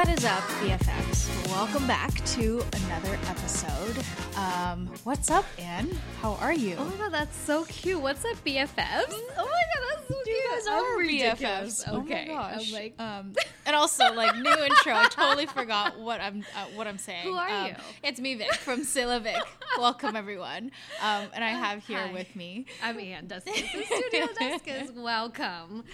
What 0.00 0.08
is 0.08 0.24
up, 0.24 0.40
BFFs? 0.62 1.46
Welcome 1.48 1.86
back 1.86 2.24
to 2.24 2.64
another 2.72 3.18
episode. 3.26 4.02
Um, 4.34 4.90
what's 5.04 5.30
up, 5.30 5.44
Anne? 5.58 5.90
How 6.22 6.36
are 6.40 6.54
you? 6.54 6.76
Oh 6.78 6.86
my 6.86 6.96
god, 6.96 7.12
that's 7.12 7.36
so 7.36 7.64
cute. 7.66 8.00
What's 8.00 8.24
up, 8.24 8.42
BFFs? 8.42 9.04
Oh 9.10 9.12
my 9.36 9.44
god, 9.44 9.82
that's 9.90 10.08
so 10.08 10.14
you 10.14 10.24
cute. 10.24 10.50
guys 10.50 10.66
I'm 10.68 10.84
are 10.84 10.96
ridiculous. 10.96 11.84
BFFs. 11.84 11.94
Okay. 11.98 12.26
Oh 12.30 12.34
my 12.34 12.50
gosh. 12.54 12.72
Like, 12.72 12.94
um, 12.98 13.34
and 13.66 13.76
also 13.76 14.14
like 14.14 14.34
new 14.36 14.64
intro. 14.64 14.94
I 14.94 15.06
totally 15.10 15.44
forgot 15.44 15.98
what 16.00 16.22
I'm 16.22 16.46
uh, 16.56 16.64
what 16.76 16.86
I'm 16.86 16.96
saying. 16.96 17.24
Who 17.24 17.34
are 17.34 17.48
Um, 17.50 17.66
you? 17.66 17.74
It's 18.02 18.18
me, 18.18 18.36
Vic 18.36 18.54
from 18.54 18.84
Silla 18.84 19.20
Vic. 19.20 19.36
Welcome 19.78 20.16
everyone. 20.16 20.70
Um, 21.02 21.26
and 21.34 21.44
I 21.44 21.50
have 21.50 21.84
here 21.86 21.98
Hi. 22.06 22.10
with 22.12 22.34
me. 22.34 22.64
I'm 22.82 22.98
Ann 22.98 23.28
Duskus. 23.28 23.44
The 23.44 23.84
Studio 23.84 24.26
Duskus. 24.40 24.94
Welcome. 24.94 25.84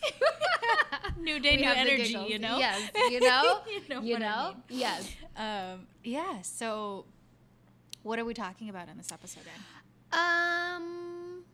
New 1.20 1.40
day, 1.40 1.56
We 1.56 1.62
new 1.62 1.70
energy. 1.70 2.26
You 2.28 2.38
know. 2.38 2.58
Yes. 2.58 2.90
You 3.10 3.20
know. 3.20 3.60
you 3.68 3.88
know. 3.88 4.00
you 4.02 4.12
what 4.14 4.22
I 4.22 4.48
mean. 4.48 4.62
Yes. 4.68 5.10
Um, 5.36 5.86
yeah. 6.04 6.42
So, 6.42 7.04
what 8.02 8.18
are 8.18 8.24
we 8.24 8.34
talking 8.34 8.68
about 8.68 8.88
in 8.88 8.96
this 8.96 9.10
episode? 9.12 9.42
Um, 10.12 11.44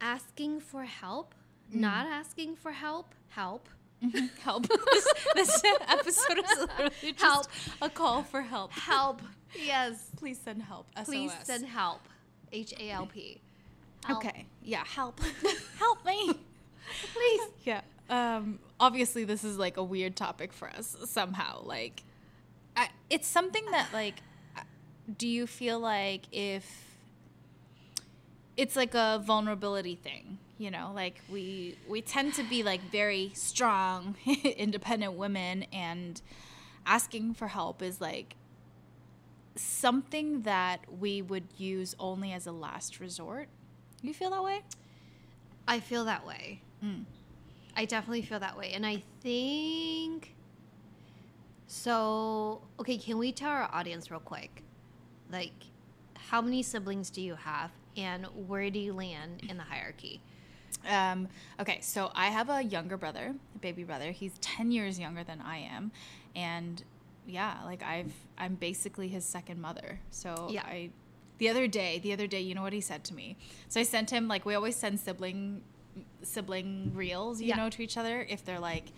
asking 0.00 0.60
for 0.60 0.84
help, 0.84 1.34
Mm. 1.72 1.80
not 1.80 2.06
asking 2.06 2.56
for 2.56 2.72
help, 2.72 3.14
help. 3.28 3.68
help. 4.42 4.66
this, 4.66 5.14
this 5.36 5.62
episode 5.88 6.38
is 6.38 6.58
literally 6.58 7.12
just 7.12 7.20
Help. 7.20 7.46
a 7.82 7.88
call 7.88 8.22
for 8.24 8.40
help. 8.42 8.72
Help. 8.72 9.22
yes. 9.56 10.10
Please 10.16 10.38
send 10.42 10.62
help. 10.62 10.86
Please 11.04 11.30
SOS. 11.32 11.46
send 11.46 11.66
help. 11.66 12.00
H 12.50 12.72
A 12.80 12.90
L 12.90 13.06
P. 13.06 13.40
Okay. 14.10 14.46
Yeah. 14.62 14.84
Help. 14.84 15.20
help 15.78 16.04
me. 16.04 16.32
Please. 17.12 17.40
Yeah. 17.64 17.82
Um. 18.08 18.58
Obviously, 18.78 19.24
this 19.24 19.44
is 19.44 19.58
like 19.58 19.76
a 19.76 19.82
weird 19.82 20.16
topic 20.16 20.52
for 20.52 20.68
us 20.68 20.96
somehow. 21.04 21.62
Like, 21.62 22.02
I, 22.76 22.88
it's 23.10 23.28
something 23.28 23.64
that 23.70 23.88
like, 23.92 24.14
do 25.18 25.28
you 25.28 25.46
feel 25.46 25.78
like 25.78 26.22
if 26.32 26.96
it's 28.56 28.76
like 28.76 28.94
a 28.94 29.22
vulnerability 29.24 29.94
thing? 29.94 30.38
You 30.58 30.70
know, 30.70 30.92
like 30.94 31.20
we 31.30 31.76
we 31.88 32.02
tend 32.02 32.34
to 32.34 32.42
be 32.42 32.62
like 32.62 32.80
very 32.90 33.30
strong, 33.34 34.16
independent 34.44 35.14
women, 35.14 35.64
and 35.72 36.20
asking 36.86 37.34
for 37.34 37.48
help 37.48 37.82
is 37.82 38.00
like 38.00 38.36
something 39.54 40.42
that 40.42 40.80
we 41.00 41.22
would 41.22 41.44
use 41.56 41.94
only 41.98 42.32
as 42.32 42.46
a 42.46 42.52
last 42.52 43.00
resort. 43.00 43.48
You 44.02 44.14
feel 44.14 44.30
that 44.30 44.42
way? 44.42 44.62
I 45.68 45.80
feel 45.80 46.04
that 46.06 46.26
way. 46.26 46.62
Mm. 46.84 47.04
I 47.76 47.84
definitely 47.84 48.22
feel 48.22 48.40
that 48.40 48.56
way. 48.56 48.72
And 48.72 48.84
I 48.86 49.02
think 49.20 50.34
so 51.66 52.62
okay, 52.80 52.96
can 52.98 53.18
we 53.18 53.32
tell 53.32 53.50
our 53.50 53.68
audience 53.72 54.10
real 54.10 54.20
quick? 54.20 54.62
Like 55.30 55.52
how 56.14 56.40
many 56.40 56.62
siblings 56.62 57.10
do 57.10 57.20
you 57.20 57.34
have 57.34 57.70
and 57.96 58.26
where 58.46 58.70
do 58.70 58.78
you 58.78 58.92
land 58.92 59.42
in 59.48 59.56
the 59.56 59.62
hierarchy? 59.62 60.20
Um, 60.88 61.28
okay, 61.60 61.80
so 61.82 62.10
I 62.14 62.26
have 62.28 62.48
a 62.48 62.62
younger 62.62 62.96
brother, 62.96 63.34
a 63.54 63.58
baby 63.58 63.84
brother. 63.84 64.12
He's 64.12 64.32
10 64.40 64.70
years 64.70 64.98
younger 64.98 65.24
than 65.24 65.40
I 65.40 65.58
am. 65.58 65.90
And 66.34 66.82
yeah, 67.26 67.58
like 67.64 67.82
I've, 67.82 68.12
I'm 68.38 68.54
basically 68.54 69.08
his 69.08 69.24
second 69.24 69.60
mother. 69.60 70.00
So 70.10 70.48
Yeah. 70.50 70.62
I, 70.62 70.90
the 71.38 71.48
other 71.48 71.66
day, 71.66 71.98
the 71.98 72.12
other 72.12 72.26
day, 72.26 72.40
you 72.40 72.54
know 72.54 72.62
what 72.62 72.72
he 72.72 72.80
said 72.80 73.02
to 73.04 73.14
me? 73.14 73.36
So 73.68 73.80
I 73.80 73.82
sent 73.82 74.10
him, 74.10 74.28
like, 74.28 74.44
we 74.44 74.54
always 74.54 74.76
send 74.76 75.00
sibling, 75.00 75.62
sibling 76.22 76.92
reels, 76.94 77.40
you 77.40 77.48
Yeah. 77.48 77.54
know, 77.54 77.68
to 77.70 77.82
each 77.82 77.96
other 77.96 78.24
if 78.28 78.44
they're 78.44 78.60
like, 78.60 78.92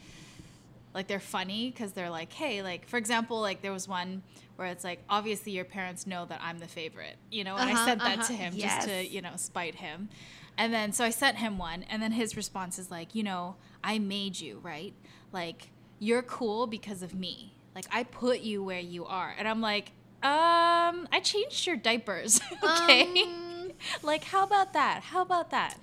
like 0.95 1.09
they're 1.09 1.21
funny 1.21 1.71
because 1.71 1.93
they're 1.93 2.11
like, 2.11 2.33
hey, 2.33 2.63
like 2.63 2.87
for 2.87 2.99
example, 2.99 3.41
like 3.41 3.63
there 3.63 3.73
was 3.73 3.89
one 3.89 4.23
where 4.57 4.69
it's 4.69 4.85
like 4.85 5.05
obviously 5.09 5.53
your 5.53 5.65
parents 5.65 6.07
know 6.07 6.27
that 6.27 6.41
I'm 6.43 6.59
the 6.59 6.69
favorite, 6.69 7.19
you 7.31 7.45
know, 7.45 7.57
and 7.59 7.69
I 7.69 7.75
Uh-huh, 7.75 7.75
sent 7.75 8.05
that 8.05 8.21
uh-huh, 8.21 8.23
to 8.23 8.35
him 8.35 8.57
just 8.59 8.83
to 8.83 9.07
you 9.07 9.23
know 9.23 9.37
spite 9.37 9.77
him, 9.77 10.11
and 10.59 10.73
then 10.73 10.93
so 10.93 11.05
I 11.05 11.11
sent 11.11 11.39
him 11.39 11.59
one, 11.59 11.83
and 11.85 12.03
then 12.03 12.13
his 12.13 12.37
response 12.37 12.79
is 12.79 12.91
like, 12.91 13.15
you 13.15 13.23
know, 13.23 13.57
I 13.83 13.99
made 13.99 14.39
you 14.41 14.61
right, 14.63 14.95
like 15.33 15.73
you're 15.99 16.23
cool 16.23 16.67
because 16.67 17.03
of 17.03 17.15
me, 17.15 17.55
like 17.75 17.87
I 17.91 18.05
put 18.05 18.41
you 18.41 18.63
where 18.63 18.81
you 18.81 19.07
are, 19.07 19.35
and 19.39 19.49
I'm 19.49 19.61
like, 19.63 19.93
um, 20.23 21.09
I 21.13 21.21
changed 21.23 21.67
your 21.67 21.77
diapers, 21.77 22.41
okay. 22.63 23.09
Um, 23.15 23.52
like 24.03 24.25
how 24.25 24.45
about 24.45 24.73
that? 24.73 25.03
How 25.03 25.23
about 25.23 25.51
that? 25.51 25.77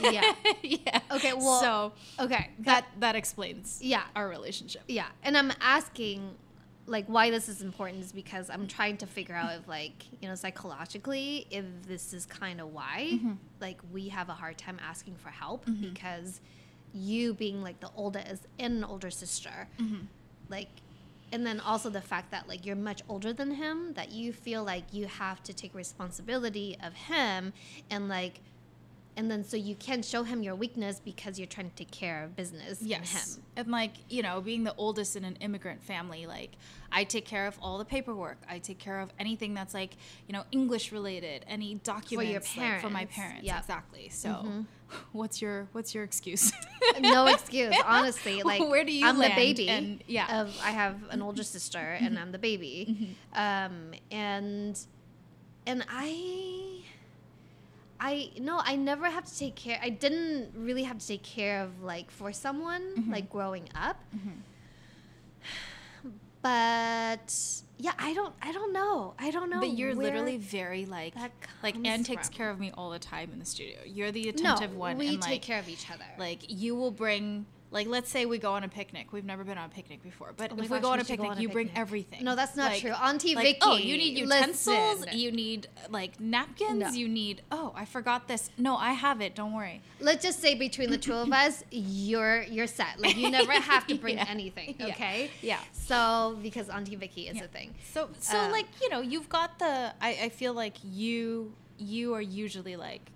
Yeah. 0.00 0.32
yeah. 0.62 1.00
Okay, 1.10 1.32
well, 1.32 1.60
so 1.60 1.92
Okay. 2.24 2.50
that 2.60 2.86
that 3.00 3.16
explains 3.16 3.78
yeah. 3.82 4.02
our 4.16 4.28
relationship. 4.28 4.82
Yeah. 4.88 5.06
And 5.22 5.36
I'm 5.36 5.52
asking 5.60 6.34
like 6.86 7.04
why 7.06 7.30
this 7.30 7.48
is 7.50 7.60
important 7.60 8.02
is 8.02 8.12
because 8.12 8.48
I'm 8.48 8.66
trying 8.66 8.96
to 8.98 9.06
figure 9.06 9.34
out 9.34 9.52
if 9.54 9.68
like, 9.68 10.04
you 10.22 10.28
know, 10.28 10.34
psychologically 10.34 11.46
if 11.50 11.64
this 11.86 12.12
is 12.14 12.24
kind 12.26 12.60
of 12.60 12.72
why 12.72 13.10
Mm-hmm. 13.12 13.32
like 13.60 13.78
we 13.92 14.08
have 14.08 14.28
a 14.30 14.34
hard 14.34 14.56
time 14.58 14.78
asking 14.82 15.16
for 15.16 15.28
help 15.28 15.64
because 15.80 16.40
you 16.94 17.34
being 17.34 17.62
like 17.62 17.80
the 17.80 17.90
oldest 17.94 18.46
and 18.58 18.78
an 18.78 18.84
older 18.84 19.10
sister 19.10 19.68
Mm-hmm. 19.78 20.04
like 20.48 20.68
and 21.32 21.46
then 21.46 21.60
also 21.60 21.90
the 21.90 22.00
fact 22.00 22.30
that 22.30 22.48
like 22.48 22.64
you're 22.64 22.76
much 22.76 23.02
older 23.08 23.32
than 23.32 23.52
him 23.52 23.92
that 23.94 24.10
you 24.12 24.32
feel 24.32 24.64
like 24.64 24.84
you 24.92 25.06
have 25.06 25.42
to 25.42 25.52
take 25.52 25.74
responsibility 25.74 26.76
of 26.82 26.94
him 26.94 27.52
and 27.90 28.08
like 28.08 28.40
and 29.18 29.30
then 29.30 29.44
so 29.44 29.56
you 29.56 29.74
can't 29.74 30.04
show 30.04 30.22
him 30.22 30.42
your 30.42 30.54
weakness 30.54 30.98
because 31.04 31.38
you're 31.38 31.46
trying 31.56 31.68
to 31.68 31.76
take 31.76 31.90
care 31.90 32.24
of 32.24 32.34
business 32.36 32.80
in 32.80 32.86
Yes. 32.88 33.36
him 33.36 33.42
And 33.56 33.68
like, 33.70 33.92
you 34.08 34.22
know, 34.22 34.40
being 34.40 34.64
the 34.64 34.74
oldest 34.76 35.16
in 35.16 35.24
an 35.24 35.36
immigrant 35.40 35.82
family, 35.84 36.26
like 36.26 36.52
I 36.90 37.04
take 37.04 37.26
care 37.26 37.46
of 37.46 37.58
all 37.60 37.76
the 37.78 37.84
paperwork. 37.84 38.38
I 38.48 38.58
take 38.60 38.78
care 38.78 39.00
of 39.00 39.10
anything 39.18 39.52
that's 39.52 39.74
like, 39.74 39.96
you 40.26 40.32
know, 40.32 40.44
English 40.52 40.90
related, 40.92 41.44
any 41.46 41.74
documents 41.74 42.48
for, 42.54 42.60
like, 42.62 42.80
for 42.80 42.88
my 42.90 43.04
parents. 43.04 43.44
Yep. 43.44 43.58
Exactly. 43.58 44.08
So 44.08 44.28
Mhm. 44.30 44.66
what's 45.12 45.42
your 45.42 45.68
what's 45.72 45.94
your 45.94 46.04
excuse? 46.04 46.50
no 47.00 47.26
excuse 47.26 47.76
honestly 47.84 48.42
like 48.42 48.60
Where 48.62 48.84
do 48.84 48.92
you 48.92 49.06
i'm 49.06 49.18
the 49.18 49.28
baby 49.34 49.68
And- 49.68 50.02
yeah. 50.06 50.40
of 50.42 50.56
i 50.64 50.70
have 50.70 50.96
an 51.10 51.20
older 51.20 51.42
sister 51.42 51.78
and 52.00 52.18
i'm 52.18 52.32
the 52.32 52.38
baby 52.38 53.16
um 53.34 53.92
and 54.10 54.78
and 55.66 55.84
i 55.90 56.77
i 58.00 58.30
no 58.40 58.60
i 58.64 58.76
never 58.76 59.06
have 59.10 59.24
to 59.24 59.38
take 59.38 59.54
care 59.54 59.78
i 59.82 59.88
didn't 59.88 60.50
really 60.54 60.84
have 60.84 60.98
to 60.98 61.06
take 61.06 61.22
care 61.22 61.62
of 61.62 61.82
like 61.82 62.10
for 62.10 62.32
someone 62.32 62.82
Mm-hmm. 62.96 63.12
like 63.12 63.28
growing 63.30 63.68
up 63.74 63.96
but 66.42 67.34
yeah 67.78 67.92
i 67.98 68.14
don't 68.14 68.32
i 68.42 68.52
don't 68.52 68.72
know 68.72 69.14
i 69.18 69.30
don't 69.30 69.50
know 69.50 69.58
but 69.60 69.70
you're 69.70 69.94
literally 69.94 70.36
very 70.36 70.86
like 70.86 71.14
like 71.62 71.76
Anne 71.84 72.04
takes 72.04 72.28
from. 72.28 72.36
care 72.36 72.50
of 72.50 72.60
me 72.60 72.70
all 72.76 72.90
the 72.90 72.98
time 73.00 73.30
in 73.32 73.38
the 73.40 73.44
studio. 73.44 73.78
You're 73.84 74.12
the 74.12 74.24
no 74.24 74.30
attentive 74.54 74.76
one 74.76 74.96
we 74.98 75.08
and 75.08 75.22
take 75.22 75.30
like 75.32 75.42
care 75.42 75.58
of 75.58 75.68
each 75.68 75.90
other 75.90 76.04
like 76.18 76.42
you 76.48 76.76
will 76.76 76.92
bring 76.92 77.46
like 77.70 77.86
let's 77.86 78.08
say 78.10 78.24
we 78.24 78.38
go 78.38 78.52
on 78.54 78.64
a 78.64 78.68
picnic. 78.68 79.12
We've 79.12 79.24
never 79.24 79.44
been 79.44 79.58
on 79.58 79.66
a 79.66 79.68
picnic 79.68 80.02
before, 80.02 80.32
but 80.36 80.52
Oh 80.52 80.58
if 80.62 80.70
we 80.70 80.78
go 80.80 80.90
on 80.90 81.00
a 81.00 81.04
picnic, 81.04 81.30
on 81.30 81.38
a 81.38 81.40
you 81.40 81.48
bring 81.50 81.66
picnic. 81.66 81.80
everything. 81.80 82.24
no 82.24 82.34
that's 82.34 82.56
not 82.56 82.72
Like- 82.72 82.80
true 82.80 82.92
auntie 82.92 83.34
like, 83.34 83.44
vicky 83.44 83.58
oh, 83.62 83.76
you 83.76 83.96
need 83.98 84.16
utensils. 84.18 85.00
listen. 85.00 85.18
You 85.18 85.30
need 85.32 85.68
like 85.90 86.18
napkins. 86.18 86.78
No. 86.78 86.88
You 86.90 87.08
need. 87.08 87.42
Oh, 87.52 87.72
I 87.76 87.84
forgot 87.84 88.26
this. 88.28 88.50
No, 88.56 88.76
I 88.76 88.92
have 88.92 89.20
it. 89.20 89.34
Don't 89.34 89.52
worry. 89.52 89.82
let's 90.00 90.22
just 90.24 90.40
say 90.40 90.54
between 90.54 90.90
the 90.90 90.98
two 90.98 91.12
of 91.14 91.32
us, 91.32 91.62
you're 91.70 92.42
you're 92.42 92.66
set. 92.66 92.98
Like 93.00 93.16
you 93.16 93.30
never 93.30 93.52
have 93.72 93.86
to 93.88 93.94
bring 93.96 94.16
Yeah. 94.16 94.26
anything. 94.28 94.74
Okay. 94.80 95.30
Yeah. 95.42 95.60
So 95.72 96.38
because 96.42 96.68
Auntie 96.68 96.96
Vicky 96.96 97.28
is 97.28 97.36
Yeah. 97.36 97.44
a 97.44 97.48
thing. 97.48 97.74
So 97.92 98.08
so 98.20 98.38
Uh, 98.38 98.50
like 98.50 98.66
you 98.82 98.88
know 98.88 99.00
you've 99.00 99.28
got 99.28 99.58
the. 99.58 99.92
I 100.00 100.10
I 100.24 100.28
feel 100.30 100.54
like 100.54 100.76
you 100.84 101.52
you 101.78 102.14
are 102.14 102.20
usually 102.22 102.76
like 102.76 103.10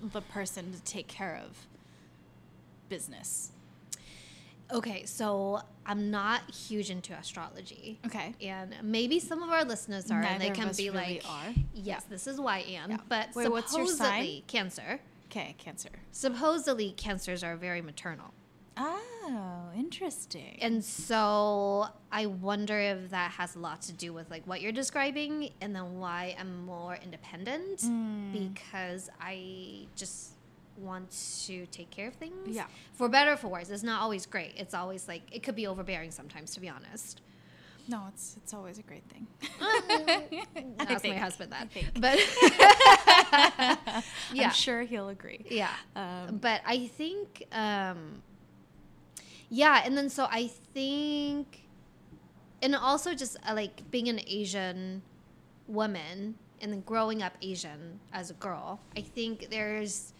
the 0.00 0.20
person 0.20 0.72
to 0.72 0.80
take 0.82 1.06
care 1.08 1.40
of 1.44 1.66
business. 2.88 3.51
Okay, 4.72 5.04
so 5.04 5.60
I'm 5.86 6.10
not 6.10 6.50
huge 6.50 6.90
into 6.90 7.12
astrology. 7.14 7.98
Okay. 8.06 8.34
And 8.40 8.74
maybe 8.82 9.18
some 9.20 9.42
of 9.42 9.50
our 9.50 9.64
listeners 9.64 10.10
are, 10.10 10.20
and 10.20 10.38
Neither 10.38 10.44
they 10.44 10.50
of 10.50 10.56
can 10.56 10.72
be 10.76 10.90
really 10.90 11.20
like, 11.22 11.28
are. 11.28 11.54
"Yes, 11.74 12.04
this 12.04 12.26
is 12.26 12.40
why 12.40 12.58
I 12.58 12.72
am." 12.82 12.90
Yeah. 12.92 12.96
But 13.08 13.34
Wait, 13.34 13.50
what's 13.50 13.76
your 13.76 13.86
sign? 13.86 13.96
supposedly, 13.96 14.44
Cancer. 14.46 15.00
Okay, 15.26 15.54
Cancer. 15.58 15.90
Supposedly, 16.10 16.92
cancers 16.92 17.42
are 17.42 17.56
very 17.56 17.80
maternal. 17.82 18.32
Oh, 18.76 19.70
interesting. 19.76 20.58
And 20.62 20.82
so 20.84 21.86
I 22.10 22.26
wonder 22.26 22.78
if 22.78 23.10
that 23.10 23.32
has 23.32 23.54
a 23.54 23.58
lot 23.58 23.82
to 23.82 23.92
do 23.92 24.12
with 24.12 24.30
like 24.30 24.46
what 24.46 24.60
you're 24.62 24.72
describing 24.72 25.50
and 25.60 25.74
then 25.76 25.98
why 25.98 26.34
I'm 26.38 26.64
more 26.64 26.96
independent 27.02 27.80
Mm. 27.80 28.32
because 28.54 29.10
I 29.20 29.86
just 29.94 30.32
want 30.82 31.10
to 31.46 31.66
take 31.66 31.90
care 31.90 32.08
of 32.08 32.14
things. 32.14 32.56
Yeah. 32.56 32.66
For 32.94 33.08
better 33.08 33.32
or 33.32 33.36
for 33.36 33.48
worse. 33.48 33.70
It's 33.70 33.82
not 33.82 34.02
always 34.02 34.26
great. 34.26 34.54
It's 34.56 34.74
always 34.74 35.08
like 35.08 35.22
it 35.32 35.42
could 35.42 35.56
be 35.56 35.66
overbearing 35.66 36.10
sometimes 36.10 36.52
to 36.54 36.60
be 36.60 36.68
honest. 36.68 37.20
No, 37.88 38.04
it's 38.08 38.36
it's 38.36 38.54
always 38.54 38.78
a 38.78 38.82
great 38.82 39.04
thing. 39.08 39.26
Ask 40.78 41.04
my 41.04 41.16
husband 41.16 41.52
that. 41.52 41.68
But 42.00 42.18
yeah. 44.32 44.44
I'm 44.44 44.52
sure 44.52 44.82
he'll 44.82 45.08
agree. 45.08 45.44
Yeah. 45.48 45.70
Um, 45.96 46.38
but 46.38 46.60
I 46.64 46.86
think 46.86 47.44
um 47.52 48.22
yeah 49.52 49.82
and 49.84 49.96
then 49.96 50.08
so 50.08 50.26
i 50.30 50.46
think 50.72 51.68
and 52.62 52.74
also 52.74 53.14
just 53.14 53.36
uh, 53.46 53.52
like 53.54 53.88
being 53.90 54.08
an 54.08 54.18
asian 54.26 55.02
woman 55.68 56.34
and 56.62 56.72
then 56.72 56.80
growing 56.80 57.22
up 57.22 57.34
asian 57.42 58.00
as 58.14 58.30
a 58.30 58.34
girl 58.34 58.80
i 58.96 59.00
think 59.02 59.50
there's 59.50 60.11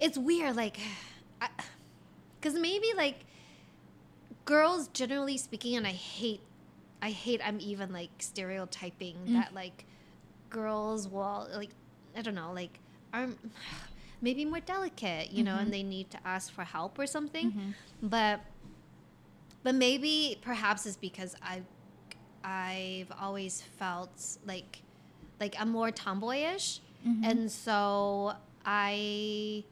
it's 0.00 0.16
weird 0.18 0.56
like 0.56 0.78
because 2.40 2.54
maybe 2.68 2.86
like 2.96 3.24
girls 4.44 4.88
generally 4.88 5.36
speaking 5.36 5.76
and 5.76 5.86
i 5.86 5.90
hate 5.92 6.40
i 7.02 7.10
hate 7.10 7.40
i'm 7.44 7.58
even 7.60 7.92
like 7.92 8.10
stereotyping 8.18 9.16
Mm. 9.26 9.32
that 9.34 9.54
like 9.54 9.84
girls 10.50 11.06
will 11.08 11.48
like 11.54 11.70
i 12.16 12.22
don't 12.22 12.34
know 12.34 12.52
like 12.52 12.78
are 13.12 13.28
maybe 14.22 14.44
more 14.44 14.60
delicate 14.60 15.30
you 15.30 15.42
know 15.44 15.54
Mhm. 15.56 15.62
and 15.62 15.72
they 15.72 15.82
need 15.82 16.10
to 16.10 16.18
ask 16.26 16.52
for 16.52 16.64
help 16.64 16.98
or 16.98 17.06
something 17.06 17.52
Mhm. 17.52 17.74
but 18.02 18.40
but 19.62 19.74
maybe 19.74 20.38
perhaps 20.40 20.86
it's 20.86 20.96
because 20.96 21.34
i 21.42 21.62
i've 22.44 23.12
always 23.20 23.60
felt 23.78 24.10
like 24.46 24.82
like 25.40 25.54
i'm 25.60 25.68
more 25.70 25.90
tomboyish 25.90 26.80
Mhm. 27.06 27.24
and 27.30 27.52
so 27.52 28.34
i 28.64 29.62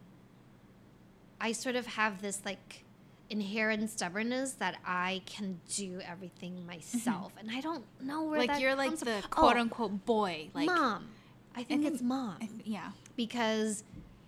i 1.41 1.53
sort 1.53 1.77
of 1.77 1.87
have 1.87 2.21
this 2.23 2.43
like 2.45 2.85
inherent 3.29 3.89
stubbornness 3.91 4.53
that 4.53 4.77
i 4.87 5.21
can 5.27 5.61
do 5.75 6.01
everything 6.07 6.55
mm-hmm. 6.55 6.67
myself 6.69 7.33
and 7.39 7.51
i 7.51 7.61
don't 7.61 7.85
know 8.01 8.25
where 8.25 8.39
like 8.39 8.49
that 8.51 8.61
you're 8.61 8.75
like 8.77 8.97
the 8.99 9.05
from. 9.21 9.31
quote 9.31 9.57
Oh, 9.57 9.61
unquote 9.61 10.05
boy. 10.05 10.49
Like 10.55 10.67
mom 10.67 11.09
i 11.55 11.63
think 11.63 11.83
think- 11.83 11.95
it's 11.95 12.03
mom 12.03 12.39
th- 12.39 12.51
yeah. 12.65 12.91
because 13.17 13.83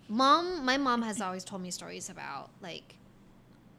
mom 0.08 0.64
my 0.64 0.76
mom 0.76 1.02
has 1.02 1.20
always 1.20 1.44
told 1.44 1.62
me 1.62 1.70
stories 1.70 2.10
about 2.10 2.50
like 2.60 2.96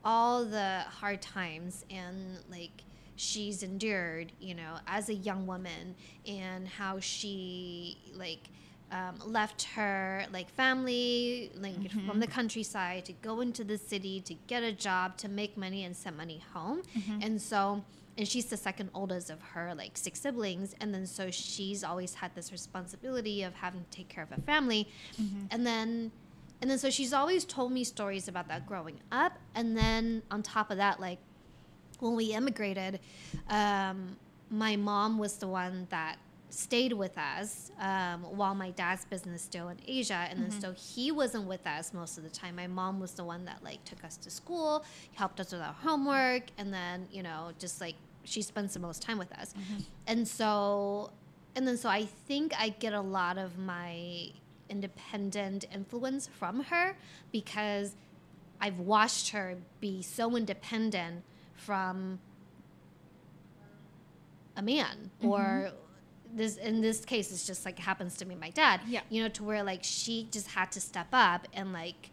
all 0.06 0.46
the 0.46 0.80
hard 0.88 1.22
times 1.22 1.84
and 1.90 2.38
like 2.50 2.84
she's 3.18 3.64
endured 3.64 4.32
you 4.40 4.56
know 4.56 4.78
as 4.88 5.10
a 5.10 5.14
young 5.14 5.46
woman 5.46 5.94
and 6.26 6.68
how 6.68 7.00
she 7.00 7.98
like 8.16 8.50
um, 8.92 9.16
left 9.26 9.64
her 9.76 10.26
like 10.34 10.50
family 10.50 11.52
like 11.56 11.76
Mhm. 11.76 12.08
from 12.08 12.20
the 12.20 12.28
countryside 12.28 13.06
to 13.06 13.14
go 13.14 13.42
into 13.42 13.64
the 13.64 13.78
city 13.78 14.20
to 14.22 14.34
get 14.48 14.64
a 14.64 14.72
job 14.72 15.16
to 15.18 15.28
make 15.30 15.56
money 15.58 15.84
and 15.84 15.96
send 15.96 16.18
money 16.18 16.42
home 16.54 16.82
Mhm. 16.98 17.24
and 17.26 17.42
so 17.42 17.84
and 18.18 18.28
she's 18.28 18.46
the 18.48 18.58
second 18.58 18.90
oldest 18.94 19.30
of 19.30 19.42
her 19.54 19.74
like 19.76 19.96
six 19.98 20.20
siblings 20.22 20.76
and 20.82 20.94
then 20.94 21.06
so 21.06 21.30
she's 21.32 21.84
always 21.84 22.16
had 22.16 22.34
this 22.36 22.52
responsibility 22.52 23.44
of 23.44 23.54
having 23.56 23.82
to 23.84 23.90
take 23.92 24.10
care 24.10 24.24
of 24.24 24.32
a 24.32 24.42
family 24.42 24.88
Mhm. 25.22 25.48
and 25.52 25.66
then 25.68 26.12
and 26.62 26.70
then 26.70 26.78
so 26.80 26.90
she's 26.90 27.14
always 27.14 27.46
told 27.46 27.72
me 27.72 27.84
stories 27.84 28.28
about 28.28 28.48
that 28.48 28.66
growing 28.68 29.00
up 29.12 29.34
and 29.56 29.78
then 29.78 30.24
on 30.32 30.42
top 30.44 30.72
of 30.72 30.78
that 30.78 31.00
like 31.00 31.20
when 32.00 32.16
we 32.16 32.34
immigrated 32.34 33.00
um, 33.50 34.18
my 34.50 34.76
mom 34.76 35.18
was 35.20 35.38
the 35.38 35.48
one 35.48 35.86
that 35.92 36.18
stayed 36.50 36.94
with 36.94 37.16
us 37.18 37.72
um, 37.80 38.24
while 38.24 38.56
my 38.56 38.72
dad's 38.72 39.06
business 39.06 39.42
still 39.42 39.70
in 39.70 39.78
asia 39.88 40.28
and 40.30 40.42
then 40.42 40.52
Mhm. 40.52 40.62
so 40.62 40.72
he 40.74 41.12
wasn't 41.12 41.46
with 41.48 41.66
us 41.68 41.94
most 41.94 42.18
of 42.18 42.24
the 42.24 42.30
time 42.30 42.56
my 42.56 42.66
mom 42.68 43.00
was 43.00 43.12
the 43.14 43.24
one 43.24 43.46
that 43.46 43.64
like 43.64 43.84
took 43.86 44.04
us 44.04 44.18
to 44.18 44.30
school 44.32 44.84
helped 45.16 45.40
us 45.40 45.52
with 45.52 45.62
our 45.62 45.74
homework 45.74 46.44
and 46.58 46.74
then 46.74 47.08
you 47.12 47.22
know 47.22 47.52
just 47.60 47.80
like 47.80 47.96
she 48.24 48.42
spends 48.42 48.74
the 48.74 48.80
most 48.80 49.02
time 49.02 49.18
with 49.20 49.32
us 49.34 49.54
Mhm. 49.54 49.84
and 50.08 50.28
so 50.28 51.12
and 51.56 51.68
then 51.68 51.78
so 51.78 51.88
i 51.90 52.06
think 52.06 52.54
i 52.60 52.70
get 52.70 52.94
a 52.94 53.02
lot 53.02 53.38
of 53.38 53.58
my 53.58 54.32
independent 54.70 55.66
influence 55.74 56.28
from 56.28 56.64
her 56.64 56.96
because 57.32 57.96
i've 58.62 58.80
watched 58.80 59.30
her 59.30 59.56
be 59.80 60.02
so 60.02 60.36
independent 60.36 61.24
from 61.56 62.20
a 64.56 64.62
man 64.62 65.12
or 65.22 65.72
this 66.36 66.58
in 66.58 66.82
this 66.82 67.04
case 67.06 67.32
it's 67.32 67.46
just 67.48 67.66
like 67.66 67.80
happens 67.80 68.16
to 68.18 68.26
be 68.26 68.36
my 68.36 68.50
dad 68.52 68.82
Yeah. 68.88 69.02
you 69.10 69.22
know 69.24 69.30
to 69.30 69.44
where 69.44 69.64
like 69.64 69.84
she 69.84 70.28
just 70.32 70.48
had 70.48 70.72
to 70.74 70.82
step 70.82 71.08
up 71.12 71.48
and 71.54 71.74
like 71.74 72.12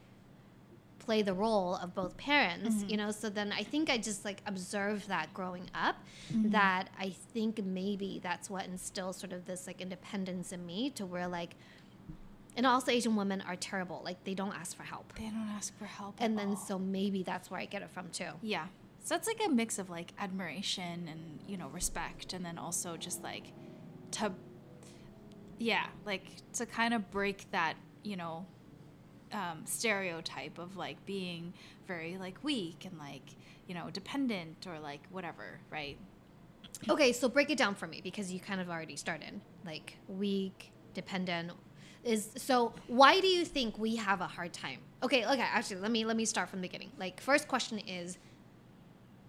play 0.98 1.22
the 1.22 1.34
role 1.34 1.76
of 1.76 1.94
both 1.94 2.16
parents 2.16 2.76
Mhm. 2.82 2.90
you 2.90 2.96
know 2.96 3.10
so 3.12 3.28
then 3.30 3.52
i 3.52 3.62
think 3.62 3.88
i 3.90 3.96
just 3.98 4.24
like 4.24 4.40
observed 4.46 5.08
that 5.08 5.32
growing 5.34 5.70
up 5.74 5.96
Mhm. 6.32 6.50
that 6.52 6.88
i 6.98 7.10
think 7.10 7.64
maybe 7.64 8.18
that's 8.22 8.50
what 8.50 8.64
instills 8.66 9.16
sort 9.18 9.32
of 9.32 9.44
this 9.44 9.66
like 9.66 9.80
independence 9.80 10.50
in 10.52 10.66
me 10.66 10.90
to 10.90 11.06
where 11.06 11.28
like 11.28 11.54
and 12.56 12.66
also 12.66 12.90
asian 12.90 13.14
women 13.14 13.40
are 13.42 13.54
terrible 13.54 14.00
like 14.04 14.24
they 14.24 14.34
don't 14.34 14.54
ask 14.54 14.76
for 14.76 14.82
help 14.82 15.12
They 15.16 15.24
don't 15.30 15.48
ask 15.54 15.76
for 15.78 15.84
help. 15.84 16.14
and 16.18 16.36
then 16.38 16.50
all. 16.50 16.56
so 16.56 16.78
maybe 16.78 17.22
that's 17.22 17.50
where 17.50 17.60
i 17.60 17.66
get 17.66 17.82
it 17.82 17.90
from 17.90 18.08
too 18.10 18.30
Yeah. 18.42 18.66
So 19.04 19.14
it's 19.14 19.28
like 19.28 19.40
a 19.46 19.48
mix 19.48 19.78
of 19.78 19.88
like 19.88 20.12
admiration 20.18 21.06
and, 21.06 21.38
you 21.46 21.56
know, 21.56 21.68
respect 21.68 22.32
and 22.32 22.44
then 22.44 22.58
also 22.58 22.96
just 22.96 23.22
like 23.22 23.52
to 24.12 24.32
yeah, 25.58 25.86
like 26.04 26.30
to 26.54 26.66
kind 26.66 26.92
of 26.94 27.10
break 27.10 27.50
that, 27.50 27.74
you 28.02 28.16
know, 28.16 28.46
um, 29.32 29.62
stereotype 29.64 30.58
of 30.58 30.76
like 30.76 31.04
being 31.06 31.52
very 31.86 32.16
like 32.18 32.42
weak 32.42 32.84
and 32.84 32.98
like, 32.98 33.34
you 33.66 33.74
know, 33.74 33.90
dependent 33.90 34.66
or 34.66 34.78
like 34.78 35.00
whatever, 35.10 35.60
right? 35.70 35.98
Okay, 36.88 37.12
so 37.12 37.28
break 37.28 37.50
it 37.50 37.56
down 37.56 37.74
for 37.74 37.86
me 37.86 38.00
because 38.02 38.30
you 38.30 38.38
kind 38.38 38.60
of 38.60 38.68
already 38.68 38.96
started. 38.96 39.40
Like 39.64 39.96
weak, 40.08 40.72
dependent 40.94 41.52
is 42.04 42.30
so 42.36 42.72
why 42.86 43.20
do 43.20 43.26
you 43.26 43.44
think 43.44 43.78
we 43.78 43.96
have 43.96 44.20
a 44.20 44.26
hard 44.26 44.52
time? 44.52 44.78
Okay, 45.02 45.24
okay, 45.26 45.40
actually 45.40 45.80
let 45.80 45.90
me 45.90 46.04
let 46.04 46.16
me 46.16 46.24
start 46.24 46.48
from 46.48 46.60
the 46.60 46.68
beginning. 46.68 46.92
Like 46.98 47.20
first 47.20 47.48
question 47.48 47.78
is 47.80 48.18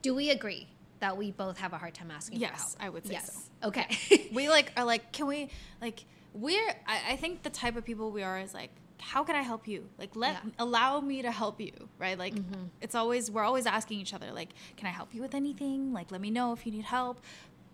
do 0.02 0.14
we 0.14 0.30
agree 0.30 0.68
that 1.00 1.18
we 1.18 1.32
both 1.32 1.58
have 1.60 1.74
a 1.74 1.78
hard 1.78 1.94
time 1.94 2.12
asking 2.12 2.40
for 2.40 2.42
Yes. 2.42 2.76
I 2.80 2.90
would 2.90 3.06
say 3.06 3.14
yes. 3.14 3.50
so. 3.62 3.68
Okay. 3.70 4.30
we 4.34 4.50
like 4.50 4.72
are 4.78 4.86
like 4.86 5.12
can 5.12 5.28
we 5.28 5.50
like 5.82 6.06
we're 6.34 6.70
I, 6.86 7.14
I 7.14 7.16
think 7.18 7.44
the 7.44 7.50
type 7.50 7.76
of 7.76 7.86
people 7.86 8.12
we 8.12 8.24
are 8.24 8.40
is 8.40 8.54
like 8.54 8.72
how 9.00 9.24
can 9.24 9.36
i 9.36 9.44
help 9.44 9.68
you 9.68 9.88
like 10.00 10.16
let 10.16 10.34
Yeah. 10.34 10.50
allow 10.58 11.00
me 11.00 11.22
to 11.22 11.32
help 11.32 11.62
you 11.62 11.72
right 12.00 12.18
like 12.18 12.34
Mhm. 12.34 12.70
it's 12.82 12.96
always 12.96 13.30
we're 13.30 13.44
always 13.44 13.68
asking 13.68 14.00
each 14.00 14.12
other 14.14 14.32
like 14.34 14.50
can 14.76 14.88
i 14.88 14.90
help 14.90 15.14
you 15.14 15.22
with 15.22 15.36
anything 15.36 15.94
like 15.94 16.12
let 16.12 16.20
me 16.20 16.32
know 16.32 16.52
if 16.52 16.66
you 16.66 16.72
need 16.72 16.86
help 16.86 17.22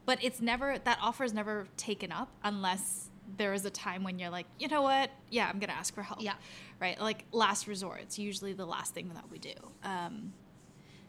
but 0.05 0.21
it's 0.21 0.41
never 0.41 0.77
that 0.79 0.97
offer 1.01 1.23
is 1.23 1.33
never 1.33 1.65
taken 1.77 2.11
up 2.11 2.27
unless 2.43 3.09
there 3.37 3.53
is 3.53 3.63
a 3.65 3.69
time 3.69 4.03
when 4.03 4.19
you're 4.19 4.29
like 4.29 4.45
you 4.59 4.67
know 4.67 4.81
what 4.81 5.09
yeah 5.29 5.47
i'm 5.49 5.59
gonna 5.59 5.71
ask 5.71 5.93
for 5.95 6.03
help 6.03 6.21
Yeah. 6.21 6.33
right 6.81 6.99
like 6.99 7.23
last 7.31 7.67
resort 7.67 8.01
it's 8.01 8.19
usually 8.19 8.51
the 8.51 8.65
last 8.65 8.93
thing 8.93 9.09
that 9.13 9.29
we 9.31 9.39
do 9.39 9.53
um 9.85 10.33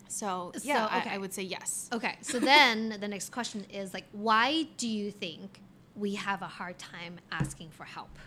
so 0.09 0.53
yeah 0.63 0.87
So, 0.87 0.95
I. 1.11 1.15
I 1.15 1.19
would 1.19 1.33
say 1.33 1.43
yes 1.43 1.89
Okay, 1.93 2.17
so 2.21 2.39
then 2.39 2.97
the 3.01 3.09
next 3.09 3.31
question 3.31 3.65
is 3.71 3.93
like, 3.95 4.05
why 4.13 4.67
do 4.77 4.89
you 4.89 5.11
think 5.11 5.61
we 5.97 6.15
have 6.17 6.43
a 6.43 6.49
hard 6.49 6.79
time 6.79 7.21
asking 7.31 7.71
for 7.71 7.85
help? 7.85 8.19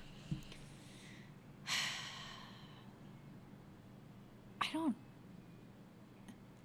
I 4.62 4.68
don't 4.74 4.96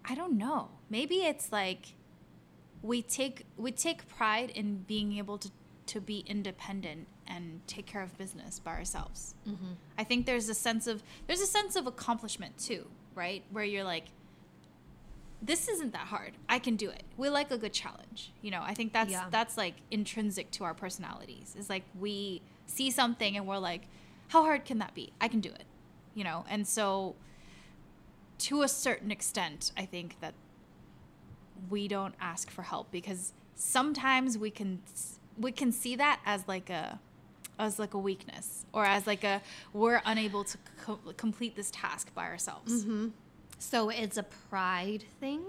I 0.04 0.14
don't 0.14 0.36
know. 0.36 0.68
Maybe 0.90 1.16
it's 1.24 1.52
like 1.52 1.94
we 2.82 3.02
take 3.02 3.46
we 3.56 3.72
take 3.72 4.08
pride 4.08 4.50
in 4.50 4.78
being 4.78 5.16
able 5.18 5.38
to 5.38 5.50
to 5.86 6.00
be 6.00 6.20
independent 6.26 7.06
and 7.26 7.60
take 7.66 7.86
care 7.86 8.02
of 8.02 8.16
business 8.18 8.58
by 8.58 8.72
ourselves. 8.72 9.34
Mm-hmm. 9.48 9.72
I 9.98 10.04
think 10.04 10.26
there's 10.26 10.48
a 10.48 10.54
sense 10.54 10.86
of 10.86 11.02
there's 11.26 11.40
a 11.40 11.46
sense 11.46 11.76
of 11.76 11.86
accomplishment 11.86 12.58
too, 12.58 12.88
right? 13.14 13.44
Where 13.50 13.64
you're 13.64 13.84
like 13.84 14.06
this 15.44 15.68
isn't 15.68 15.92
that 15.92 16.06
hard. 16.06 16.32
I 16.48 16.58
can 16.60 16.76
do 16.76 16.88
it. 16.88 17.02
We 17.16 17.28
like 17.28 17.50
a 17.50 17.58
good 17.58 17.72
challenge. 17.72 18.32
You 18.42 18.52
know, 18.52 18.62
I 18.62 18.74
think 18.74 18.92
that's 18.92 19.10
Yeah. 19.10 19.26
that's 19.30 19.56
like 19.56 19.74
intrinsic 19.90 20.50
to 20.52 20.64
our 20.64 20.72
personalities. 20.74 21.54
Is 21.58 21.68
like 21.68 21.82
we 21.98 22.42
see 22.66 22.90
something 22.90 23.36
and 23.36 23.46
we're 23.46 23.58
like, 23.58 23.82
how 24.28 24.42
hard 24.42 24.64
can 24.64 24.78
that 24.78 24.94
be? 24.94 25.12
I 25.20 25.28
can 25.28 25.40
do 25.40 25.48
it. 25.50 25.64
You 26.14 26.24
know, 26.24 26.44
and 26.48 26.66
so 26.66 27.16
to 28.38 28.62
a 28.62 28.68
certain 28.68 29.10
extent, 29.10 29.72
I 29.76 29.84
think 29.84 30.20
that 30.20 30.34
we 31.70 31.88
don't 31.88 32.14
ask 32.20 32.50
for 32.50 32.62
help 32.62 32.90
because 32.90 33.32
sometimes 33.54 34.36
we 34.38 34.50
can 34.50 34.80
we 35.38 35.52
can 35.52 35.72
see 35.72 35.96
that 35.96 36.20
as 36.26 36.46
like 36.46 36.70
a 36.70 37.00
as 37.58 37.78
like 37.78 37.94
a 37.94 37.98
weakness 37.98 38.64
or 38.72 38.84
as 38.84 39.06
like 39.06 39.24
a 39.24 39.40
we're 39.72 40.02
unable 40.04 40.44
to 40.44 40.58
co- 40.84 40.98
complete 41.16 41.56
this 41.56 41.70
task 41.72 42.12
by 42.14 42.24
ourselves. 42.26 42.84
Mm-hmm. 42.84 43.08
So 43.62 43.90
it's 43.90 44.16
a 44.18 44.24
pride 44.24 45.04
thing, 45.20 45.40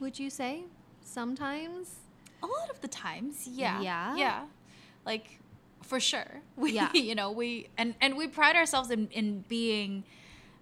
would 0.00 0.18
you 0.18 0.30
say? 0.30 0.64
Sometimes? 1.04 1.96
A 2.42 2.46
lot 2.46 2.70
of 2.70 2.80
the 2.80 2.88
times, 2.88 3.46
yeah, 3.46 3.80
Yeah? 3.82 4.16
yeah, 4.16 4.44
like 5.04 5.38
for 5.82 6.00
sure. 6.00 6.40
We, 6.56 6.72
Yeah. 6.72 6.90
you 6.94 7.14
know, 7.14 7.30
we 7.30 7.68
and 7.76 7.94
and 8.00 8.16
we 8.16 8.26
pride 8.26 8.56
ourselves 8.56 8.90
in 8.90 9.08
in 9.08 9.44
being 9.48 10.04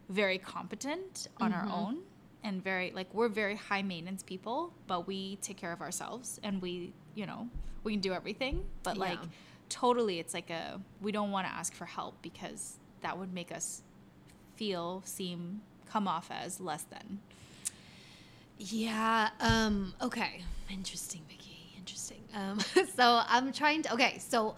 very 0.09 0.39
competent 0.39 1.29
on 1.41 1.53
Mhm. 1.53 1.57
our 1.59 1.69
own 1.81 1.95
and 2.43 2.63
very 2.63 2.91
like 2.91 3.09
we're 3.15 3.29
very 3.43 3.55
high 3.55 3.83
maintenance 3.83 4.23
people, 4.25 4.73
but 4.89 5.07
we 5.07 5.37
take 5.37 5.57
care 5.57 5.73
of 5.73 5.81
ourselves 5.81 6.41
and 6.43 6.61
we, 6.61 6.93
you 7.15 7.25
know, 7.27 7.49
we 7.85 7.93
can 7.93 8.01
do 8.01 8.13
everything. 8.13 8.67
But 8.83 8.97
like 8.99 9.21
Yeah. 9.23 9.29
totally, 9.69 10.19
it's 10.19 10.35
like 10.35 10.51
a 10.51 10.81
we 11.01 11.13
don't 11.13 11.31
want 11.31 11.47
to 11.47 11.53
ask 11.61 11.73
for 11.73 11.87
help 11.87 12.21
because 12.21 12.79
that 13.03 13.17
would 13.19 13.33
make 13.33 13.53
us 13.53 13.83
feel 14.57 15.03
seem 15.05 15.61
come 15.91 16.09
off 16.09 16.31
as 16.31 16.61
less 16.61 16.83
than. 16.85 17.21
Yeah. 18.59 19.31
Um. 19.41 19.95
Okay. 20.03 20.43
Interesting, 20.71 21.23
Vicky. 21.29 21.75
Interesting. 21.77 22.23
Um. 22.35 22.59
So 22.97 23.23
I'm 23.27 23.53
trying 23.53 23.83
to. 23.83 23.95
Okay. 23.95 24.19
So 24.19 24.57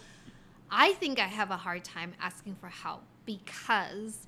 I 0.70 0.92
think 0.94 1.18
I 1.18 1.26
have 1.26 1.50
a 1.50 1.56
hard 1.56 1.84
time 1.84 2.12
asking 2.20 2.56
for 2.56 2.68
help 2.68 3.02
because 3.24 4.26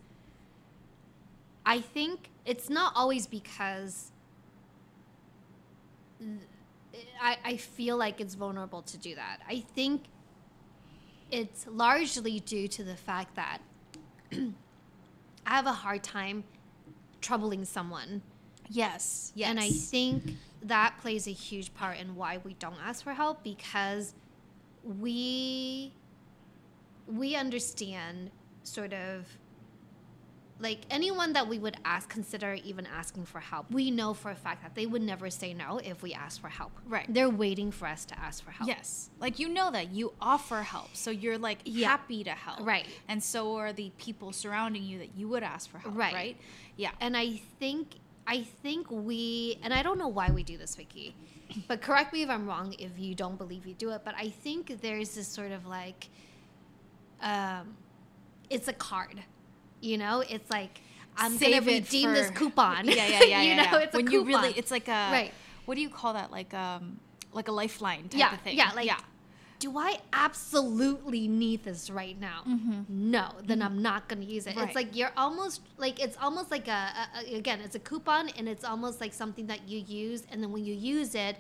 I 1.65 1.81
think 1.81 2.31
it's 2.45 2.69
not 2.69 2.93
always 2.97 3.27
because 3.27 4.11
I, 7.21 7.37
I 7.45 7.57
feel 7.57 7.97
like 7.97 8.21
it's 8.21 8.35
vulnerable 8.35 8.83
to 8.83 8.99
do 8.99 9.15
that. 9.15 9.39
I 9.49 9.61
think 9.75 10.05
it's 11.31 11.67
largely 11.67 12.41
due 12.41 12.69
to 12.69 12.83
the 12.83 12.97
fact 12.97 13.37
that 13.37 13.59
I 14.33 14.37
have 15.45 15.67
a 15.67 15.73
hard 15.73 16.03
time 16.03 16.45
troubling 17.21 17.65
someone. 17.65 18.23
Yes. 18.69 19.33
Yes. 19.35 19.51
And 19.51 19.61
I 19.61 19.71
think 19.71 20.37
that 20.63 20.97
plays 21.01 21.27
a 21.27 21.33
huge 21.33 21.75
part 21.75 21.99
in 21.99 22.15
why 22.15 22.39
we 22.45 22.55
don't 22.55 22.77
ask 22.85 23.03
for 23.03 23.13
help 23.13 23.43
because 23.43 24.15
we 24.85 25.93
we 27.07 27.35
understand 27.35 28.31
sort 28.63 28.93
of 28.93 29.27
like 30.61 30.81
anyone 30.91 31.33
that 31.33 31.49
we 31.49 31.59
would 31.59 31.77
ask 31.85 32.09
consider 32.09 32.55
even 32.65 32.87
asking 32.87 33.25
for 33.25 33.41
help 33.41 33.71
we 33.71 33.91
know 33.91 34.13
for 34.15 34.31
a 34.31 34.35
fact 34.35 34.63
that 34.63 34.75
they 34.75 34.85
would 34.87 35.03
never 35.03 35.31
say 35.31 35.55
no 35.55 35.79
if 35.79 36.03
we 36.03 36.13
ask 36.13 36.41
for 36.41 36.49
help 36.49 36.73
Right. 36.87 37.07
they're 37.09 37.31
waiting 37.31 37.71
for 37.73 37.87
us 37.89 38.05
to 38.07 38.19
ask 38.19 38.45
for 38.45 38.51
help 38.51 38.69
Yes. 38.69 39.11
Like 39.19 39.39
you 39.39 39.49
know 39.49 39.71
that 39.71 39.91
you 39.91 40.13
offer 40.21 40.63
help. 40.63 40.95
So 40.95 41.11
you're 41.11 41.39
like 41.39 41.61
Yeah. 41.65 41.89
happy 41.89 42.23
to 42.25 42.31
help. 42.31 42.61
Right. 42.67 42.87
And 43.09 43.23
so 43.23 43.57
are 43.57 43.73
the 43.73 43.91
people 43.99 44.33
surrounding 44.33 44.83
you 44.85 44.99
that 44.99 45.11
you 45.17 45.29
would 45.29 45.43
ask 45.43 45.71
for 45.71 45.79
help. 45.79 45.97
Right. 45.97 46.13
Right. 46.15 46.37
Yeah. 46.77 46.91
and 47.01 47.17
i 47.17 47.41
think 47.59 47.97
i 48.27 48.43
think 48.43 48.91
we 48.91 49.59
and 49.63 49.73
i 49.73 49.83
don't 49.83 49.99
know 49.99 50.09
why 50.09 50.31
we 50.31 50.43
do 50.43 50.57
this 50.59 50.75
vicky 50.77 51.15
but 51.69 51.81
correct 51.83 52.13
me 52.13 52.23
if 52.23 52.31
i'm 52.31 52.47
wrong 52.47 52.75
if 52.79 52.99
you 52.99 53.15
don't 53.15 53.37
believe 53.39 53.67
you 53.67 53.75
do 53.75 53.91
it 53.91 54.03
but 54.05 54.15
i 54.17 54.29
think 54.29 54.81
there's 54.83 55.15
this 55.15 55.27
sort 55.27 55.53
of 55.53 55.67
like 55.67 56.09
um 57.23 57.75
it's 58.51 58.69
a 58.69 58.73
card 58.73 59.23
you 59.81 59.97
know 59.99 60.23
it's 60.29 60.51
like 60.51 60.81
i'm 61.17 61.33
Save 61.39 61.65
gonna 61.65 61.77
redeem 61.79 62.13
this 62.13 62.31
coupon 62.31 62.87
Yeah, 62.87 62.95
yeah, 62.95 63.23
yeah. 63.25 63.43
you 63.43 63.49
yeah, 63.51 63.57
know 63.57 63.79
yeah. 63.79 63.85
it's 63.85 63.95
a 63.95 63.97
when 63.99 64.07
coupon. 64.07 64.29
you 64.29 64.37
really 64.37 64.51
it's 64.59 64.71
like 64.71 64.89
a 64.89 65.09
Right. 65.13 65.33
what 65.65 65.75
do 65.77 65.81
you 65.81 65.91
call 65.91 66.15
that? 66.15 66.31
Like 66.31 66.53
um 66.55 66.99
like 67.33 67.49
a 67.49 67.53
lifeline 67.53 68.09
type 68.09 68.19
yeah 68.21 68.35
of 68.35 68.41
thing. 68.41 68.57
yeah 68.57 68.71
like 68.75 68.87
yeah. 68.87 68.99
do 69.61 69.77
i 69.79 69.99
absolutely 70.13 71.29
need 71.29 71.63
this 71.65 71.91
right 71.91 72.19
now 72.21 72.43
no 72.89 73.27
then 73.45 73.63
i'm 73.63 73.81
not 73.83 74.09
gonna 74.09 74.25
use 74.25 74.47
it 74.47 74.51
Mm-hmm. 74.51 74.59
Right. 74.61 74.67
it's 74.69 74.75
like 74.77 74.97
you're 74.97 75.13
almost 75.17 75.61
like 75.79 76.01
it's 76.01 76.17
almost 76.21 76.51
like 76.51 76.67
a, 76.69 76.71
a, 77.17 77.35
a- 77.35 77.37
again 77.39 77.61
it's 77.61 77.77
a 77.77 77.79
coupon 77.79 78.29
and 78.37 78.49
it's 78.49 78.65
almost 78.65 79.01
like 79.01 79.13
something 79.13 79.47
that 79.47 79.69
you 79.69 79.79
use 79.79 80.23
and 80.31 80.43
then 80.43 80.51
when 80.53 80.65
you 80.65 80.75
use 80.75 81.15
it 81.15 81.37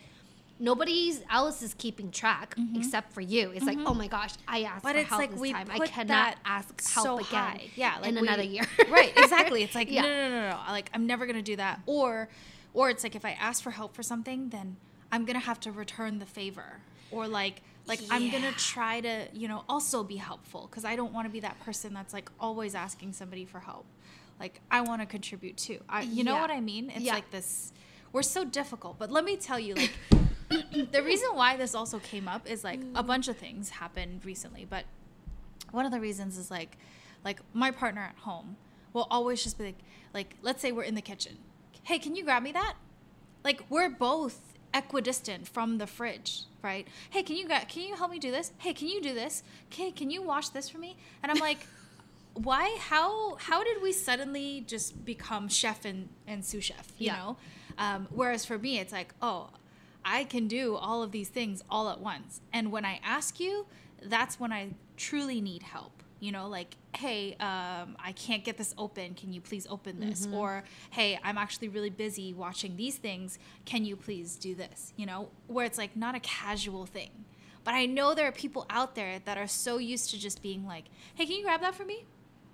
nobody 0.60 1.12
else 1.30 1.62
is 1.62 1.74
keeping 1.74 2.10
track 2.10 2.54
except 2.76 3.12
for 3.12 3.20
you 3.22 3.50
it's 3.54 3.64
like 3.64 3.78
oh 3.86 3.94
my 3.94 4.06
gosh 4.06 4.34
i 4.46 4.62
asked 4.62 4.84
Mm-hmm. 4.84 4.86
But 4.86 4.92
for 4.92 4.98
it's 5.00 5.08
help 5.08 5.20
like 5.20 5.30
this 5.32 5.40
we 5.40 5.52
time 5.52 5.68
i 5.70 5.78
cannot 5.86 6.36
ask 6.44 6.68
help 6.90 7.04
so 7.06 7.14
again 7.16 7.26
high. 7.32 7.70
Yeah, 7.76 7.96
like 8.00 8.10
in 8.10 8.14
we- 8.16 8.28
another 8.28 8.42
year 8.42 8.64
right, 8.90 9.12
exactly. 9.16 9.62
It's 9.62 9.74
like 9.74 9.90
Yeah. 9.96 10.02
no, 10.02 10.08
no, 10.08 10.28
no, 10.30 10.50
no. 10.50 10.56
Like 10.68 10.90
I'm 10.94 11.06
never 11.06 11.26
gonna 11.26 11.42
do 11.42 11.56
that. 11.56 11.80
Or, 11.86 12.28
or 12.74 12.90
it's 12.90 13.02
like 13.02 13.14
if 13.16 13.24
I 13.24 13.32
ask 13.40 13.62
for 13.62 13.70
help 13.70 13.94
for 13.94 14.02
something, 14.02 14.50
then 14.50 14.76
I'm 15.10 15.24
gonna 15.24 15.38
have 15.40 15.58
to 15.60 15.72
return 15.72 16.18
the 16.18 16.26
favor. 16.26 16.80
Or 17.10 17.26
like, 17.26 17.62
like 17.86 18.00
I'm 18.10 18.30
gonna 18.30 18.52
try 18.52 19.00
to, 19.00 19.26
you 19.32 19.48
know, 19.48 19.64
also 19.68 20.04
be 20.04 20.16
helpful 20.16 20.68
because 20.70 20.84
I 20.84 20.94
don't 20.94 21.12
want 21.12 21.26
to 21.26 21.32
be 21.32 21.40
that 21.40 21.58
person 21.60 21.92
that's 21.94 22.12
like 22.12 22.30
always 22.38 22.74
asking 22.74 23.12
somebody 23.14 23.44
for 23.44 23.60
help. 23.60 23.86
Like 24.38 24.60
I 24.70 24.82
want 24.82 25.00
to 25.02 25.06
contribute 25.06 25.56
too. 25.56 25.80
I, 25.88 26.02
you 26.02 26.22
know 26.22 26.36
what 26.36 26.50
I 26.50 26.60
mean? 26.60 26.90
It's 26.90 27.00
Yeah. 27.04 27.14
like 27.14 27.30
this. 27.30 27.72
We're 28.12 28.22
so 28.22 28.44
difficult. 28.44 28.98
But 28.98 29.10
let 29.10 29.24
me 29.24 29.36
tell 29.36 29.58
you, 29.58 29.74
like. 29.74 29.92
the 30.70 31.02
reason 31.02 31.28
why 31.34 31.56
this 31.56 31.74
also 31.74 31.98
came 31.98 32.28
up 32.28 32.48
is 32.48 32.64
like 32.64 32.80
a 32.94 33.02
bunch 33.02 33.28
of 33.28 33.36
things 33.36 33.70
happened 33.70 34.24
recently, 34.24 34.64
but 34.68 34.84
one 35.70 35.84
of 35.86 35.92
the 35.92 36.00
reasons 36.00 36.36
is 36.38 36.50
like 36.50 36.76
like 37.24 37.40
my 37.52 37.70
partner 37.70 38.00
at 38.02 38.16
home 38.22 38.56
will 38.92 39.06
always 39.10 39.42
just 39.42 39.58
be 39.58 39.64
like 39.64 39.78
like 40.14 40.36
let's 40.42 40.60
say 40.62 40.72
we're 40.72 40.82
in 40.84 40.94
the 40.94 41.02
kitchen. 41.02 41.38
Hey 41.82 41.98
can 41.98 42.14
you 42.16 42.24
grab 42.24 42.42
me 42.42 42.52
that? 42.52 42.74
Like 43.44 43.62
we're 43.68 43.88
both 43.90 44.38
equidistant 44.74 45.48
from 45.48 45.78
the 45.78 45.86
fridge 45.86 46.42
right? 46.62 46.86
Hey 47.10 47.22
can 47.22 47.36
you 47.36 47.46
gra- 47.46 47.64
can 47.68 47.82
you 47.82 47.94
help 47.96 48.10
me 48.10 48.18
do 48.18 48.30
this? 48.30 48.52
Hey 48.58 48.72
can 48.74 48.88
you 48.88 49.00
do 49.00 49.14
this? 49.14 49.42
Okay 49.72 49.90
can 49.90 50.10
you 50.10 50.22
wash 50.22 50.48
this 50.50 50.68
for 50.68 50.78
me? 50.78 50.96
And 51.22 51.30
i'm 51.32 51.38
like 51.50 51.66
why 52.34 52.76
how 52.80 53.34
how 53.36 53.64
did 53.64 53.82
we 53.82 53.92
suddenly 53.92 54.64
just 54.66 55.04
become 55.04 55.48
chef 55.48 55.84
and 55.84 56.08
and 56.26 56.44
sous 56.44 56.64
chef 56.64 56.88
you 56.98 57.06
Yeah. 57.06 57.16
know? 57.16 57.36
Um, 57.78 58.08
whereas 58.10 58.44
for 58.44 58.58
me 58.58 58.78
it's 58.78 58.92
like 58.92 59.14
oh 59.22 59.50
i 60.04 60.24
can 60.24 60.48
do 60.48 60.76
all 60.76 61.02
of 61.02 61.12
these 61.12 61.28
things 61.28 61.62
all 61.70 61.88
at 61.90 62.00
once. 62.00 62.40
And 62.52 62.70
when 62.72 62.84
i 62.84 63.00
ask 63.04 63.38
you 63.40 63.66
that's 64.02 64.40
when 64.40 64.52
i 64.52 64.70
truly 64.96 65.40
need 65.40 65.62
help. 65.62 65.92
You 66.20 66.32
know 66.32 66.48
like 66.48 66.76
hey 66.96 67.34
um, 67.40 67.96
i 68.02 68.12
can't 68.14 68.44
get 68.44 68.58
this 68.58 68.74
open. 68.76 69.14
Can 69.14 69.32
you 69.32 69.40
please 69.40 69.66
open 69.70 70.00
this? 70.00 70.28
Or 70.32 70.64
hey 70.90 71.18
i'm 71.24 71.38
actually 71.38 71.68
really 71.68 71.90
busy 71.90 72.34
watching 72.34 72.76
these 72.76 72.96
things. 72.96 73.38
Can 73.64 73.84
you 73.84 73.96
please 73.96 74.36
do 74.36 74.54
this? 74.54 74.92
You 74.96 75.06
know 75.06 75.28
where 75.46 75.64
it's 75.64 75.78
like 75.78 75.96
not 75.96 76.14
a 76.14 76.20
casual 76.20 76.86
thing. 76.86 77.10
But 77.64 77.74
i 77.74 77.86
know 77.86 78.14
there 78.14 78.26
are 78.28 78.32
people 78.32 78.66
out 78.70 78.94
there 78.94 79.20
that 79.24 79.38
are 79.38 79.46
so 79.48 79.78
used 79.78 80.10
to 80.10 80.18
just 80.18 80.42
being 80.42 80.66
like 80.66 80.84
hey 81.14 81.24
can 81.26 81.36
you 81.36 81.42
grab 81.44 81.60
that 81.62 81.74
for 81.74 81.84
me? 81.84 82.04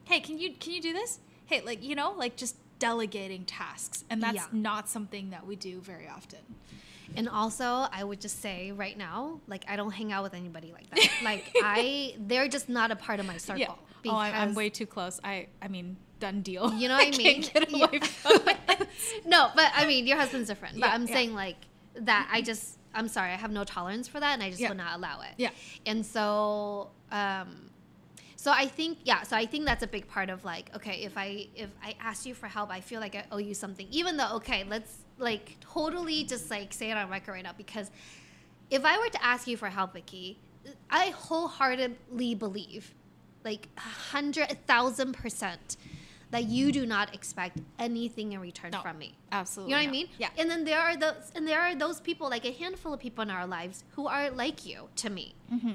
Hey 0.05 0.21
can 0.21 0.39
you 0.39 0.53
can 0.55 0.73
you 0.73 0.81
do 0.83 0.93
this? 0.93 1.19
Hey 1.47 1.61
like 1.63 1.83
you 1.83 1.95
know 1.95 2.13
like 2.17 2.37
just 2.37 2.57
delegating 2.79 3.45
tasks. 3.47 4.05
And 4.11 4.23
that's 4.23 4.37
Yeah. 4.37 4.47
not 4.53 4.89
something 4.89 5.31
that 5.31 5.47
we 5.47 5.57
do 5.57 5.81
very 5.81 6.07
often 6.07 6.41
And 7.15 7.29
also, 7.29 7.87
I 7.93 8.03
would 8.03 8.21
just 8.21 8.41
say 8.43 8.73
right 8.73 8.97
now, 8.99 9.41
like 9.47 9.65
I 9.69 9.77
don't 9.77 9.93
hang 9.93 10.13
out 10.13 10.23
with 10.25 10.35
anybody 10.35 10.73
like 10.73 10.91
that. 10.91 11.11
like 11.23 11.53
I, 11.63 12.15
they're 12.19 12.49
just 12.49 12.69
not 12.69 12.91
a 12.91 12.97
part 12.97 13.21
of 13.21 13.27
my 13.27 13.37
circle. 13.37 13.79
oh 14.07 14.17
I'm, 14.17 14.35
I'm 14.35 14.55
way 14.55 14.69
too 14.71 14.87
close 14.87 15.19
i 15.25 15.49
i 15.61 15.67
mean 15.69 15.97
done 16.21 16.41
deal 16.43 16.73
You 16.75 16.89
know 16.89 16.95
what 17.03 17.13
I 17.15 17.17
mean? 17.17 17.43
can't 17.43 17.69
get 17.69 17.73
Yeah. 17.93 18.07
from 18.07 18.49
it. 18.49 18.89
no, 19.27 19.51
but 19.55 19.71
I 19.75 19.87
mean, 19.87 20.07
your 20.07 20.17
husband's 20.17 20.49
different. 20.49 20.81
But 20.81 20.87
Yeah, 20.89 20.95
I'm 20.95 21.07
yeah. 21.07 21.13
saying 21.15 21.35
like 21.35 21.57
that. 22.01 22.29
I 22.33 22.41
just, 22.41 22.79
I'm 22.95 23.09
sorry, 23.09 23.31
I 23.33 23.37
have 23.37 23.51
no 23.51 23.65
tolerance 23.65 24.09
for 24.09 24.19
that, 24.21 24.33
and 24.33 24.43
I 24.43 24.49
just 24.49 24.61
Yeah. 24.63 24.69
will 24.71 24.77
not 24.77 24.97
allow 24.97 25.21
it. 25.21 25.33
Yeah. 25.37 25.51
And 25.85 26.07
so, 26.07 26.91
um, 27.13 27.71
so 28.37 28.51
I 28.51 28.67
think, 28.67 28.99
yeah. 29.05 29.23
So 29.25 29.37
I 29.37 29.45
think 29.47 29.67
that's 29.67 29.83
a 29.83 29.87
big 29.87 30.09
part 30.09 30.31
of 30.31 30.45
like, 30.45 30.75
okay, 30.77 31.03
if 31.05 31.19
I 31.19 31.49
if 31.55 31.69
I 31.85 31.95
ask 32.01 32.25
you 32.27 32.35
for 32.35 32.47
help, 32.47 32.71
I 32.71 32.81
feel 32.81 33.01
like 33.01 33.15
I 33.15 33.25
owe 33.31 33.39
you 33.39 33.55
something, 33.55 33.87
even 33.91 34.17
though, 34.17 34.37
okay, 34.37 34.65
let's 34.69 34.93
like 35.19 35.57
totally 35.61 36.25
just 36.25 36.51
like 36.51 36.73
say 36.73 36.91
it 36.91 36.97
on 36.97 37.09
record 37.11 37.33
right 37.33 37.45
now 37.45 37.53
because 37.57 37.91
if 38.71 38.85
I 38.85 38.99
were 38.99 39.09
to 39.09 39.25
ask 39.25 39.47
you 39.47 39.57
for 39.57 39.69
help, 39.69 39.93
Vicky, 39.95 40.39
I 40.91 41.11
wholeheartedly 41.11 42.35
believe, 42.35 42.95
like 43.45 43.69
a 43.77 43.81
hundred, 43.81 44.51
a 44.51 44.57
thousand 44.57 45.13
percent, 45.13 45.77
that 46.33 46.45
you 46.45 46.73
do 46.73 46.85
not 46.85 47.15
expect 47.15 47.59
anything 47.79 48.33
in 48.33 48.41
return 48.41 48.73
No. 48.73 48.81
from 48.81 48.99
me. 48.99 49.15
absolutely 49.31 49.71
You 49.73 49.77
know 49.79 49.83
what 49.85 49.89
I 49.89 49.93
mean? 49.93 50.09
yeah 50.19 50.29
And 50.37 50.51
then 50.51 50.65
there 50.65 50.81
are 50.81 50.97
those, 50.97 51.31
and 51.37 51.47
there 51.47 51.61
are 51.61 51.75
those 51.77 52.01
people, 52.01 52.29
like 52.29 52.45
a 52.45 52.51
handful 52.53 52.93
of 52.93 52.99
people 52.99 53.23
in 53.23 53.31
our 53.31 53.47
lives, 53.47 53.85
who 53.95 54.09
are 54.09 54.31
like 54.31 54.67
you 54.67 54.89
to 54.97 55.11
me. 55.11 55.35
mm-hmm. 55.53 55.75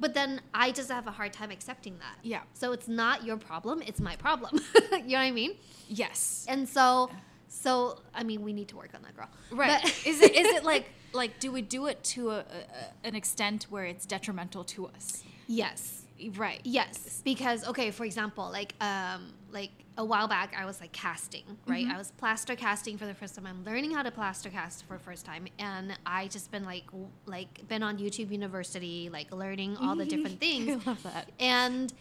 But 0.00 0.14
then 0.14 0.40
I 0.52 0.72
just 0.72 0.90
have 0.90 1.06
a 1.06 1.12
hard 1.12 1.32
time 1.32 1.52
accepting 1.52 1.98
that. 1.98 2.16
yeah 2.24 2.40
So 2.54 2.72
it's 2.72 2.88
not 2.88 3.24
your 3.24 3.36
problem; 3.36 3.82
it's 3.86 4.00
my 4.00 4.16
problem. 4.16 4.58
you 4.74 4.90
know 4.90 4.98
what 4.98 5.18
I 5.18 5.30
mean? 5.30 5.52
yes 5.88 6.44
And 6.48 6.68
so, 6.68 7.10
so 7.52 7.98
I 8.14 8.22
mean, 8.24 8.42
we 8.42 8.52
need 8.52 8.68
to 8.68 8.76
work 8.76 8.90
on 8.94 9.02
that, 9.02 9.14
girl. 9.16 9.28
right 9.50 9.80
But- 9.82 9.90
is 10.06 10.20
it 10.22 10.32
is 10.34 10.46
it 10.56 10.64
like 10.72 10.86
like 11.12 11.38
do 11.40 11.52
we 11.52 11.60
do 11.62 11.86
it 11.86 12.02
to 12.14 12.30
a, 12.30 12.38
a, 12.38 12.44
an 13.04 13.14
extent 13.14 13.66
where 13.68 13.84
it's 13.84 14.06
detrimental 14.06 14.64
to 14.64 14.86
us 14.86 15.22
yes. 15.46 16.02
right 16.36 16.60
Yes, 16.64 17.20
because 17.24 17.66
okay, 17.68 17.90
for 17.90 18.04
example, 18.04 18.48
like 18.50 18.72
um, 18.80 19.32
like 19.50 19.70
a 19.98 20.04
while 20.12 20.26
back, 20.26 20.54
I 20.58 20.64
was 20.64 20.80
like 20.80 20.92
casting, 20.92 21.44
right? 21.66 21.86
Mhm. 21.86 21.94
I 21.94 21.98
was 21.98 22.10
plaster 22.12 22.56
casting 22.56 22.96
for 22.96 23.04
the 23.04 23.12
first 23.12 23.34
time. 23.34 23.46
I'm 23.46 23.62
learning 23.62 23.90
how 23.90 24.02
to 24.02 24.10
plaster 24.10 24.48
cast 24.48 24.86
for 24.86 24.94
the 24.96 25.02
first 25.02 25.26
time, 25.26 25.44
and 25.58 25.92
I 26.06 26.28
just 26.28 26.50
been 26.50 26.64
like 26.64 26.86
w- 26.86 27.10
like 27.26 27.68
been 27.68 27.82
on 27.82 27.98
YouTube 27.98 28.30
University, 28.30 29.10
like 29.12 29.30
learning 29.32 29.76
all 29.76 29.94
the 29.94 30.06
different 30.14 30.40
things, 30.40 30.70
i 30.86 30.90
love 30.90 31.02
that 31.02 31.28
and 31.38 31.92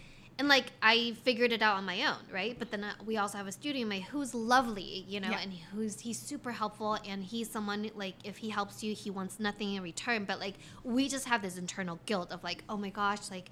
and 0.41 0.47
like 0.49 0.71
I 0.81 1.13
figured 1.21 1.51
it 1.51 1.61
out 1.61 1.75
on 1.77 1.85
my 1.85 2.03
own, 2.07 2.17
right? 2.33 2.57
But 2.57 2.71
then 2.71 2.83
uh, 2.83 2.93
we 3.05 3.17
also 3.17 3.37
have 3.37 3.45
a 3.45 3.51
studio 3.51 3.85
mate 3.85 4.05
who's 4.05 4.33
lovely, 4.33 5.05
you 5.07 5.19
know, 5.19 5.29
Yeah. 5.29 5.37
and 5.43 5.53
who's 5.71 5.99
he's 5.99 6.17
super 6.17 6.51
helpful, 6.51 6.97
and 7.07 7.23
he's 7.23 7.47
someone 7.47 7.91
like 7.93 8.15
if 8.23 8.37
he 8.37 8.49
helps 8.49 8.81
you, 8.83 8.95
he 8.95 9.11
wants 9.11 9.39
nothing 9.39 9.75
in 9.75 9.83
return. 9.83 10.25
But 10.25 10.39
like 10.39 10.55
we 10.83 11.07
just 11.07 11.27
have 11.27 11.43
this 11.43 11.59
internal 11.59 11.99
guilt 12.07 12.31
of 12.31 12.43
like, 12.43 12.63
oh 12.67 12.75
my 12.75 12.89
gosh, 12.89 13.29
like 13.29 13.51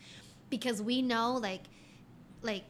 because 0.50 0.82
we 0.82 1.04
know 1.04 1.34
like 1.36 1.62
like 2.42 2.64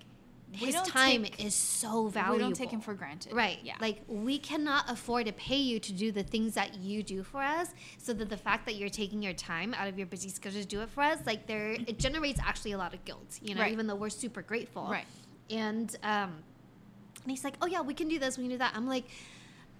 his 0.52 0.76
time 0.82 1.24
take- 1.24 1.44
is 1.46 1.54
so 1.54 2.08
valuable. 2.08 2.38
we 2.38 2.42
don't 2.44 2.56
take 2.56 2.72
him 2.72 2.82
for 2.82 2.94
granted 2.94 3.34
Right. 3.34 3.60
yeah 3.64 3.76
Like 3.80 4.02
we 4.08 4.40
cannot 4.40 4.90
afford 4.90 5.28
to 5.28 5.34
pay 5.34 5.58
you 5.58 5.80
to 5.80 5.94
do 5.94 6.12
the 6.12 6.24
things 6.24 6.56
that 6.56 6.76
you 6.80 7.04
do 7.04 7.22
for 7.24 7.42
us. 7.42 7.70
So 7.98 8.14
that 8.14 8.30
the 8.30 8.38
fact 8.38 8.66
that 8.66 8.76
you're 8.76 8.90
taking 8.90 9.22
your 9.22 9.34
time 9.34 9.74
out 9.76 9.88
of 9.88 9.98
your 9.98 10.08
busy 10.08 10.30
schedule 10.30 10.62
to 10.62 10.68
do 10.68 10.82
it 10.82 10.90
for 10.90 11.02
us, 11.04 11.20
like 11.26 11.46
there 11.48 11.74
it 11.74 12.00
generates 12.00 12.40
actually 12.40 12.72
a 12.72 12.78
lot 12.78 12.94
of 12.94 13.04
guilt, 13.06 13.40
you 13.42 13.54
know, 13.56 13.62
Right. 13.62 13.72
even 13.72 13.86
though 13.88 13.96
we're 13.96 14.10
super 14.10 14.42
grateful. 14.42 14.88
Right. 14.90 15.06
And 15.52 15.96
um 16.04 16.34
and 17.24 17.32
he's 17.32 17.44
like, 17.44 17.56
Oh 17.62 17.68
yeah, 17.68 17.82
we 17.82 17.94
can 17.94 18.08
do 18.08 18.18
this, 18.18 18.38
we 18.38 18.46
can 18.46 18.52
do 18.52 18.58
that. 18.60 18.74
I'm 18.76 18.88
like 18.88 19.06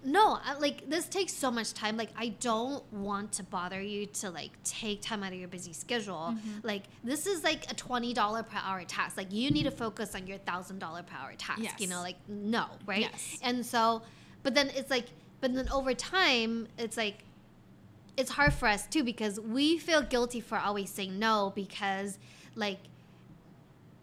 no, 0.02 0.38
like 0.58 0.88
this 0.88 1.06
takes 1.06 1.32
so 1.34 1.50
much 1.50 1.74
time. 1.74 1.96
Like 1.96 2.10
I 2.16 2.28
don't 2.28 2.90
want 2.92 3.32
to 3.32 3.42
bother 3.42 3.80
you 3.80 4.06
to 4.06 4.30
like 4.30 4.50
take 4.64 5.02
time 5.02 5.22
out 5.22 5.32
of 5.32 5.38
your 5.38 5.48
busy 5.48 5.74
schedule. 5.74 6.34
Mm-hmm. 6.34 6.66
Like 6.66 6.84
this 7.04 7.26
is 7.26 7.44
like 7.44 7.70
a 7.70 7.74
twenty 7.74 8.14
dollar 8.14 8.42
per 8.42 8.58
hour 8.62 8.82
task. 8.84 9.18
Like 9.18 9.32
you 9.32 9.50
need 9.50 9.64
to 9.64 9.70
focus 9.70 10.14
on 10.14 10.26
your 10.26 10.38
thousand 10.38 10.78
dollar 10.78 11.02
per 11.02 11.16
hour 11.16 11.34
task. 11.36 11.80
You 11.80 11.86
know, 11.86 12.00
like 12.00 12.16
no, 12.28 12.66
right? 12.86 13.00
Yes. 13.00 13.38
And 13.42 13.64
so, 13.64 14.02
but 14.42 14.54
then 14.54 14.70
it's 14.74 14.90
like, 14.90 15.06
but 15.40 15.54
then 15.54 15.68
over 15.68 15.92
time, 15.92 16.68
it's 16.78 16.96
like, 16.96 17.24
it's 18.16 18.30
hard 18.30 18.54
for 18.54 18.68
us 18.68 18.86
too 18.86 19.04
because 19.04 19.38
we 19.38 19.76
feel 19.76 20.00
guilty 20.00 20.40
for 20.40 20.56
always 20.56 20.90
saying 20.90 21.18
no 21.18 21.52
because 21.54 22.18
like 22.54 22.78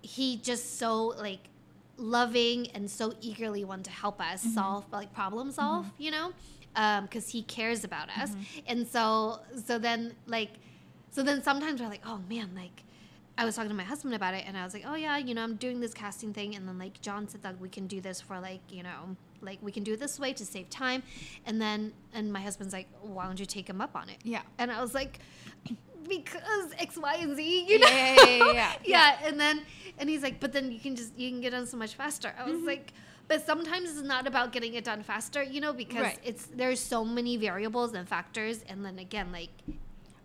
he 0.02 0.38
just 0.38 0.78
so 0.78 1.08
like 1.20 1.50
loving 1.98 2.68
and 2.72 2.90
so 2.90 3.14
eagerly 3.22 3.64
want 3.66 3.84
to 3.86 3.92
help 3.92 4.22
us 4.22 4.44
Mm-hmm. 4.44 4.54
solve 4.54 4.86
like 4.92 5.14
problem 5.14 5.52
solve 5.52 5.86
you 5.98 6.12
know 6.12 6.32
because 7.02 7.30
he 7.30 7.42
cares 7.44 7.84
about 7.84 8.10
us 8.10 8.32
Mm-hmm. 8.32 8.60
and 8.68 8.88
so 8.88 9.40
so 9.66 9.80
then 9.80 10.14
like 10.28 10.52
so 11.12 11.24
then 11.24 11.42
sometimes 11.42 11.82
we're 11.82 11.90
like 11.90 12.04
oh 12.06 12.20
man 12.30 12.52
like 12.56 12.84
I 13.40 13.46
was 13.46 13.56
talking 13.56 13.70
to 13.70 13.76
my 13.76 13.84
husband 13.84 14.16
about 14.16 14.34
it, 14.34 14.46
and 14.48 14.58
I 14.58 14.64
was 14.64 14.74
like, 14.74 14.84
"Oh 14.88 14.96
yeah, 14.96 15.16
you 15.20 15.36
know, 15.36 15.44
I'm 15.44 15.58
doing 15.58 15.80
this 15.80 15.94
casting 15.94 16.34
thing." 16.34 16.56
And 16.56 16.68
then 16.68 16.80
like 16.80 17.00
John 17.02 17.28
said 17.28 17.44
that 17.44 17.62
we 17.62 17.70
can 17.70 17.86
do 17.86 18.02
this 18.02 18.20
for 18.20 18.40
like 18.40 18.62
you 18.68 18.82
know, 18.82 19.16
like 19.42 19.60
we 19.62 19.72
can 19.72 19.84
do 19.84 19.94
it 19.94 20.00
this 20.00 20.20
way 20.20 20.34
to 20.34 20.44
save 20.44 20.72
time. 20.72 21.04
And 21.46 21.62
then 21.62 21.94
and 22.16 22.34
my 22.34 22.42
husband's 22.42 22.74
like, 22.74 22.88
"Why 23.04 23.28
don't 23.28 23.40
you 23.40 23.46
take 23.46 23.70
him 23.70 23.80
up 23.80 23.96
on 23.96 24.10
it?" 24.10 24.18
Yeah. 24.24 24.42
And 24.58 24.72
I 24.72 24.82
was 24.82 24.96
like, 24.96 25.20
"Because 26.08 26.72
X, 26.78 26.98
Y, 26.98 27.16
and 27.22 27.36
Z, 27.36 27.66
you 27.70 27.80
know." 27.80 27.88
Yeah, 27.88 28.16
yeah, 28.16 28.26
yeah, 28.38 28.54
yeah. 28.54 28.74
yeah. 28.86 29.18
And 29.28 29.40
then 29.40 29.62
and 29.98 30.10
he's 30.10 30.24
like, 30.24 30.40
"But 30.40 30.54
then 30.54 30.72
you 30.72 30.80
can 30.80 30.96
just 30.96 31.18
you 31.18 31.30
can 31.30 31.42
get 31.42 31.52
done 31.52 31.66
so 31.68 31.78
much 31.78 31.96
faster." 31.96 32.34
I 32.40 32.44
was 32.46 32.56
Mm-hmm. 32.58 32.68
like. 32.68 32.94
But 33.30 33.46
sometimes 33.46 33.90
it's 33.90 34.02
not 34.08 34.26
about 34.26 34.54
getting 34.54 34.74
it 34.76 34.86
done 34.86 35.04
faster, 35.04 35.44
you 35.44 35.60
know, 35.60 35.74
because 35.74 36.02
Right. 36.02 36.20
it's 36.24 36.46
there's 36.46 36.80
so 36.80 37.04
many 37.04 37.36
variables 37.36 37.94
and 37.94 38.08
factors, 38.08 38.64
and 38.70 38.86
then 38.86 39.00
again, 39.00 39.34
like 39.34 39.50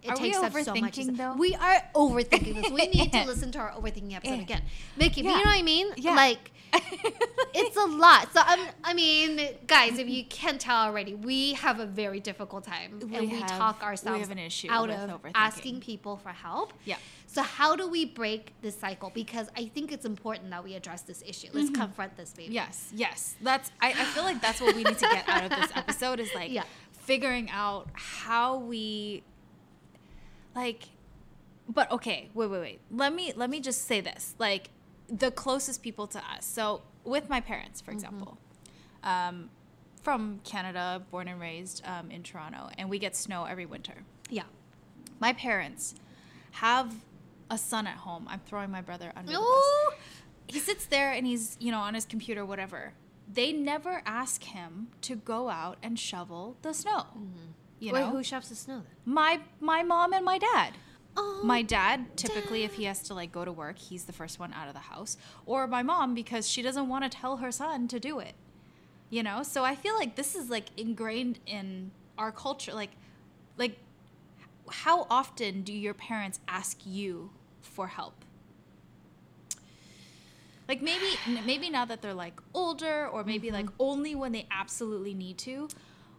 it 0.02 0.11
Are 0.11 0.16
we 0.16 0.32
takes 0.32 0.37
up 0.38 0.52
so 0.52 0.75
much. 0.75 0.97
though? 0.97 1.35
We 1.35 1.54
are 1.54 1.82
overthinking 1.94 2.62
this. 2.62 2.71
We 2.71 2.87
need 2.88 3.12
to 3.12 3.25
listen 3.26 3.52
to 3.52 3.59
our 3.59 3.71
overthinking 3.73 4.14
episode 4.14 4.40
again, 4.40 4.62
Mickey, 4.97 5.23
Yeah. 5.23 5.30
you 5.30 5.37
know 5.44 5.50
what 5.50 5.59
I 5.59 5.62
mean? 5.62 5.88
Yeah. 5.97 6.14
Like 6.16 6.50
it's 7.54 7.76
a 7.76 7.85
lot. 7.85 8.32
So 8.32 8.40
I'm, 8.44 8.68
I 8.82 8.94
mean, 8.94 9.40
guys, 9.66 9.99
if 9.99 10.09
you 10.09 10.25
can't 10.25 10.61
tell 10.61 10.76
already, 10.87 11.14
we 11.14 11.52
have 11.54 11.80
a 11.80 11.87
very 11.87 12.18
difficult 12.21 12.64
time, 12.64 12.99
We 13.00 13.16
and 13.16 13.30
we 13.30 13.38
have- 13.40 13.49
talk 13.50 13.80
we 13.80 13.87
ourselves 13.87 14.21
have 14.21 14.30
an 14.30 14.38
issue 14.38 14.68
out 14.71 14.90
of 14.90 15.21
asking 15.35 15.80
people 15.80 16.16
for 16.16 16.30
help. 16.30 16.73
Yeah. 16.85 16.97
So 17.26 17.42
how 17.42 17.76
do 17.76 17.88
we 17.88 18.04
break 18.04 18.52
this 18.61 18.76
cycle? 18.78 19.11
Because 19.14 19.49
I 19.56 19.66
think 19.66 19.90
it's 19.92 20.04
important 20.04 20.50
that 20.50 20.62
we 20.64 20.75
address 20.75 21.02
this 21.02 21.23
issue. 21.26 21.49
Let's 21.52 21.71
Mm-hmm. 21.71 21.80
confront 21.80 22.16
this, 22.16 22.32
baby. 22.32 22.52
Yes, 22.54 22.90
yes. 22.94 23.37
That's 23.40 23.71
I, 23.80 23.88
I 23.90 24.04
feel 24.06 24.25
like 24.25 24.40
that's 24.42 24.61
what 24.61 24.75
we 24.75 24.82
need 24.85 24.99
to 24.99 25.06
get 25.09 25.28
out 25.28 25.44
of 25.44 25.50
this 25.50 25.71
episode 25.75 26.21
is 26.21 26.35
like 26.35 26.50
Yeah. 26.59 26.64
figuring 26.90 27.49
out 27.50 27.88
how 27.94 28.59
we 28.59 29.23
like 30.54 30.88
but 31.68 31.90
okay, 31.92 32.28
wait, 32.35 32.50
wait, 32.50 32.61
wait. 32.61 32.80
Let 32.90 33.14
me 33.14 33.32
let 33.37 33.49
me 33.49 33.61
just 33.61 33.87
say 33.87 34.00
this. 34.00 34.35
Like 34.38 34.71
the 35.09 35.30
closest 35.30 35.82
people 35.82 36.06
to 36.09 36.18
us. 36.18 36.44
So 36.44 36.82
with 37.04 37.28
my 37.28 37.40
parents, 37.40 37.80
for 37.80 37.90
example, 37.90 38.38
um, 39.02 39.50
from 40.02 40.40
Canada, 40.44 41.02
born 41.11 41.28
and 41.28 41.40
raised 41.40 41.82
um, 41.87 42.11
in 42.11 42.23
Toronto, 42.23 42.71
and 42.76 42.90
we 42.90 42.99
get 42.99 43.14
snow 43.14 43.44
every 43.44 43.66
winter. 43.66 43.94
Yeah. 44.28 44.44
My 45.21 45.32
parents 45.32 45.94
have 46.52 46.94
a 47.50 47.59
son 47.59 47.87
at 47.87 47.99
home. 47.99 48.26
I'm 48.28 48.40
throwing 48.40 48.71
my 48.71 48.80
brother 48.80 49.12
under 49.14 49.32
the 49.32 49.38
bus 49.38 49.99
he 50.52 50.59
sits 50.59 50.85
there 50.87 51.11
and 51.11 51.26
he's 51.26 51.56
you 51.61 51.71
know 51.71 51.80
on 51.80 51.94
his 51.94 52.04
computer 52.04 52.44
whatever 52.44 52.92
they 53.32 53.52
never 53.52 54.02
ask 54.04 54.45
him 54.45 54.88
to 55.00 55.17
go 55.17 55.49
out 55.49 55.78
and 55.82 55.99
shovel 55.99 56.56
the 56.62 56.73
snow 56.73 57.06
you 57.82 57.92
Wait, 57.92 58.00
know? 58.00 58.10
who 58.10 58.23
shoves 58.23 58.49
the 58.49 58.54
snow 58.54 58.82
then? 58.84 59.14
my 59.14 59.40
my 59.60 59.82
mom 59.82 60.12
and 60.12 60.25
my 60.25 60.38
dad. 60.38 60.75
Oh. 61.14 61.42
my 61.45 61.60
dad 61.60 62.16
typically 62.16 62.64
if 62.64 62.73
he 62.73 62.84
has 62.84 63.02
to 63.02 63.12
like 63.12 63.30
go 63.32 63.45
to 63.45 63.52
work 63.52 63.76
he's 63.76 64.04
the 64.04 64.14
first 64.14 64.40
one 64.40 64.50
out 64.54 64.68
of 64.68 64.73
the 64.73 64.80
house. 64.80 65.18
Or 65.45 65.66
my 65.66 65.82
mom 65.82 66.14
because 66.14 66.49
she 66.49 66.62
doesn't 66.62 66.88
want 66.88 67.04
to 67.04 67.10
tell 67.10 67.36
her 67.38 67.52
son 67.52 67.86
to 67.88 68.00
do 68.00 68.18
it 68.18 68.34
you 69.10 69.23
know? 69.23 69.42
So 69.42 69.62
i 69.62 69.75
feel 69.75 69.95
like 69.95 70.16
this 70.16 70.34
is 70.34 70.49
like 70.49 70.68
ingrained 70.78 71.38
in 71.45 71.90
our 72.16 72.32
culture 72.32 72.73
like 72.73 72.92
like 73.58 73.76
how 74.73 75.06
often 75.10 75.62
do 75.62 75.73
your 75.73 75.95
parents 75.95 76.40
ask 76.49 76.78
you 76.84 77.30
for 77.60 77.88
help? 77.88 78.25
Like 80.68 80.80
maybe 80.80 81.06
maybe 81.45 81.71
now 81.71 81.84
that 81.84 82.00
they're 82.00 82.14
like 82.14 82.40
older 82.54 83.06
or 83.08 83.25
maybe 83.25 83.50
like 83.50 83.66
mm-hmm. 83.66 83.82
only 83.82 84.14
when 84.14 84.32
they 84.32 84.47
absolutely 84.50 85.12
need 85.12 85.36
to 85.38 85.68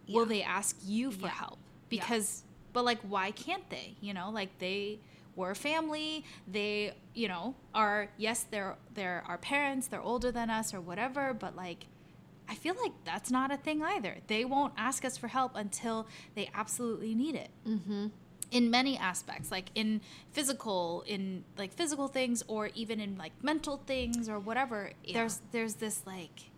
will. 0.08 0.22
Yeah. 0.22 0.28
they 0.28 0.42
ask 0.42 0.76
you 0.84 1.10
for 1.10 1.26
Yeah. 1.26 1.28
help 1.30 1.58
Yeah. 1.90 2.00
because 2.00 2.42
but 2.72 2.84
like 2.84 3.00
why 3.02 3.30
can't 3.30 3.68
they 3.70 3.94
you 4.00 4.12
know 4.14 4.30
like 4.30 4.58
they 4.58 4.98
were 5.36 5.54
family 5.54 6.24
they 6.46 6.92
you 7.14 7.28
know 7.28 7.54
are 7.74 8.08
yes 8.16 8.46
they're 8.50 8.76
they're 8.94 9.22
our 9.26 9.38
parents 9.38 9.86
they're 9.88 10.00
older 10.02 10.30
than 10.30 10.48
us 10.50 10.72
or 10.74 10.80
whatever 10.80 11.34
but 11.34 11.54
like 11.56 11.86
i 12.48 12.54
feel 12.54 12.74
like 12.82 12.92
that's 13.04 13.30
not 13.30 13.50
a 13.52 13.56
thing 13.56 13.82
either 13.82 14.16
they 14.28 14.44
won't 14.44 14.72
ask 14.76 15.04
us 15.04 15.16
for 15.16 15.28
help 15.28 15.52
until 15.56 16.06
they 16.34 16.48
absolutely 16.54 17.14
need 17.14 17.34
it 17.34 17.50
Mm-hmm. 17.66 18.06
in 18.52 18.70
many 18.70 18.96
aspects 18.98 19.50
like 19.50 19.70
in 19.74 20.00
physical 20.32 21.02
in 21.06 21.44
like 21.56 21.72
physical 21.72 22.08
things 22.08 22.42
or 22.48 22.70
even 22.74 23.00
in 23.00 23.16
like 23.16 23.32
mental 23.42 23.76
things 23.86 24.28
or 24.28 24.38
whatever 24.38 24.92
Yeah. 25.04 25.14
there's 25.18 25.40
there's 25.52 25.74
this 25.74 26.02
like 26.06 26.50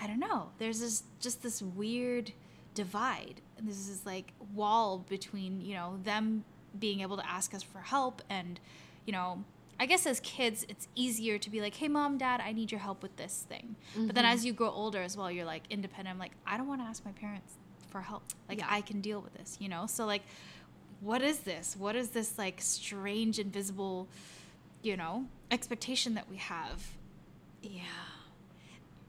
i 0.00 0.06
don't 0.06 0.20
know 0.20 0.50
there's 0.58 0.80
this 0.80 1.02
just 1.20 1.42
this 1.42 1.60
weird 1.62 2.32
divide. 2.74 3.40
And 3.56 3.68
this 3.68 3.88
like 4.04 4.32
wall 4.54 5.04
between 5.08 5.60
you 5.60 5.74
know 5.74 5.98
them 6.02 6.44
being 6.78 7.00
able 7.00 7.16
to 7.16 7.28
ask 7.28 7.54
us 7.54 7.62
for 7.62 7.78
help 7.78 8.20
and 8.28 8.58
you 9.06 9.12
know 9.12 9.44
i 9.78 9.86
guess 9.86 10.06
as 10.06 10.18
kids 10.20 10.66
it's 10.68 10.88
easier 10.96 11.38
to 11.38 11.48
be 11.48 11.60
like 11.60 11.76
hey 11.76 11.86
mom 11.86 12.18
dad 12.18 12.40
i 12.44 12.52
need 12.52 12.72
your 12.72 12.80
help 12.80 13.02
with 13.02 13.16
this 13.16 13.46
thing. 13.48 13.76
But 13.94 14.14
then 14.14 14.24
mm-hmm. 14.24 14.34
as 14.34 14.44
you 14.44 14.52
grow 14.52 14.70
older 14.70 15.00
as 15.02 15.16
well 15.16 15.30
you're 15.30 15.44
like 15.44 15.62
independent. 15.70 16.12
I'm 16.14 16.18
like 16.18 16.32
i 16.46 16.56
don't 16.56 16.66
want 16.68 16.80
to 16.80 16.86
ask 16.86 17.04
my 17.04 17.12
parents 17.12 17.54
for 17.90 18.00
help. 18.00 18.22
Like 18.48 18.58
Yeah. 18.58 18.66
i 18.68 18.80
can 18.80 19.00
deal 19.00 19.20
with 19.20 19.34
this 19.34 19.56
you 19.60 19.68
know? 19.68 19.86
So 19.86 20.04
like 20.04 20.22
what 21.00 21.22
is 21.22 21.40
this? 21.40 21.76
What 21.78 21.96
is 21.96 22.10
this 22.10 22.38
like 22.38 22.60
strange 22.60 23.38
invisible 23.38 24.08
you 24.82 24.96
know 24.96 25.26
expectation 25.50 26.14
that 26.14 26.28
we 26.28 26.36
have? 26.36 26.90
Yeah. 27.62 27.82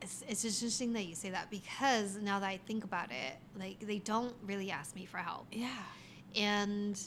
It's, 0.06 0.24
it's 0.28 0.42
just 0.44 0.62
interesting 0.62 0.94
that 0.94 1.08
you 1.08 1.16
say 1.16 1.32
that 1.32 1.50
because 1.50 2.18
now 2.18 2.40
that 2.40 2.48
I 2.48 2.58
think 2.68 2.84
about 2.84 3.10
it, 3.10 3.38
like 3.60 3.80
they 3.80 3.98
don't 3.98 4.36
really 4.46 4.70
ask 4.70 4.96
me 4.96 5.06
for 5.06 5.18
help. 5.18 5.48
yeah 5.52 5.68
And, 6.36 7.02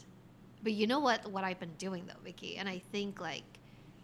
but 0.65 0.73
you 0.73 0.89
know 0.89 0.99
what, 0.99 1.31
what 1.31 1.45
I've 1.45 1.61
been 1.61 1.75
doing 1.79 2.05
though, 2.09 2.21
Vicky, 2.25 2.57
and 2.57 2.69
I 2.69 2.81
think 2.91 3.21
like 3.21 3.45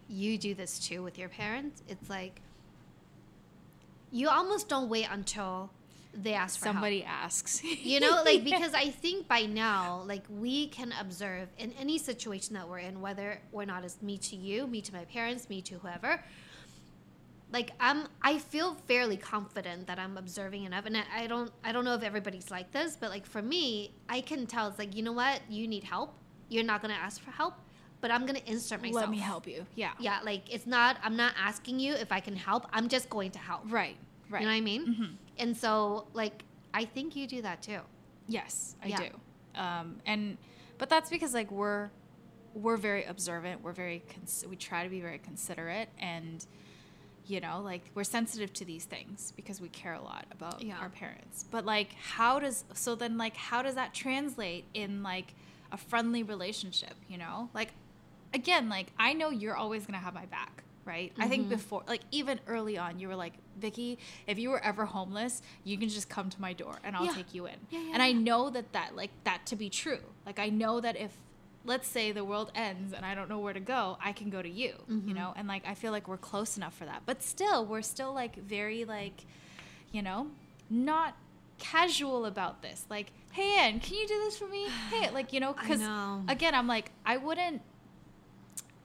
you 0.07 0.37
do 0.37 0.53
this 0.53 0.79
too 0.79 1.03
with 1.03 1.17
your 1.17 1.27
parents. 1.27 1.83
It's 1.89 2.09
like 2.09 2.41
you 4.11 4.29
almost 4.29 4.69
don't 4.69 4.87
wait 4.87 5.07
until 5.11 5.71
they 6.13 6.33
ask 6.33 6.57
for 6.57 6.65
help. 6.67 6.75
somebody 6.75 7.03
asks 7.03 7.61
You 7.83 7.99
know, 7.99 8.21
like 8.23 8.45
because 8.45 8.73
I 8.85 8.91
think 8.91 9.27
by 9.27 9.41
now, 9.41 10.03
like 10.05 10.23
we 10.29 10.67
can 10.67 10.93
observe 10.97 11.49
in 11.57 11.73
any 11.73 11.97
situation 11.97 12.55
that 12.55 12.69
we're 12.69 12.79
in, 12.79 13.01
whether 13.01 13.41
or 13.51 13.65
not 13.65 13.83
it's 13.83 14.01
me 14.01 14.17
to 14.19 14.37
you, 14.37 14.67
me 14.67 14.79
to 14.79 14.93
my 14.93 15.03
parents, 15.03 15.49
me 15.49 15.61
to 15.63 15.75
whoever. 15.79 16.23
Like 17.51 17.71
I'm, 17.79 18.07
I 18.21 18.39
feel 18.39 18.73
fairly 18.87 19.17
confident 19.17 19.87
that 19.87 19.99
I'm 19.99 20.17
observing 20.17 20.63
enough, 20.65 20.85
and 20.85 20.97
I, 20.97 21.03
I 21.15 21.27
don't, 21.27 21.51
I 21.63 21.71
don't 21.71 21.85
know 21.85 21.93
if 21.93 22.03
everybody's 22.03 22.49
like 22.51 22.71
this, 22.71 22.97
but 22.99 23.09
like 23.11 23.25
for 23.25 23.41
me, 23.41 23.93
I 24.09 24.21
can 24.21 24.45
tell 24.47 24.67
it's 24.67 24.79
like 24.79 24.95
you 24.95 25.03
know 25.03 25.13
what, 25.13 25.41
you 25.49 25.67
need 25.67 25.83
help. 25.83 26.15
You're 26.49 26.63
not 26.63 26.81
gonna 26.81 26.95
ask 26.95 27.21
for 27.21 27.31
help, 27.31 27.53
but 28.01 28.11
I'm 28.11 28.25
gonna 28.25 28.39
insert 28.45 28.81
myself. 28.81 29.01
let 29.01 29.09
me 29.09 29.17
help 29.19 29.47
you 29.47 29.65
yeah 29.75 29.91
Yeah, 29.99 30.19
like 30.23 30.53
it's 30.53 30.67
not. 30.67 30.97
I'm 31.03 31.15
not 31.15 31.33
asking 31.39 31.79
you 31.79 31.93
if 31.93 32.11
I 32.11 32.19
can 32.19 32.35
help. 32.35 32.65
I'm 32.73 32.89
just 32.89 33.09
going 33.09 33.31
to 33.31 33.39
help. 33.39 33.61
right 33.71 33.95
right 34.29 34.41
You 34.41 34.47
know 34.47 34.51
what 34.53 34.57
I 34.57 34.61
mean? 34.61 34.85
Mhm. 34.87 35.15
And 35.37 35.55
so, 35.55 36.07
like, 36.13 36.43
I 36.73 36.83
think 36.85 37.15
you 37.15 37.27
do 37.27 37.41
that 37.43 37.61
too. 37.61 37.79
Yes, 38.27 38.75
I 38.83 38.87
Yeah. 38.87 38.97
do. 38.97 39.59
Um, 39.59 40.01
and 40.05 40.37
but 40.79 40.89
that's 40.89 41.09
because 41.09 41.33
like 41.33 41.51
we're 41.51 41.89
we're 42.55 42.77
very 42.77 43.03
observant. 43.05 43.61
We're 43.61 43.71
very 43.73 44.01
cons- 44.13 44.45
we 44.49 44.55
try 44.55 44.83
to 44.83 44.89
be 44.89 44.99
very 44.99 45.19
considerate, 45.19 45.89
and 45.99 46.45
you 47.27 47.39
know, 47.39 47.61
like 47.63 47.81
we're 47.95 48.03
sensitive 48.03 48.53
to 48.53 48.65
these 48.65 48.85
things 48.85 49.33
because 49.35 49.59
we 49.59 49.69
care 49.69 49.93
a 49.93 50.01
lot 50.01 50.25
about 50.31 50.61
Yeah. 50.61 50.77
our 50.77 50.89
parents. 50.89 51.43
But 51.49 51.65
like, 51.65 51.93
how 51.93 52.39
does 52.39 52.65
so 52.73 52.95
then 52.95 53.17
like 53.17 53.35
how 53.35 53.61
does 53.61 53.75
that 53.75 53.93
translate 53.93 54.65
in 54.73 55.03
like 55.03 55.33
a 55.71 55.77
friendly 55.77 56.23
relationship? 56.23 56.93
You 57.07 57.17
know, 57.17 57.49
like 57.53 57.73
again, 58.33 58.69
like 58.69 58.87
I 58.99 59.13
know 59.13 59.29
you're 59.29 59.55
always 59.55 59.85
gonna 59.85 59.97
have 59.99 60.13
my 60.13 60.25
back. 60.25 60.63
Right. 60.85 61.11
I 61.17 61.27
think 61.27 61.43
mm-hmm. 61.45 61.49
before, 61.55 61.81
like 61.87 62.01
even 62.11 62.39
early 62.45 62.77
on, 62.77 62.99
you 62.99 63.07
were 63.07 63.15
like, 63.15 63.33
Vicky, 63.57 63.97
if 64.27 64.37
you 64.37 64.51
were 64.51 64.63
ever 64.63 64.85
homeless, 64.85 65.41
you 65.63 65.79
can 65.79 65.89
just 65.89 66.09
come 66.09 66.29
to 66.29 66.39
my 66.39 66.53
door 66.53 66.77
and 66.83 66.95
I'll 66.95 67.05
Yeah. 67.05 67.13
take 67.15 67.33
you 67.33 67.47
in. 67.47 67.55
Yeah, 67.71 67.79
yeah, 67.79 67.93
and 67.95 68.03
I 68.03 68.11
know 68.11 68.51
that 68.51 68.71
that 68.73 68.95
like 68.95 69.09
that 69.23 69.47
to 69.47 69.55
be 69.55 69.71
true. 69.71 70.01
Like 70.27 70.37
I 70.37 70.49
know 70.49 70.79
that 70.79 70.95
if 70.95 71.11
let's 71.65 71.87
say 71.87 72.11
the 72.11 72.23
world 72.23 72.51
ends 72.55 72.93
and 72.93 73.05
I 73.05 73.15
don't 73.15 73.27
know 73.29 73.39
where 73.39 73.53
to 73.53 73.59
go, 73.59 73.97
I 74.03 74.11
can 74.13 74.29
go 74.29 74.41
to 74.41 74.49
you, 74.49 74.73
Mm-hmm. 74.89 75.07
you 75.09 75.13
know? 75.15 75.33
And 75.35 75.47
like 75.47 75.63
I 75.67 75.73
feel 75.73 75.91
like 75.91 76.07
we're 76.07 76.17
close 76.17 76.57
enough 76.57 76.75
for 76.75 76.85
that. 76.85 77.01
But 77.05 77.23
still, 77.23 77.65
we're 77.65 77.81
still 77.81 78.13
like 78.13 78.35
very 78.37 78.85
like 78.85 79.25
you 79.91 80.01
know, 80.01 80.27
not 80.69 81.15
casual 81.57 82.25
about 82.25 82.61
this. 82.61 82.85
Like, 82.89 83.11
hey, 83.31 83.55
Anne, 83.59 83.79
can 83.79 83.95
you 83.95 84.05
do 84.07 84.17
this 84.25 84.37
for 84.37 84.47
me? 84.47 84.67
Hey, 84.89 85.09
like, 85.11 85.31
you 85.31 85.39
know, 85.39 85.53
because 85.53 85.79
again, 86.27 86.53
I'm 86.53 86.67
like, 86.67 86.91
I 87.05 87.15
wouldn't. 87.17 87.61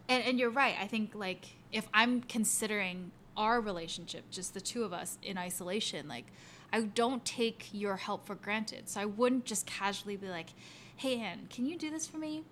And, 0.09 0.23
and 0.25 0.39
you're 0.39 0.51
right. 0.51 0.75
I 0.81 0.87
think, 0.87 1.15
like, 1.15 1.47
if 1.73 1.89
I'm 1.95 2.21
considering 2.23 3.11
our 3.37 3.61
relationship, 3.61 4.31
just 4.31 4.55
the 4.55 4.61
two 4.61 4.85
of 4.85 4.93
us 4.93 5.19
in 5.23 5.39
isolation, 5.39 6.07
like, 6.09 6.27
I 6.73 6.83
don't 6.83 7.25
take 7.25 7.69
your 7.73 7.97
help 7.97 8.27
for 8.27 8.35
granted. 8.37 8.89
So 8.89 9.01
I 9.01 9.05
wouldn't 9.05 9.45
just 9.45 9.67
casually 9.67 10.17
be 10.17 10.29
like, 10.29 10.49
hey, 10.97 11.19
Anne, 11.21 11.47
can 11.51 11.67
you 11.67 11.77
do 11.77 11.91
this 11.91 12.07
for 12.07 12.19
me? 12.19 12.45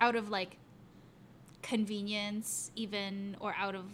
Out 0.00 0.16
of 0.16 0.28
like 0.30 0.56
convenience, 1.62 2.70
even, 2.76 3.36
or 3.40 3.54
out 3.58 3.74
of 3.74 3.84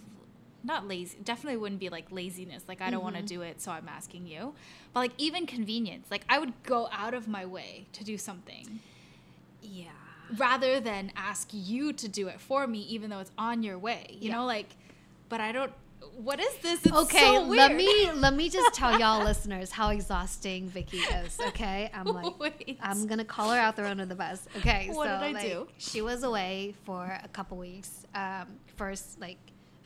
not 0.62 0.88
lazy, 0.88 1.18
definitely 1.22 1.58
wouldn't 1.58 1.80
be 1.80 1.88
like 1.90 2.06
laziness. 2.10 2.62
Like, 2.68 2.80
I 2.80 2.90
don't 2.90 3.02
want 3.02 3.16
to 3.16 3.22
mm-hmm. 3.22 3.40
do 3.40 3.42
it, 3.42 3.60
so 3.60 3.70
I'm 3.70 3.88
asking 3.88 4.26
you. 4.26 4.54
But 4.92 5.00
like, 5.00 5.12
even 5.18 5.46
convenience, 5.46 6.06
like, 6.10 6.24
I 6.28 6.38
would 6.38 6.52
go 6.62 6.88
out 6.92 7.14
of 7.14 7.28
my 7.28 7.44
way 7.44 7.86
to 7.92 8.04
do 8.04 8.16
something 8.16 8.80
Yeah. 9.62 9.88
rather 10.36 10.80
than 10.80 11.12
ask 11.16 11.50
you 11.52 11.92
to 11.92 12.08
do 12.08 12.28
it 12.28 12.40
for 12.40 12.66
me, 12.66 12.80
even 12.80 13.10
though 13.10 13.18
it's 13.20 13.32
on 13.36 13.62
your 13.62 13.78
way. 13.78 14.06
You 14.20 14.28
Yeah. 14.30 14.36
know, 14.36 14.46
like, 14.46 14.76
but 15.28 15.40
I 15.40 15.52
don't. 15.52 15.72
What 16.16 16.40
is 16.40 16.54
this? 16.62 16.84
It's 16.86 16.94
okay, 16.96 17.18
so 17.18 17.42
let 17.42 17.74
me 17.74 18.10
let 18.12 18.34
me 18.34 18.48
just 18.48 18.74
tell 18.80 18.98
y'all 18.98 19.24
listeners 19.24 19.70
how 19.70 19.90
exhausting 19.90 20.68
Vicky 20.68 20.98
is. 20.98 21.38
Okay, 21.48 21.90
I'm 21.94 22.06
like 22.06 22.38
Wait. 22.38 22.78
I'm 22.80 23.06
gonna 23.06 23.24
call 23.24 23.50
her 23.50 23.58
out 23.58 23.76
there 23.76 23.86
under 23.86 24.06
the 24.06 24.14
bus. 24.14 24.46
Okay, 24.58 24.88
What 24.92 25.06
so 25.08 25.18
did 25.18 25.22
I 25.28 25.32
like, 25.32 25.42
do? 25.44 25.68
She 25.78 26.00
was 26.02 26.22
away 26.22 26.74
for 26.84 27.04
a 27.22 27.28
couple 27.28 27.56
weeks. 27.58 28.06
Um, 28.14 28.46
first 28.76 29.20
like 29.20 29.38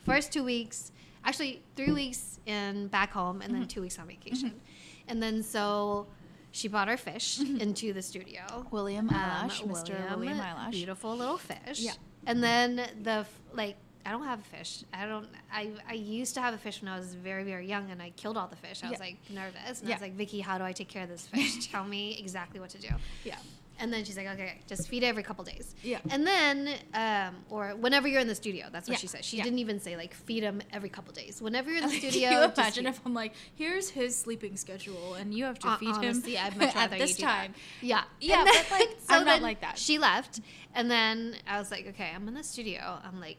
first 0.04 0.32
two 0.32 0.44
weeks, 0.44 0.92
actually 1.24 1.62
three 1.76 1.92
weeks 1.92 2.40
in 2.46 2.88
back 2.88 3.12
home, 3.12 3.40
and 3.42 3.54
then 3.54 3.64
Mhm. 3.64 3.68
two 3.68 3.80
weeks 3.82 3.98
on 3.98 4.06
vacation, 4.06 4.60
and 5.08 5.22
then 5.22 5.42
so 5.42 6.06
she 6.50 6.68
brought 6.68 6.88
her 6.88 6.96
fish 6.96 7.40
into 7.40 7.92
the 7.92 8.02
studio. 8.02 8.66
William 8.70 9.08
Um, 9.10 9.50
Mr. 9.50 10.10
William 10.16 10.40
Eyelash. 10.40 10.72
beautiful 10.72 11.16
little 11.16 11.38
fish. 11.38 11.80
Yeah. 11.80 11.92
and 12.26 12.42
then 12.42 12.76
the 13.02 13.26
like. 13.52 13.76
I 14.08 14.10
don't 14.10 14.24
have 14.24 14.38
a 14.40 14.56
fish. 14.56 14.84
I 14.94 15.04
don't. 15.04 15.28
I, 15.52 15.70
I 15.86 15.92
used 15.92 16.32
to 16.36 16.40
have 16.40 16.54
a 16.54 16.58
fish 16.58 16.80
when 16.80 16.90
I 16.90 16.98
was 16.98 17.14
very 17.14 17.44
very 17.44 17.66
young, 17.66 17.90
and 17.90 18.00
I 18.00 18.08
killed 18.16 18.38
all 18.38 18.46
the 18.48 18.56
fish. 18.56 18.82
I 18.82 18.88
was 18.90 18.98
like 19.00 19.18
nervous, 19.28 19.80
and 19.82 19.90
I 19.90 19.92
was 19.96 20.00
like, 20.00 20.14
Vicky, 20.14 20.40
how 20.40 20.56
do 20.56 20.64
I 20.64 20.72
take 20.72 20.88
care 20.88 21.02
of 21.02 21.10
this 21.10 21.26
fish? 21.26 21.66
Tell 21.70 21.84
me 21.84 22.16
exactly 22.18 22.58
what 22.58 22.70
to 22.70 22.78
do. 22.78 22.88
Yeah. 23.22 23.36
And 23.80 23.92
then 23.92 24.04
she's 24.04 24.16
like, 24.16 24.26
okay, 24.28 24.54
just 24.66 24.88
feed 24.88 25.02
it 25.04 25.06
every 25.06 25.22
couple 25.22 25.44
days. 25.44 25.76
Yeah. 25.84 25.98
And 26.10 26.26
then, 26.26 26.68
um, 26.94 27.36
or 27.48 27.76
whenever 27.76 28.08
you're 28.08 28.20
in 28.20 28.26
the 28.26 28.34
studio, 28.34 28.66
that's 28.72 28.88
what 28.88 28.94
Yeah. 28.94 28.98
she 29.02 29.06
said. 29.06 29.24
She 29.24 29.36
Yeah. 29.36 29.44
didn't 29.44 29.60
even 29.60 29.78
say 29.78 29.96
like 29.96 30.14
feed 30.14 30.42
him 30.42 30.62
every 30.72 30.88
couple 30.88 31.12
days. 31.12 31.40
Whenever 31.40 31.70
you're 31.70 31.82
in 31.84 31.88
the 31.88 31.94
studio, 32.00 32.30
Can 32.30 32.38
you 32.42 32.52
imagine 32.54 32.86
if 32.86 33.00
I'm 33.06 33.14
like, 33.14 33.34
here's 33.54 33.88
his 33.90 34.18
sleeping 34.18 34.56
schedule, 34.56 35.14
and 35.14 35.32
you 35.34 35.44
have 35.44 35.58
to 35.60 35.68
Hon- 35.68 35.78
feed 35.78 35.88
honestly, 35.90 36.34
him 36.36 36.46
I'd 36.46 36.56
much 36.64 36.74
rather 36.74 36.94
at 36.94 36.98
this 36.98 37.16
do 37.16 37.22
that. 37.22 37.40
time. 37.42 37.54
Yeah. 37.82 38.02
Yeah, 38.20 38.40
And 38.40 38.48
but, 38.48 38.66
like, 38.80 38.98
I'm 39.10 39.24
not 39.26 39.42
like 39.42 39.60
that. 39.60 39.78
She 39.78 39.98
left. 39.98 40.40
And 40.74 40.90
then 40.90 41.36
I 41.46 41.58
was 41.60 41.70
like, 41.70 41.86
okay, 41.88 42.10
I'm 42.14 42.26
in 42.26 42.34
the 42.34 42.42
studio. 42.42 42.98
I'm 43.04 43.20
like 43.20 43.36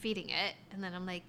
feeding 0.00 0.28
it. 0.28 0.54
And 0.72 0.82
then 0.82 0.94
I'm 0.94 1.06
like, 1.06 1.22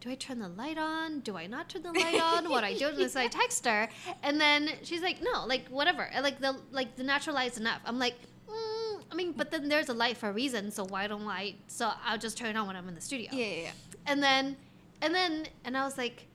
do 0.00 0.10
I 0.10 0.14
turn 0.14 0.38
the 0.38 0.48
light 0.48 0.78
on? 0.78 1.20
Do 1.20 1.36
I 1.36 1.46
not 1.46 1.68
turn 1.68 1.82
the 1.82 1.92
light 2.00 2.20
on? 2.20 2.48
What 2.50 2.64
I 2.64 2.74
do? 2.74 2.88
And 2.88 3.10
so 3.10 3.20
I 3.20 3.28
text 3.28 3.64
her. 3.66 3.88
And 4.22 4.40
then 4.40 4.70
she's 4.82 5.02
like, 5.02 5.22
no, 5.22 5.46
like 5.46 5.68
whatever. 5.68 6.08
Like 6.20 6.40
the 6.40 6.56
like 6.70 6.96
the 6.96 7.04
natural 7.04 7.34
light's 7.34 7.58
enough. 7.58 7.80
I'm 7.84 7.98
like, 7.98 8.14
mm, 8.48 9.00
I 9.10 9.14
mean, 9.14 9.32
but 9.32 9.50
then 9.50 9.68
there's 9.68 9.88
a 9.88 9.94
light 9.94 10.16
for 10.16 10.28
a 10.28 10.32
reason. 10.32 10.70
So 10.70 10.84
why 10.84 11.06
don't 11.06 11.26
I? 11.26 11.54
So 11.66 11.90
I'll 12.04 12.18
just 12.18 12.36
turn 12.36 12.50
it 12.50 12.56
on 12.56 12.66
when 12.66 12.76
I'm 12.76 12.88
in 12.88 12.94
the 12.94 13.00
studio. 13.00 13.30
Yeah, 13.32 13.46
yeah, 13.46 13.62
yeah. 13.62 13.70
And 14.06 14.22
then, 14.22 14.56
and 15.02 15.14
then, 15.14 15.46
and 15.64 15.76
I 15.76 15.84
was 15.84 15.98
like, 15.98 16.26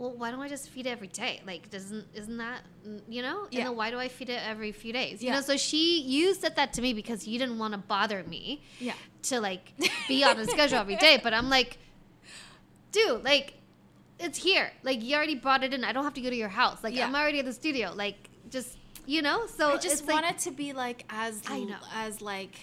well, 0.00 0.12
why 0.16 0.30
don't 0.30 0.40
I 0.40 0.48
just 0.48 0.70
feed 0.70 0.86
it 0.86 0.90
every 0.90 1.08
day? 1.08 1.42
Like, 1.46 1.68
doesn't 1.70 2.06
isn't 2.14 2.38
that 2.38 2.62
mm, 2.86 3.02
you 3.06 3.20
know? 3.20 3.44
And 3.44 3.52
Yeah. 3.52 3.64
then 3.64 3.76
why 3.76 3.90
do 3.90 3.98
I 3.98 4.08
feed 4.08 4.30
it 4.30 4.40
every 4.52 4.72
few 4.72 4.94
days? 4.94 5.22
You 5.22 5.28
Yeah. 5.28 5.34
know. 5.36 5.40
So 5.42 5.58
she, 5.58 6.00
you 6.00 6.34
said 6.34 6.56
that 6.56 6.72
to 6.72 6.82
me 6.82 6.94
because 6.94 7.28
you 7.28 7.38
didn't 7.38 7.58
want 7.58 7.74
to 7.74 7.78
bother 7.78 8.24
me 8.24 8.62
Yeah. 8.80 8.94
to 9.24 9.40
like 9.40 9.74
be 10.08 10.24
on 10.24 10.38
a 10.38 10.46
schedule 10.46 10.78
every 10.78 10.96
day. 10.96 11.20
But 11.22 11.34
I'm 11.34 11.50
like, 11.50 11.76
dude, 12.92 13.22
like, 13.22 13.54
it's 14.18 14.38
here. 14.38 14.72
Like, 14.82 15.02
you 15.02 15.14
already 15.16 15.34
brought 15.34 15.62
it 15.64 15.74
in. 15.74 15.84
I 15.84 15.92
don't 15.92 16.04
have 16.04 16.14
to 16.14 16.20
go 16.22 16.30
to 16.30 16.36
your 16.36 16.48
house. 16.48 16.82
Like, 16.82 16.94
Yeah. 16.94 17.06
I'm 17.06 17.14
already 17.14 17.40
at 17.40 17.44
the 17.44 17.52
studio. 17.52 17.92
Like, 17.94 18.30
just 18.48 18.78
you 19.06 19.20
know. 19.20 19.46
So 19.46 19.74
I 19.74 19.76
just 19.76 20.06
want 20.06 20.24
like, 20.24 20.34
it 20.36 20.38
to 20.40 20.50
be 20.50 20.72
like 20.72 21.04
as 21.10 21.42
I 21.46 21.60
know. 21.60 21.76
as 21.94 22.22
like 22.22 22.58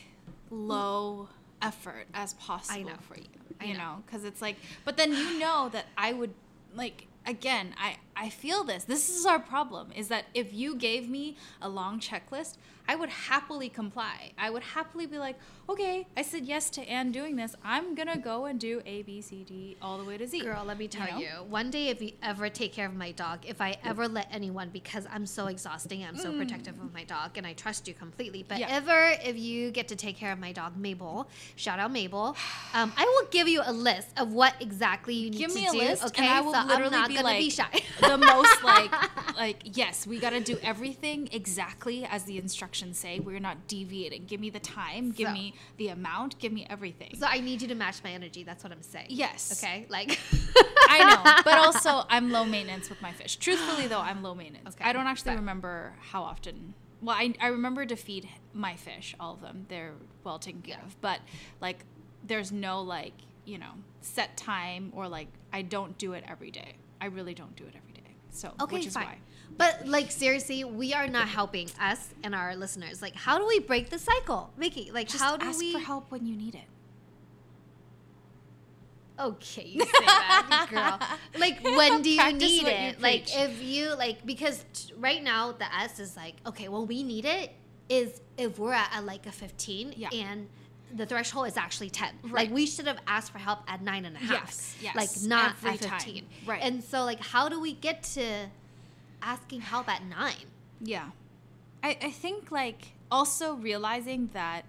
low 0.49 1.29
effort 1.61 2.07
as 2.15 2.33
possible 2.33 2.91
for 3.07 3.15
you. 3.17 3.25
I 3.61 3.65
You 3.65 3.73
know. 3.73 3.79
know, 3.79 4.03
because 4.05 4.23
it's 4.23 4.41
like, 4.41 4.55
but 4.85 4.97
then 4.97 5.11
you 5.13 5.37
know 5.39 5.69
that 5.71 5.85
I 5.97 6.13
would 6.13 6.33
like 6.75 7.07
again. 7.27 7.75
I 7.77 7.97
I 8.19 8.29
feel 8.29 8.63
this. 8.63 8.83
This 8.85 9.09
is 9.09 9.25
our 9.25 9.39
problem. 9.39 9.91
Is 9.95 10.07
that 10.07 10.25
if 10.33 10.51
you 10.53 10.75
gave 10.75 11.07
me 11.07 11.37
a 11.61 11.69
long 11.69 11.99
checklist, 11.99 12.55
I 12.89 12.95
would 12.95 13.09
happily 13.09 13.67
comply. 13.67 14.31
I 14.37 14.49
would 14.49 14.63
happily 14.63 15.05
be 15.05 15.17
like, 15.19 15.35
okay, 15.67 16.07
I 16.15 16.21
said 16.21 16.45
yes 16.45 16.69
to 16.71 16.81
Anne 16.89 17.11
doing 17.11 17.35
this. 17.35 17.53
I'm 17.63 17.95
gonna 17.95 18.17
go 18.17 18.45
and 18.45 18.57
do 18.59 18.81
A 18.85 19.01
B 19.03 19.21
C 19.21 19.43
D 19.43 19.75
all 19.81 19.97
the 19.97 20.05
way 20.05 20.17
to 20.17 20.25
Z. 20.25 20.41
Girl, 20.41 20.63
let 20.65 20.77
me 20.79 20.87
tell 20.87 21.05
know? 21.11 21.17
you, 21.19 21.29
one 21.49 21.69
day 21.69 21.89
if 21.89 22.01
you 22.01 22.13
ever 22.23 22.47
take 22.49 22.71
care 22.71 22.85
of 22.87 22.95
my 22.95 23.11
dog, 23.11 23.39
if 23.45 23.59
I 23.59 23.75
ever 23.83 24.07
let 24.07 24.27
anyone, 24.31 24.69
because 24.69 25.05
I'm 25.11 25.25
so 25.25 25.47
exhausting, 25.47 26.05
I'm 26.05 26.15
so 26.15 26.31
protective 26.31 26.75
of 26.81 26.93
my 26.93 27.03
dog, 27.03 27.37
and 27.37 27.45
I 27.45 27.53
trust 27.53 27.87
you 27.89 27.93
completely. 27.93 28.43
But 28.47 28.57
Mm. 28.57 28.61
Yeah. 28.61 28.67
ever 28.69 29.15
if 29.21 29.37
you 29.37 29.69
get 29.71 29.89
to 29.89 29.95
take 29.97 30.15
care 30.15 30.31
of 30.31 30.39
my 30.39 30.53
dog, 30.53 30.77
Mabel, 30.77 31.27
shout 31.57 31.79
out 31.79 31.91
Mabel, 31.91 32.37
um, 32.73 32.93
I 32.97 33.03
will 33.03 33.27
give 33.29 33.47
you 33.49 33.61
a 33.65 33.73
list 33.73 34.07
of 34.17 34.31
what 34.31 34.53
exactly 34.61 35.13
you 35.13 35.29
need 35.29 35.37
Give 35.39 35.49
to 35.49 35.55
me 35.55 35.67
a 35.67 35.71
do. 35.71 35.77
list, 35.77 36.05
okay, 36.05 36.23
and 36.25 36.33
I 36.33 36.39
will 36.41 36.53
so 36.53 36.63
literally 36.63 36.95
I'm 36.95 37.01
not 37.01 37.09
gonna 37.09 37.23
like 37.23 37.39
be 37.39 37.49
shy. 37.49 37.81
the 38.07 38.17
most 38.17 38.63
like 38.63 38.91
like 39.37 39.61
yes, 39.77 40.07
we 40.07 40.19
got 40.19 40.31
to 40.31 40.39
do 40.39 40.57
everything 40.63 41.29
exactly 41.31 42.05
as 42.05 42.23
the 42.23 42.37
instructions 42.37 42.97
say. 42.97 43.19
We're 43.19 43.39
not 43.39 43.67
deviating. 43.67 44.25
Give 44.25 44.39
me 44.39 44.49
the 44.49 44.59
time. 44.59 45.11
Give 45.11 45.27
So- 45.27 45.33
me 45.33 45.53
the 45.77 45.89
amount. 45.89 46.39
Give 46.39 46.51
me 46.51 46.65
everything. 46.69 47.15
so 47.19 47.25
I 47.27 47.39
need 47.39 47.61
you 47.61 47.67
to 47.69 47.75
match 47.75 48.03
my 48.03 48.11
energy. 48.11 48.43
That's 48.43 48.63
what 48.63 48.71
I'm 48.73 48.81
saying. 48.81 49.07
yes. 49.09 49.61
Okay, 49.63 49.85
like 49.89 50.19
I 50.89 51.03
know, 51.03 51.41
but 51.43 51.57
also 51.59 52.03
I'm 52.09 52.31
low 52.31 52.45
maintenance 52.45 52.89
with 52.89 53.01
my 53.01 53.11
fish. 53.11 53.35
Truthfully, 53.37 53.87
though, 53.87 53.99
I'm 53.99 54.23
low 54.23 54.33
maintenance. 54.35 54.75
Okay, 54.75 54.89
I 54.89 54.93
don't 54.93 55.07
actually 55.07 55.31
but- 55.31 55.39
remember 55.39 55.93
how 56.11 56.23
often. 56.23 56.73
Well, 56.99 57.15
I, 57.15 57.31
I 57.39 57.47
remember 57.49 57.85
to 57.85 57.95
feed 57.95 58.27
my 58.53 58.75
fish, 58.75 59.13
all 59.19 59.35
of 59.35 59.41
them. 59.41 59.65
They're 59.69 59.93
well 60.23 60.39
taken 60.39 60.63
care 60.63 60.77
Yeah. 60.79 60.85
of. 60.87 60.99
But 60.99 61.19
like, 61.61 61.85
there's 62.25 62.51
no 62.51 62.81
like 62.81 63.13
you 63.45 63.57
know 63.59 63.71
set 64.01 64.35
time 64.35 64.91
or 64.95 65.07
like 65.07 65.27
I 65.53 65.61
don't 65.61 65.95
do 65.99 66.13
it 66.13 66.23
every 66.27 66.49
day. 66.51 66.73
I 66.99 67.05
really 67.05 67.35
don't 67.35 67.55
do 67.55 67.63
it 67.65 67.73
every 67.75 67.79
day. 67.81 67.86
So 68.37 68.53
Okay, 68.61 68.75
which 68.77 68.85
is 68.87 68.93
fine. 68.93 69.05
why. 69.05 69.17
But 69.57 69.87
like 69.87 70.11
seriously, 70.11 70.63
we 70.63 70.93
are 70.93 71.07
not 71.07 71.27
helping 71.27 71.69
us 71.79 72.09
and 72.23 72.35
our 72.35 72.55
listeners. 72.55 73.01
Like, 73.01 73.15
how 73.15 73.39
do 73.39 73.45
we 73.47 73.59
break 73.59 73.89
the 73.89 73.97
cycle, 73.99 74.51
Vicky? 74.57 74.91
Like, 74.93 75.07
Just 75.07 75.23
how 75.23 75.35
do 75.37 75.45
we. 75.45 75.49
ask 75.49 75.59
we? 75.59 75.73
for 75.73 75.79
help 75.79 76.11
when 76.11 76.25
you 76.27 76.35
need 76.35 76.53
it. 76.55 76.65
Okay, 79.19 79.65
you 79.65 79.83
say 79.83 79.91
that, 80.05 80.67
girl. 80.69 80.99
Like, 81.39 81.63
when 81.63 82.03
do 82.03 82.09
you 82.11 82.33
need 82.33 82.63
what 82.63 82.71
you 82.71 82.89
it? 82.89 83.01
Like, 83.01 83.23
if 83.35 83.63
you 83.63 83.95
like, 83.95 84.23
because 84.25 84.63
t- 84.73 84.93
right 84.97 85.23
now 85.23 85.53
the 85.53 85.65
S 85.75 85.99
is 85.99 86.15
like, 86.15 86.35
okay, 86.45 86.67
well, 86.67 86.85
we 86.85 87.01
need 87.01 87.25
it 87.25 87.51
is 87.89 88.21
if 88.37 88.59
we're 88.59 88.73
at, 88.73 88.89
at 88.93 89.05
like 89.05 89.25
a 89.25 89.31
fifteen, 89.31 89.93
Yeah. 89.97 90.09
and 90.13 90.47
the 90.95 91.05
threshold 91.05 91.47
is 91.47 91.57
actually 91.57 91.89
ten. 91.89 92.13
Right. 92.23 92.33
Like, 92.47 92.51
we 92.51 92.65
should 92.65 92.87
have 92.87 92.99
asked 93.07 93.31
for 93.31 93.39
help 93.39 93.59
at 93.67 93.81
nine 93.81 94.05
and 94.05 94.15
a 94.15 94.19
half. 94.19 94.31
Yes, 94.47 94.75
yes, 94.81 94.95
Like, 94.95 95.09
not 95.27 95.51
every 95.57 95.71
at 95.71 95.81
time. 95.81 95.99
fifteen. 95.99 96.25
Right. 96.45 96.61
And 96.63 96.83
so, 96.83 97.03
like, 97.03 97.19
how 97.19 97.49
do 97.49 97.59
we 97.59 97.73
get 97.73 98.03
to 98.15 98.47
asking 99.21 99.61
help 99.61 99.89
at 99.89 100.03
nine? 100.05 100.45
Yeah. 100.81 101.09
I, 101.83 101.97
I 102.01 102.11
think 102.11 102.51
like 102.51 102.93
also 103.11 103.53
realizing 103.55 104.29
that 104.33 104.63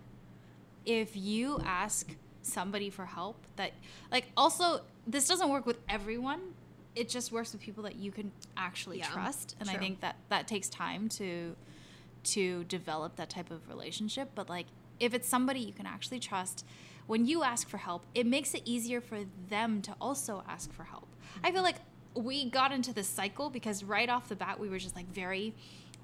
if 0.85 1.17
you 1.17 1.61
ask 1.65 2.15
somebody 2.43 2.91
for 2.91 3.05
help 3.07 3.37
that 3.57 3.73
like 4.11 4.27
also 4.37 4.81
this 5.07 5.27
doesn't 5.29 5.51
work 5.51 5.67
with 5.67 5.79
everyone 5.89 6.41
it 6.95 7.09
just 7.09 7.31
works 7.33 7.53
with 7.53 7.61
people 7.61 7.83
that 7.85 7.97
you 7.97 8.11
can 8.11 8.31
actually 8.57 8.99
Yeah, 8.99 9.07
trust 9.07 9.55
and 9.61 9.69
i 9.69 9.75
think 9.77 10.01
that 10.01 10.17
that 10.31 10.47
takes 10.49 10.69
time 10.69 11.09
to 11.11 11.55
to 12.25 12.65
develop 12.65 13.17
that 13.17 13.29
type 13.29 13.51
of 13.51 13.69
relationship 13.69 14.31
but 14.35 14.49
like 14.49 14.67
if 15.01 15.15
it's 15.15 15.29
somebody 15.29 15.61
you 15.61 15.73
can 15.73 15.87
actually 15.87 16.19
trust 16.21 16.65
when 17.07 17.25
you 17.27 17.43
ask 17.43 17.69
for 17.69 17.79
help 17.79 18.05
it 18.15 18.27
makes 18.27 18.55
it 18.55 18.63
easier 18.65 19.01
for 19.01 19.19
them 19.49 19.81
to 19.83 19.95
also 20.01 20.43
ask 20.49 20.73
for 20.73 20.85
help. 20.85 21.09
I 21.43 21.51
feel 21.53 21.63
like 21.63 21.77
we 22.15 22.51
got 22.51 22.73
into 22.73 22.93
this 22.93 23.07
cycle 23.07 23.49
because 23.51 23.85
right 23.85 24.09
off 24.09 24.29
the 24.29 24.37
bat 24.37 24.59
we 24.59 24.69
were 24.69 24.79
just 24.79 24.97
like 24.97 25.07
very 25.13 25.55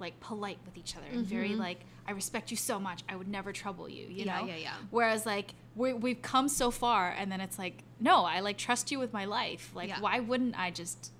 like 0.01 0.19
polite 0.21 0.59
with 0.65 0.77
each 0.77 0.97
other 0.97 1.07
and 1.13 1.25
very 1.25 1.51
mm-hmm. 1.51 1.61
like 1.61 1.81
i 2.07 2.11
respect 2.13 2.51
you 2.51 2.57
so 2.57 2.79
much. 2.79 3.03
I 3.09 3.17
would 3.17 3.29
never 3.29 3.53
trouble 3.53 3.89
you 3.89 4.07
you 4.07 4.25
Yeah, 4.25 4.41
know? 4.41 4.47
yeah, 4.47 4.57
yeah. 4.57 4.75
whereas 4.91 5.25
like 5.27 5.55
we, 5.77 5.93
we've 5.93 6.21
come 6.23 6.49
so 6.49 6.71
far 6.71 7.11
and 7.19 7.31
then 7.33 7.41
it's 7.41 7.59
like 7.59 7.83
no 8.01 8.25
i 8.25 8.41
like 8.41 8.59
trust 8.59 8.91
you 8.93 8.99
with 8.99 9.13
my 9.13 9.25
life. 9.25 9.71
Like 9.75 9.89
Yeah. 9.89 10.01
why 10.01 10.21
wouldn't 10.21 10.59
i 10.59 10.71
just 10.71 11.13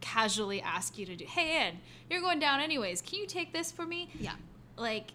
casually 0.00 0.60
ask 0.60 0.98
you 0.98 1.06
to 1.06 1.16
do 1.16 1.24
hey 1.24 1.50
ann 1.56 1.78
you're 2.10 2.20
going 2.20 2.38
down 2.38 2.60
anyways. 2.60 3.02
Can 3.02 3.18
you 3.18 3.26
take 3.26 3.52
this 3.52 3.72
for 3.72 3.84
me? 3.86 4.08
Yeah. 4.20 4.32
like 4.76 5.12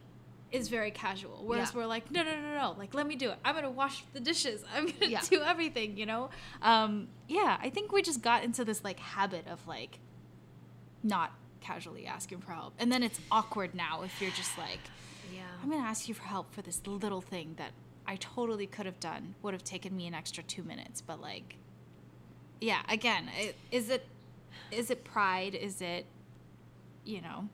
is 0.51 0.67
very 0.67 0.91
casual 0.91 1.41
whereas 1.45 1.71
Yeah. 1.73 1.79
we're 1.79 1.85
like 1.87 2.11
no 2.11 2.23
no 2.23 2.31
no 2.35 2.53
no 2.55 2.75
like 2.77 2.93
let 2.93 3.07
me 3.07 3.15
do 3.15 3.29
it 3.29 3.37
i'm 3.45 3.55
gonna 3.55 3.71
wash 3.71 4.03
the 4.13 4.19
dishes 4.19 4.63
i'm 4.75 4.85
gonna 4.87 5.05
Yeah. 5.11 5.21
do 5.29 5.41
everything 5.41 5.97
you 5.97 6.05
know 6.05 6.29
um 6.61 7.07
yeah 7.29 7.57
i 7.61 7.69
think 7.69 7.91
we 7.91 8.01
just 8.01 8.21
got 8.21 8.43
into 8.43 8.65
this 8.65 8.83
like 8.83 8.99
habit 8.99 9.47
of 9.47 9.65
like 9.67 9.99
not 11.03 11.31
casually 11.61 12.05
asking 12.07 12.39
for 12.41 12.51
help. 12.53 12.73
And 12.79 12.91
then 12.91 13.03
it's 13.03 13.19
awkward 13.31 13.75
now 13.75 14.01
if 14.01 14.19
you're 14.21 14.31
just 14.31 14.57
like, 14.57 14.79
Yeah. 15.33 15.41
I'm 15.63 15.69
to 15.71 15.77
ask 15.77 16.07
you 16.07 16.13
for 16.15 16.23
help 16.23 16.51
for 16.53 16.61
this 16.61 16.81
little 16.85 17.21
thing 17.21 17.53
that 17.57 17.71
I 18.07 18.15
totally 18.15 18.65
could 18.67 18.87
have 18.87 18.99
done, 18.99 19.35
would 19.43 19.53
have 19.53 19.63
taken 19.63 19.95
me 19.95 20.07
an 20.07 20.13
extra 20.15 20.43
two 20.43 20.63
minutes. 20.63 21.01
But 21.01 21.21
like, 21.21 21.57
yeah, 22.59 22.81
again, 22.89 23.29
it, 23.37 23.55
is 23.71 23.89
it 23.89 24.07
is 24.71 24.89
it 24.89 25.03
pride? 25.03 25.53
Is 25.53 25.81
it, 25.81 26.05
you 27.05 27.21
know, 27.21 27.47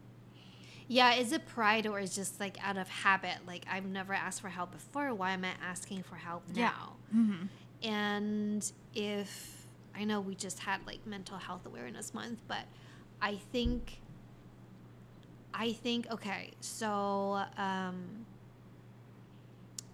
Yeah, 0.89 1.15
is 1.15 1.33
it 1.33 1.45
pride 1.45 1.85
or 1.85 1.99
is 1.99 2.15
just 2.15 2.39
like 2.39 2.57
out 2.63 2.77
of 2.77 2.87
habit? 2.87 3.39
Like 3.45 3.65
I've 3.69 3.85
never 3.85 4.13
asked 4.13 4.41
for 4.41 4.49
help 4.49 4.71
before. 4.71 5.13
Why 5.13 5.31
am 5.31 5.43
I 5.43 5.51
asking 5.61 6.03
for 6.03 6.15
help 6.15 6.43
Yeah. 6.53 6.69
now? 6.69 6.95
mm-hmm. 7.15 7.45
And 7.87 8.71
if 8.95 9.65
I 9.95 10.03
know 10.05 10.21
we 10.21 10.35
just 10.35 10.59
had 10.59 10.85
like 10.87 11.05
mental 11.05 11.37
health 11.37 11.65
awareness 11.65 12.13
month, 12.13 12.41
but 12.47 12.63
I 13.21 13.35
think 13.35 13.99
I 15.53 15.73
think 15.73 16.09
okay, 16.11 16.51
so 16.61 17.41
um 17.57 18.25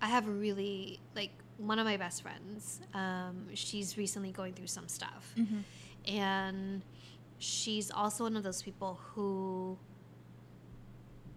I 0.01 0.07
have 0.07 0.27
a 0.27 0.31
really 0.31 0.99
like 1.15 1.31
one 1.57 1.79
of 1.79 1.85
my 1.85 1.97
best 1.97 2.21
friends. 2.21 2.81
Um 2.93 3.47
she's 3.55 3.97
recently 3.97 4.31
going 4.31 4.53
through 4.53 4.67
some 4.67 4.87
stuff. 4.87 5.33
Mm-hmm. 5.37 6.13
And 6.13 6.81
she's 7.39 7.89
also 7.91 8.23
one 8.25 8.35
of 8.37 8.43
those 8.43 8.61
people 8.61 8.99
who 9.03 9.77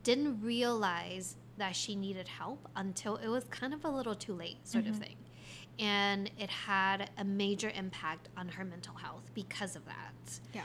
didn't 0.06 0.40
realize 0.40 1.34
that 1.58 1.74
she 1.74 1.96
needed 1.96 2.28
help 2.28 2.68
until 2.76 3.16
it 3.16 3.26
was 3.26 3.42
kind 3.50 3.74
of 3.74 3.84
a 3.84 3.88
little 3.90 4.14
too 4.14 4.34
late, 4.34 4.64
sort 4.66 4.86
of 4.86 4.94
Mhm. 4.94 4.98
thing. 5.00 5.16
And 5.80 6.30
it 6.38 6.48
had 6.48 7.10
a 7.18 7.24
major 7.24 7.70
impact 7.70 8.28
on 8.36 8.48
her 8.50 8.64
mental 8.64 8.94
health 8.94 9.24
because 9.34 9.74
of 9.74 9.84
that. 9.86 10.40
yeah, 10.54 10.62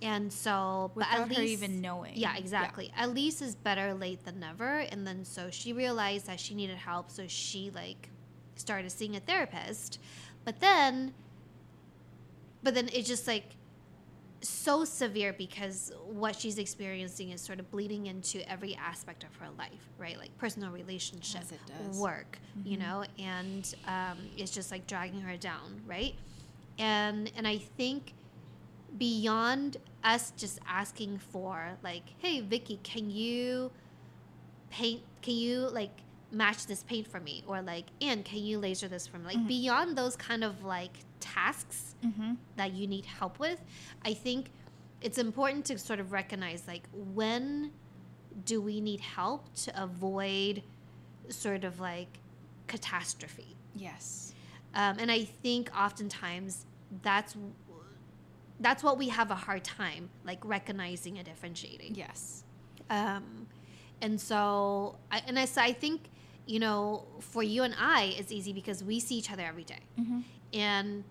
And 0.00 0.32
so, 0.32 0.90
but 0.94 1.00
without 1.10 1.20
at 1.22 1.28
her 1.36 1.42
least, 1.42 1.62
even 1.62 1.80
knowing. 1.82 2.16
yeah, 2.16 2.36
exactly. 2.36 2.90
At 2.96 3.12
least 3.12 3.42
is 3.42 3.54
better 3.56 3.92
late 3.92 4.24
than 4.24 4.40
never. 4.40 4.78
And 4.78 5.06
then 5.06 5.24
so 5.26 5.50
she 5.50 5.72
realized 5.74 6.26
that 6.26 6.40
she 6.40 6.54
needed 6.54 6.78
help, 6.78 7.10
so 7.10 7.26
she 7.28 7.70
like 7.70 8.08
started 8.54 8.90
seeing 8.90 9.16
a 9.16 9.20
therapist. 9.20 9.98
But 10.46 10.60
then 10.60 11.12
but 12.62 12.74
then 12.74 12.88
it 12.92 13.04
just 13.04 13.26
like 13.26 13.44
so 14.40 14.84
severe 14.84 15.32
because 15.32 15.92
what 16.06 16.36
she's 16.36 16.58
experiencing 16.58 17.30
is 17.30 17.40
sort 17.40 17.58
of 17.60 17.70
bleeding 17.70 18.06
into 18.06 18.48
every 18.50 18.74
aspect 18.76 19.24
of 19.24 19.34
her 19.36 19.48
life, 19.58 19.88
right? 19.98 20.16
Like 20.18 20.36
personal 20.38 20.70
relationship, 20.70 21.40
As 21.42 21.52
it 21.52 21.60
does. 21.66 21.98
work, 21.98 22.38
you 22.64 22.76
Mhm. 22.76 22.80
know, 22.80 23.04
and 23.18 23.74
um, 23.86 24.30
it's 24.36 24.52
just 24.52 24.70
like 24.70 24.86
dragging 24.86 25.20
her 25.22 25.36
down, 25.36 25.82
right? 25.86 26.14
And 26.78 27.30
and 27.36 27.46
I 27.48 27.58
think 27.58 28.14
beyond 28.96 29.76
us 30.04 30.32
just 30.36 30.58
asking 30.66 31.18
for 31.18 31.76
like, 31.82 32.14
hey 32.18 32.40
Vicky, 32.40 32.78
can 32.82 33.10
you 33.10 33.70
paint? 34.70 35.02
Can 35.22 35.34
you 35.34 35.68
like 35.68 35.90
match 36.30 36.66
this 36.66 36.82
paint 36.82 37.06
for 37.06 37.20
me? 37.20 37.42
Or 37.46 37.62
like, 37.62 37.86
Anne, 38.00 38.22
can 38.22 38.38
you 38.44 38.58
laser 38.58 38.88
this 38.88 39.06
for 39.06 39.18
me? 39.18 39.24
Like 39.26 39.36
Mhm. 39.38 39.48
beyond 39.48 39.96
those 39.98 40.16
kind 40.16 40.44
of 40.44 40.62
like 40.64 40.98
tasks 41.20 41.94
Mm-hmm. 42.04 42.34
that 42.56 42.72
you 42.74 42.86
need 42.86 43.06
help 43.06 43.38
with, 43.38 43.60
I 44.04 44.14
think 44.14 44.50
it's 45.00 45.18
important 45.18 45.64
to 45.66 45.78
sort 45.78 45.98
of 46.00 46.12
recognize 46.12 46.64
like 46.68 46.88
when 46.92 47.72
do 48.44 48.60
we 48.60 48.80
need 48.80 49.00
help 49.00 49.52
to 49.64 49.82
avoid 49.82 50.62
sort 51.28 51.64
of 51.64 51.80
like 51.80 52.20
catastrophe. 52.68 53.56
Yes. 53.74 54.32
Um, 54.74 54.96
and 54.98 55.10
I 55.10 55.24
think 55.24 55.70
oftentimes 55.76 56.66
that's 57.02 57.36
that's 58.60 58.82
what 58.82 58.98
we 58.98 59.08
have 59.08 59.30
a 59.30 59.34
hard 59.36 59.62
time 59.64 60.10
like 60.24 60.44
recognizing 60.44 61.16
and 61.18 61.26
differentiating. 61.26 61.94
Yes. 61.94 62.44
Um, 62.90 63.46
and 64.00 64.20
so, 64.20 64.96
I, 65.10 65.22
and 65.26 65.38
I, 65.38 65.44
so 65.44 65.60
I 65.60 65.72
think, 65.72 66.10
you 66.48 66.58
know, 66.58 67.04
for 67.20 67.42
you 67.42 67.62
and 67.62 67.74
I, 67.78 68.14
it's 68.18 68.32
easy 68.32 68.52
because 68.52 68.82
we 68.82 68.96
see 69.06 69.16
each 69.20 69.30
other 69.30 69.44
every 69.44 69.64
day. 69.64 69.82
Mm-hmm. 70.00 70.20
And 70.54 71.04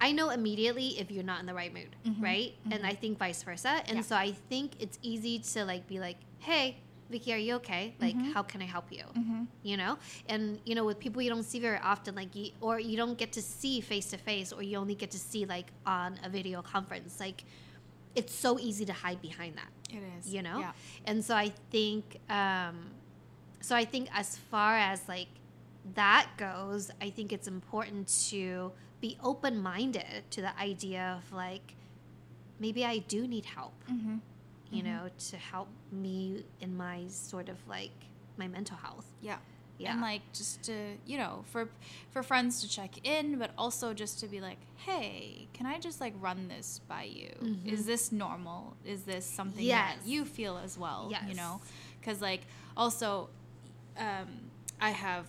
I 0.00 0.12
know 0.12 0.28
immediately 0.30 0.88
if 1.02 1.10
you're 1.10 1.24
not 1.32 1.40
in 1.40 1.46
the 1.46 1.54
right 1.54 1.72
mood, 1.72 1.96
Mhm, 2.06 2.22
right? 2.22 2.52
And 2.70 2.82
mhm. 2.82 2.90
I 2.90 2.94
think 2.94 3.18
vice 3.18 3.42
versa. 3.42 3.82
And 3.88 3.96
Yeah. 3.98 4.02
so 4.02 4.14
I 4.16 4.32
think 4.50 4.66
it's 4.84 4.98
easy 5.02 5.38
to 5.52 5.64
like 5.64 5.86
be 5.88 5.98
like, 5.98 6.18
hey, 6.40 6.76
Vicky, 7.10 7.32
are 7.32 7.38
you 7.38 7.54
okay? 7.56 7.94
Like, 8.00 8.14
Mhm. 8.16 8.32
how 8.34 8.42
can 8.42 8.60
I 8.60 8.66
help 8.66 8.88
you? 8.92 9.04
Mm-hmm. 9.16 9.42
You 9.62 9.76
know? 9.78 9.98
And, 10.28 10.42
you 10.66 10.74
know, 10.74 10.84
with 10.84 10.98
people 10.98 11.22
you 11.22 11.30
don't 11.30 11.44
see 11.52 11.60
very 11.60 11.78
often, 11.78 12.14
like, 12.14 12.34
you, 12.36 12.50
or 12.60 12.78
you 12.80 12.96
don't 12.96 13.16
get 13.16 13.32
to 13.32 13.42
see 13.42 13.80
face 13.80 14.06
to 14.10 14.18
face, 14.18 14.52
or 14.52 14.62
you 14.62 14.76
only 14.78 14.94
get 14.94 15.10
to 15.12 15.18
see 15.18 15.46
like 15.46 15.68
on 15.86 16.18
a 16.22 16.28
video 16.28 16.60
conference, 16.62 17.18
like, 17.20 17.44
it's 18.14 18.34
so 18.34 18.58
easy 18.58 18.84
to 18.84 18.92
hide 18.92 19.20
behind 19.22 19.56
that 19.56 19.70
It 19.90 20.02
is. 20.18 20.32
you 20.34 20.40
know 20.42 20.58
Yeah. 20.60 20.72
and 21.04 21.24
so 21.24 21.34
i 21.34 21.48
think 21.74 22.04
um 22.30 22.76
so 23.66 23.72
i 23.82 23.84
think 23.92 24.04
as 24.22 24.28
far 24.52 24.72
as 24.92 24.98
like 25.14 25.28
that 25.94 26.24
goes 26.46 26.82
i 27.06 27.08
think 27.16 27.28
it's 27.36 27.48
important 27.58 28.04
to 28.30 28.42
be 29.04 29.10
open-minded 29.30 30.20
to 30.34 30.38
the 30.46 30.52
idea 30.70 31.02
of 31.18 31.24
like 31.32 31.66
maybe 32.64 32.84
i 32.84 32.98
do 33.14 33.20
need 33.34 33.46
help 33.58 33.74
Mm-hmm. 33.90 34.16
you 34.74 34.82
Mhm. 34.82 34.86
know 34.88 35.02
to 35.30 35.36
help 35.52 35.68
me 36.04 36.18
in 36.64 36.70
my 36.86 36.98
sort 37.08 37.48
of 37.54 37.58
like 37.76 37.96
my 38.40 38.48
mental 38.56 38.76
health 38.86 39.08
Yeah. 39.28 39.38
yeah 39.78 39.92
And 39.92 40.00
like 40.10 40.22
just 40.40 40.54
to 40.68 40.74
you 41.10 41.16
know 41.22 41.32
for 41.52 41.62
for 42.12 42.22
friends 42.30 42.52
to 42.62 42.66
check 42.76 42.92
in, 43.14 43.26
but 43.42 43.50
also 43.62 43.86
just 44.02 44.14
to 44.22 44.26
be 44.34 44.40
like, 44.48 44.60
hey, 44.86 45.48
can 45.56 45.66
I 45.74 45.76
just 45.86 45.98
like 46.04 46.14
run 46.28 46.38
this 46.54 46.68
by 46.94 47.04
you? 47.20 47.32
Mhm. 47.42 47.66
Is 47.74 47.82
this 47.92 48.04
normal? 48.24 48.60
Is 48.94 49.00
this 49.12 49.24
something 49.38 49.64
Yes. 49.74 49.96
that 49.98 50.06
you 50.12 50.20
feel 50.36 50.54
as 50.66 50.74
well? 50.84 51.02
You 51.28 51.34
know, 51.42 51.54
because 51.98 52.18
like 52.30 52.42
also, 52.82 53.08
um, 53.98 54.50
I 54.80 54.90
have 54.90 55.26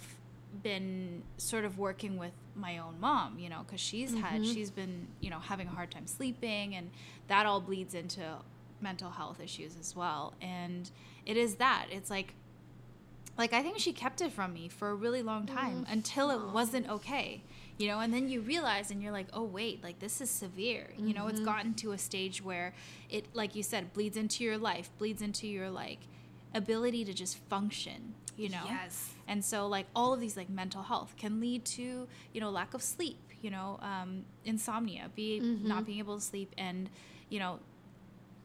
been 0.64 1.22
sort 1.38 1.66
of 1.66 1.78
working 1.78 2.18
with 2.18 2.32
my 2.56 2.78
own 2.78 3.00
mom, 3.00 3.38
you 3.40 3.50
know, 3.50 3.64
because 3.66 3.82
she's 3.82 4.14
had 4.16 4.42
Mhm. 4.42 4.54
she's 4.54 4.72
been 4.72 5.08
you 5.20 5.30
know 5.30 5.40
having 5.40 5.68
a 5.68 5.72
hard 5.72 5.92
time 5.92 6.08
sleeping, 6.08 6.76
and 6.76 6.90
that 7.28 7.46
all 7.46 7.60
bleeds 7.62 7.94
into 7.94 8.38
mental 8.82 9.12
health 9.12 9.40
issues 9.40 9.76
as 9.80 9.96
well. 9.96 10.34
And 10.42 10.90
it 11.26 11.38
is 11.38 11.56
that 11.56 11.88
it's 11.92 12.10
like 12.10 12.34
like 13.38 13.52
I 13.52 13.62
think 13.62 13.80
she 13.80 13.92
kept 13.92 14.22
it 14.22 14.32
from 14.32 14.54
me 14.54 14.70
for 14.70 14.90
a 14.90 14.96
really 14.96 15.22
long 15.22 15.46
time 15.46 15.86
Mm. 15.86 15.92
until 15.92 16.32
it 16.32 16.54
wasn't 16.54 16.88
okay. 16.90 17.42
You 17.78 17.88
know, 17.90 18.00
and 18.00 18.14
then 18.14 18.30
you 18.30 18.40
realize 18.40 18.90
and 18.92 19.04
you're 19.04 19.12
like, 19.12 19.28
"Oh 19.34 19.44
wait, 19.44 19.84
like 19.84 20.00
this 20.00 20.22
is 20.22 20.30
severe." 20.30 20.94
You 20.98 21.14
know, 21.14 21.28
it's 21.28 21.42
Mhm. 21.42 21.46
gotten 21.46 21.74
to 21.76 21.92
a 21.92 21.98
stage 21.98 22.42
where 22.42 22.74
it 23.10 23.26
like 23.36 23.54
you 23.54 23.64
said 23.64 23.92
bleeds 23.92 24.16
into 24.16 24.46
your 24.46 24.58
life, 24.58 24.90
bleeds 24.98 25.22
into 25.22 25.46
your 25.48 25.70
like 25.70 26.00
ability 26.56 27.06
to 27.06 27.14
just 27.14 27.38
function, 27.50 28.16
you 28.38 28.50
know? 28.50 28.64
yes 28.66 29.14
And 29.28 29.44
so 29.44 29.68
like 29.68 29.86
all 29.96 30.14
of 30.14 30.20
these 30.20 30.36
like 30.38 30.50
mental 30.50 30.84
health 30.84 31.14
can 31.18 31.40
lead 31.40 31.66
to, 31.78 32.08
you 32.34 32.42
know, 32.42 32.50
lack 32.50 32.74
of 32.74 32.82
sleep, 32.82 33.20
you 33.42 33.50
know, 33.52 33.80
um, 33.82 34.26
insomnia, 34.44 35.10
be 35.16 35.40
Mhm. 35.40 35.64
not 35.64 35.86
being 35.86 36.00
able 36.00 36.16
to 36.16 36.26
sleep 36.34 36.52
and, 36.58 36.90
you 37.30 37.40
know, 37.40 37.60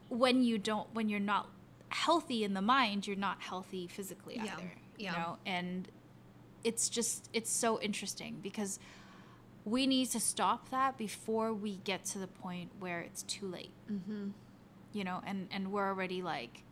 when 0.09 0.43
you 0.43 0.57
don't 0.57 0.87
when 0.93 1.07
you're 1.09 1.19
not 1.35 1.49
healthy 1.89 2.43
in 2.43 2.53
the 2.53 2.61
mind, 2.61 3.07
you're 3.07 3.15
not 3.29 3.41
healthy 3.41 3.87
physically 3.87 4.35
Yeah. 4.35 4.43
either. 4.53 4.71
Yeah. 4.97 5.11
You 5.11 5.17
know, 5.17 5.37
and 5.45 5.87
it's 6.63 6.89
just 6.89 7.29
it's 7.33 7.49
so 7.51 7.79
interesting 7.81 8.39
because 8.41 8.79
we 9.65 9.85
need 9.87 10.07
to 10.11 10.19
stop 10.19 10.69
that 10.69 10.97
before 10.97 11.53
we 11.53 11.77
get 11.77 12.03
to 12.05 12.17
the 12.19 12.27
point 12.27 12.69
where 12.79 12.99
it's 13.01 13.21
too 13.23 13.47
late 13.47 13.71
mm-hmm. 13.91 14.29
you 14.91 15.03
know 15.03 15.21
and 15.25 15.47
and 15.51 15.71
we're 15.71 15.87
already 15.87 16.21
like 16.21 16.63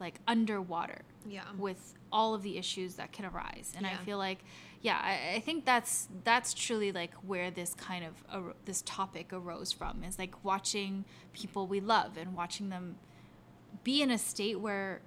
like 0.00 0.20
underwater 0.26 1.02
yeah 1.26 1.44
with 1.56 1.94
all 2.10 2.34
of 2.34 2.42
the 2.42 2.56
issues 2.58 2.94
that 2.94 3.12
can 3.12 3.24
arise 3.24 3.72
and 3.76 3.86
i 3.86 3.94
feel 3.96 4.18
like 4.18 4.44
yeah 4.80 4.98
I, 5.02 5.36
I 5.36 5.40
think 5.40 5.64
that's 5.64 6.08
that's 6.24 6.54
truly 6.54 6.92
like 6.92 7.12
where 7.16 7.50
this 7.50 7.74
kind 7.74 8.04
of 8.04 8.54
this 8.64 8.82
topic 8.82 9.32
arose 9.32 9.72
from 9.72 10.04
is 10.04 10.18
like 10.18 10.44
watching 10.44 11.04
people 11.32 11.66
we 11.66 11.80
love 11.80 12.16
and 12.16 12.34
watching 12.34 12.68
them 12.68 12.96
be 13.84 14.02
in 14.02 14.10
a 14.10 14.18
state 14.18 14.60
where 14.60 15.00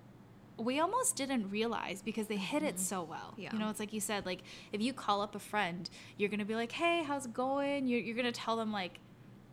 we 0.58 0.80
almost 0.80 1.16
didn't 1.16 1.50
realize 1.50 2.02
because 2.02 2.28
they 2.28 2.38
hit 2.38 2.64
it 2.64 2.76
mm-hmm. 2.76 2.84
so 2.84 3.04
well. 3.04 3.34
Yeah. 3.38 3.52
You 3.54 3.60
know, 3.60 3.70
it's 3.70 3.80
like 3.80 3.94
you 3.94 4.00
said, 4.00 4.26
like 4.26 4.42
if 4.72 4.82
you 4.82 4.94
call 4.94 5.22
up 5.22 5.36
a 5.36 5.40
friend, 5.40 5.90
you're 6.18 6.30
gonna 6.30 6.46
be 6.46 6.56
like, 6.56 6.72
"Hey, 6.72 7.04
how's 7.04 7.26
it 7.26 7.34
going?" 7.34 7.88
You're 7.88 8.00
you're 8.00 8.16
gonna 8.16 8.32
tell 8.32 8.56
them 8.58 8.72
like 8.72 9.00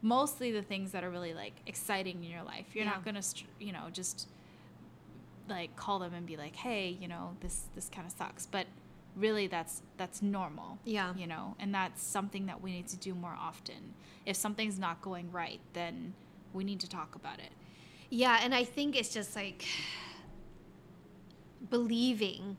mostly 0.02 0.52
the 0.52 0.62
things 0.62 0.92
that 0.92 1.02
are 1.04 1.10
really 1.10 1.34
like 1.34 1.54
exciting 1.66 2.22
in 2.24 2.30
your 2.30 2.42
life. 2.42 2.66
You're 2.74 2.84
Yeah. 2.84 2.90
not 2.90 3.04
gonna, 3.04 3.22
you 3.58 3.72
know, 3.72 3.88
just 3.90 4.28
like 5.48 5.76
call 5.76 5.98
them 5.98 6.14
and 6.14 6.26
be 6.26 6.36
like, 6.36 6.56
"Hey, 6.56 6.96
you 7.00 7.08
know, 7.08 7.36
this 7.40 7.64
this 7.74 7.88
kind 7.88 8.06
of 8.06 8.12
sucks," 8.12 8.46
but 8.46 8.66
really 9.16 9.46
that's 9.46 9.82
that's 9.96 10.22
normal. 10.22 10.78
Yeah. 10.84 11.14
You 11.16 11.26
know, 11.26 11.56
and 11.58 11.74
that's 11.74 12.02
something 12.02 12.46
that 12.46 12.60
we 12.62 12.70
need 12.72 12.88
to 12.88 12.96
do 12.96 13.14
more 13.14 13.36
often. 13.38 13.94
If 14.26 14.36
something's 14.36 14.78
not 14.78 15.00
going 15.02 15.30
right, 15.32 15.60
then 15.72 16.14
we 16.52 16.64
need 16.64 16.80
to 16.80 16.88
talk 16.88 17.14
about 17.14 17.38
it. 17.38 17.50
Yeah, 18.10 18.38
and 18.42 18.54
I 18.54 18.64
think 18.64 18.96
it's 18.96 19.12
just 19.12 19.34
like 19.36 19.64
believing 21.70 22.56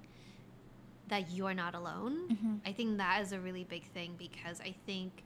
that 1.08 1.32
you're 1.32 1.54
not 1.56 1.74
alone. 1.74 2.30
Mhm. 2.30 2.60
I 2.66 2.72
think 2.74 2.98
that 2.98 3.22
is 3.22 3.32
a 3.32 3.40
really 3.40 3.64
big 3.64 3.84
thing 3.92 4.16
because 4.18 4.62
I 4.62 4.74
think 4.86 5.24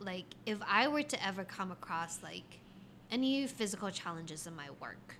like 0.00 0.24
if 0.46 0.58
I 0.66 0.88
were 0.88 1.02
to 1.02 1.26
ever 1.26 1.44
come 1.44 1.70
across 1.70 2.22
like 2.22 2.60
any 3.10 3.46
physical 3.46 3.90
challenges 3.90 4.46
in 4.46 4.56
my 4.56 4.70
work, 4.80 5.16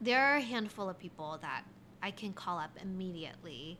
there 0.00 0.20
are 0.24 0.36
a 0.36 0.40
handful 0.40 0.88
of 0.88 0.98
people 0.98 1.38
that 1.42 1.62
I 2.02 2.10
can 2.10 2.32
call 2.32 2.58
up 2.58 2.70
immediately 2.80 3.78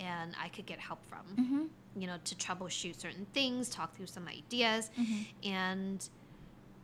and 0.00 0.34
I 0.42 0.48
could 0.48 0.66
get 0.66 0.78
help 0.78 1.00
from. 1.06 1.24
Mm-hmm. 1.44 1.62
You 2.00 2.06
know, 2.08 2.16
to 2.24 2.34
troubleshoot 2.34 3.00
certain 3.00 3.26
things, 3.32 3.68
talk 3.68 3.96
through 3.96 4.06
some 4.08 4.26
ideas, 4.28 4.90
Mm-hmm. 5.00 5.48
and 5.48 6.08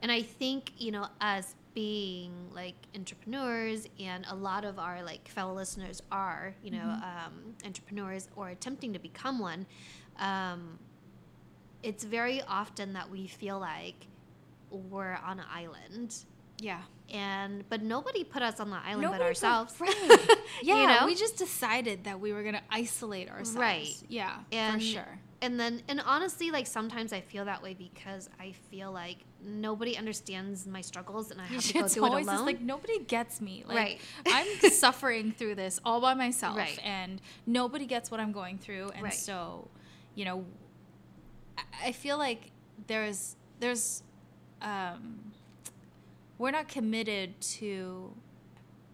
and 0.02 0.10
I 0.12 0.22
think 0.22 0.72
you 0.78 0.92
know 0.92 1.08
as 1.20 1.54
being 1.74 2.32
like 2.54 2.74
entrepreneurs 2.96 3.86
and 4.00 4.24
a 4.30 4.34
lot 4.34 4.64
of 4.64 4.78
our 4.78 5.02
like 5.04 5.28
fellow 5.28 5.52
listeners 5.54 6.02
are 6.10 6.54
you 6.64 6.70
know 6.72 6.78
Mm-hmm. 6.78 7.26
um, 7.26 7.54
entrepreneurs 7.64 8.28
or 8.36 8.48
attempting 8.48 8.92
to 8.92 8.98
become 8.98 9.38
one 9.40 9.66
um, 10.18 10.78
it's 11.82 12.04
very 12.04 12.42
often 12.42 12.92
that 12.94 13.08
we 13.10 13.26
feel 13.26 13.58
like 13.60 14.06
we're 14.70 15.18
on 15.24 15.38
an 15.40 15.46
island 15.52 16.24
Yeah. 16.60 16.80
and 17.10 17.64
but 17.68 17.82
nobody 17.82 18.22
put 18.22 18.42
us 18.42 18.60
on 18.60 18.70
the 18.70 18.76
island 18.76 19.02
but 19.02 19.18
Nobody 19.18 19.18
put- 19.22 19.26
ourselves 19.28 19.74
Right. 19.80 20.36
Yeah. 20.62 20.80
You 20.80 20.86
know? 21.00 21.06
We 21.06 21.14
just 21.14 21.36
decided 21.36 22.04
that 22.04 22.20
we 22.20 22.32
were 22.32 22.42
gonna 22.42 22.62
isolate 22.70 23.28
ourselves. 23.30 23.56
Right. 23.56 23.96
Yeah. 24.08 24.36
And- 24.52 24.80
for 24.80 24.86
sure. 24.86 25.18
and 25.42 25.58
then 25.58 25.82
and 25.88 26.00
honestly 26.04 26.50
like 26.50 26.66
sometimes 26.66 27.12
i 27.14 27.20
feel 27.22 27.46
that 27.46 27.62
way 27.62 27.72
because 27.72 28.28
i 28.38 28.52
feel 28.70 28.92
like 28.92 29.18
nobody 29.42 29.96
understands 29.96 30.66
my 30.66 30.82
struggles 30.82 31.30
and 31.30 31.40
i 31.40 31.46
have 31.46 31.62
to 31.64 31.72
go 31.72 31.80
it's 31.86 31.94
through 31.94 32.04
it 32.04 32.08
always 32.10 32.26
just 32.26 32.34
alone 32.36 32.46
like 32.46 32.60
nobody 32.60 32.98
gets 33.04 33.40
me. 33.40 33.64
Like 33.66 33.76
Right. 33.76 34.00
I'm 34.26 34.70
suffering 34.84 35.32
through 35.32 35.54
this 35.54 35.80
all 35.84 36.00
by 36.02 36.12
myself, 36.14 36.58
Right. 36.58 36.78
and 36.84 37.20
nobody 37.46 37.86
gets 37.86 38.10
what 38.10 38.20
I'm 38.20 38.32
going 38.32 38.58
through. 38.58 38.90
And 38.94 39.02
Right. 39.04 39.14
so, 39.14 39.68
you 40.14 40.26
know, 40.26 40.44
I- 41.56 41.62
I 41.88 41.92
feel 41.92 42.18
like 42.18 42.50
there's 42.86 43.36
there's 43.60 44.02
um, 44.62 45.29
we're 46.40 46.50
not 46.50 46.66
committed 46.68 47.38
to 47.40 48.12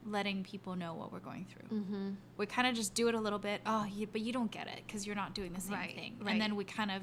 letting 0.05 0.43
people 0.45 0.77
know 0.77 0.95
what 0.95 1.13
we're 1.13 1.19
going 1.21 1.47
through. 1.51 1.79
mm-hmm. 1.79 2.11
We 2.37 2.47
kind 2.47 2.67
of 2.69 2.75
just 2.75 2.95
do 2.95 3.09
it 3.09 3.15
a 3.15 3.21
little 3.21 3.39
bit. 3.39 3.61
Oh, 3.65 3.85
you, 3.85 4.07
but 4.07 4.21
you 4.21 4.33
don't 4.33 4.51
get 4.51 4.67
it 4.69 4.81
because 4.87 5.07
you're 5.07 5.17
not 5.17 5.35
doing 5.35 5.53
the 5.53 5.61
same 5.61 5.73
Right, 5.75 5.95
thing. 5.95 6.17
right. 6.21 6.33
And 6.33 6.41
then 6.41 6.57
we 6.57 6.65
kind 6.65 6.91
of 6.91 7.03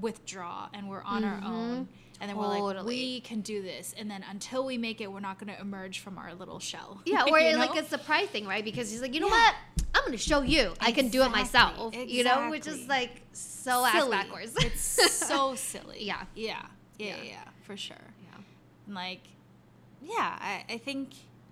withdraw 0.00 0.68
and 0.74 0.88
we're 0.88 1.02
on 1.02 1.24
our 1.24 1.40
Mhm. 1.40 1.46
own. 1.46 1.88
And 2.20 2.30
then 2.30 2.36
we're 2.36 2.46
like, 2.46 2.84
we 2.84 3.20
can 3.20 3.40
do 3.40 3.62
this. 3.62 3.94
And 3.98 4.08
then 4.10 4.24
until 4.28 4.64
we 4.64 4.78
make 4.78 5.00
it, 5.00 5.10
we're 5.10 5.18
not 5.20 5.38
going 5.40 5.52
to 5.52 5.60
emerge 5.60 5.98
from 5.98 6.18
our 6.18 6.32
little 6.34 6.60
shell. 6.60 7.00
yeah 7.04 7.24
or 7.30 7.38
You 7.40 7.56
like 7.56 7.76
a 7.76 7.84
surprise 7.84 8.28
thing 8.28 8.46
right 8.46 8.64
because 8.64 8.90
he's 8.90 9.02
like 9.02 9.14
you 9.14 9.20
know 9.20 9.26
Yeah. 9.28 9.32
what 9.32 9.54
i'm 9.94 10.04
gonna 10.04 10.16
show 10.16 10.40
you 10.40 10.72
i 10.80 10.90
can 10.92 11.08
do 11.08 11.20
it 11.22 11.26
Exactly, 11.26 11.42
myself 11.42 11.94
you 11.96 12.24
know 12.24 12.48
which 12.50 12.66
is 12.66 12.88
like 12.88 13.20
so 13.32 13.84
ass 13.84 14.08
backwards 14.08 14.54
it's 14.56 14.80
so 14.80 15.54
silly. 15.70 16.04
Yeah. 16.04 16.24
Yeah. 16.34 16.62
Yeah. 16.98 17.06
Yeah. 17.08 17.16
Yeah. 17.16 17.22
yeah, 17.24 17.44
for 17.66 17.76
sure. 17.76 17.96
yeah 18.28 18.38
And 18.86 18.94
like, 18.94 19.20
yeah, 20.02 20.36
I, 20.40 20.64
I 20.68 20.78
think 20.78 21.10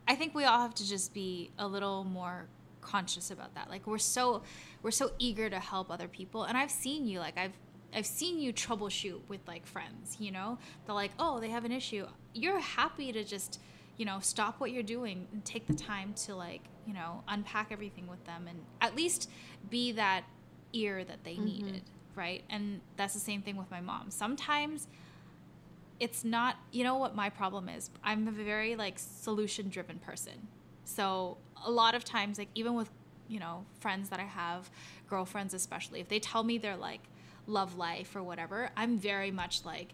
I 0.08 0.14
think 0.14 0.34
we 0.34 0.44
all 0.44 0.60
have 0.60 0.74
to 0.76 0.88
just 0.88 1.14
be 1.14 1.50
a 1.58 1.66
little 1.66 2.04
more 2.04 2.46
conscious 2.80 3.30
about 3.30 3.54
that. 3.54 3.70
Like 3.70 3.86
we're 3.86 3.98
so 3.98 4.42
we're 4.82 4.90
so 4.90 5.12
eager 5.18 5.48
to 5.48 5.58
help 5.58 5.90
other 5.90 6.08
people, 6.08 6.44
and 6.44 6.56
I've 6.56 6.70
seen 6.70 7.06
you 7.06 7.18
like 7.18 7.38
I've 7.38 7.52
I've 7.94 8.06
seen 8.06 8.40
you 8.40 8.52
troubleshoot 8.52 9.20
with 9.28 9.40
like 9.46 9.66
friends. 9.66 10.16
You 10.18 10.32
know, 10.32 10.58
they're 10.86 10.94
like, 10.94 11.12
oh, 11.18 11.40
they 11.40 11.50
have 11.50 11.64
an 11.64 11.72
issue. 11.72 12.06
You're 12.34 12.60
happy 12.60 13.12
to 13.12 13.24
just 13.24 13.60
you 14.00 14.06
know 14.06 14.18
stop 14.20 14.60
what 14.60 14.70
you're 14.72 14.82
doing 14.82 15.28
and 15.30 15.44
take 15.44 15.66
the 15.66 15.74
time 15.74 16.14
to 16.14 16.34
like 16.34 16.62
you 16.86 16.94
know 16.94 17.22
unpack 17.28 17.70
everything 17.70 18.06
with 18.06 18.24
them 18.24 18.46
and 18.48 18.58
at 18.80 18.96
least 18.96 19.28
be 19.68 19.92
that 19.92 20.24
ear 20.72 21.04
that 21.04 21.22
they 21.22 21.34
mm-hmm. 21.34 21.44
needed 21.44 21.82
right 22.16 22.42
and 22.48 22.80
that's 22.96 23.12
the 23.12 23.20
same 23.20 23.42
thing 23.42 23.56
with 23.56 23.70
my 23.70 23.82
mom 23.82 24.10
sometimes 24.10 24.88
it's 26.00 26.24
not 26.24 26.56
you 26.72 26.82
know 26.82 26.96
what 26.96 27.14
my 27.14 27.28
problem 27.30 27.68
is? 27.68 27.90
I'm 28.02 28.26
a 28.26 28.30
very 28.32 28.74
like 28.76 28.98
solution 28.98 29.68
driven 29.68 29.98
person. 29.98 30.48
So 30.84 31.36
a 31.64 31.70
lot 31.70 31.94
of 31.94 32.04
times 32.04 32.38
like 32.38 32.48
even 32.54 32.74
with 32.74 32.90
you 33.28 33.38
know 33.38 33.64
friends 33.78 34.08
that 34.08 34.18
i 34.18 34.24
have 34.24 34.68
girlfriends 35.08 35.54
especially 35.54 36.00
if 36.00 36.08
they 36.08 36.18
tell 36.18 36.42
me 36.42 36.58
their 36.58 36.76
like 36.76 37.02
love 37.46 37.76
life 37.76 38.16
or 38.16 38.22
whatever 38.24 38.70
i'm 38.76 38.98
very 38.98 39.30
much 39.30 39.64
like 39.64 39.92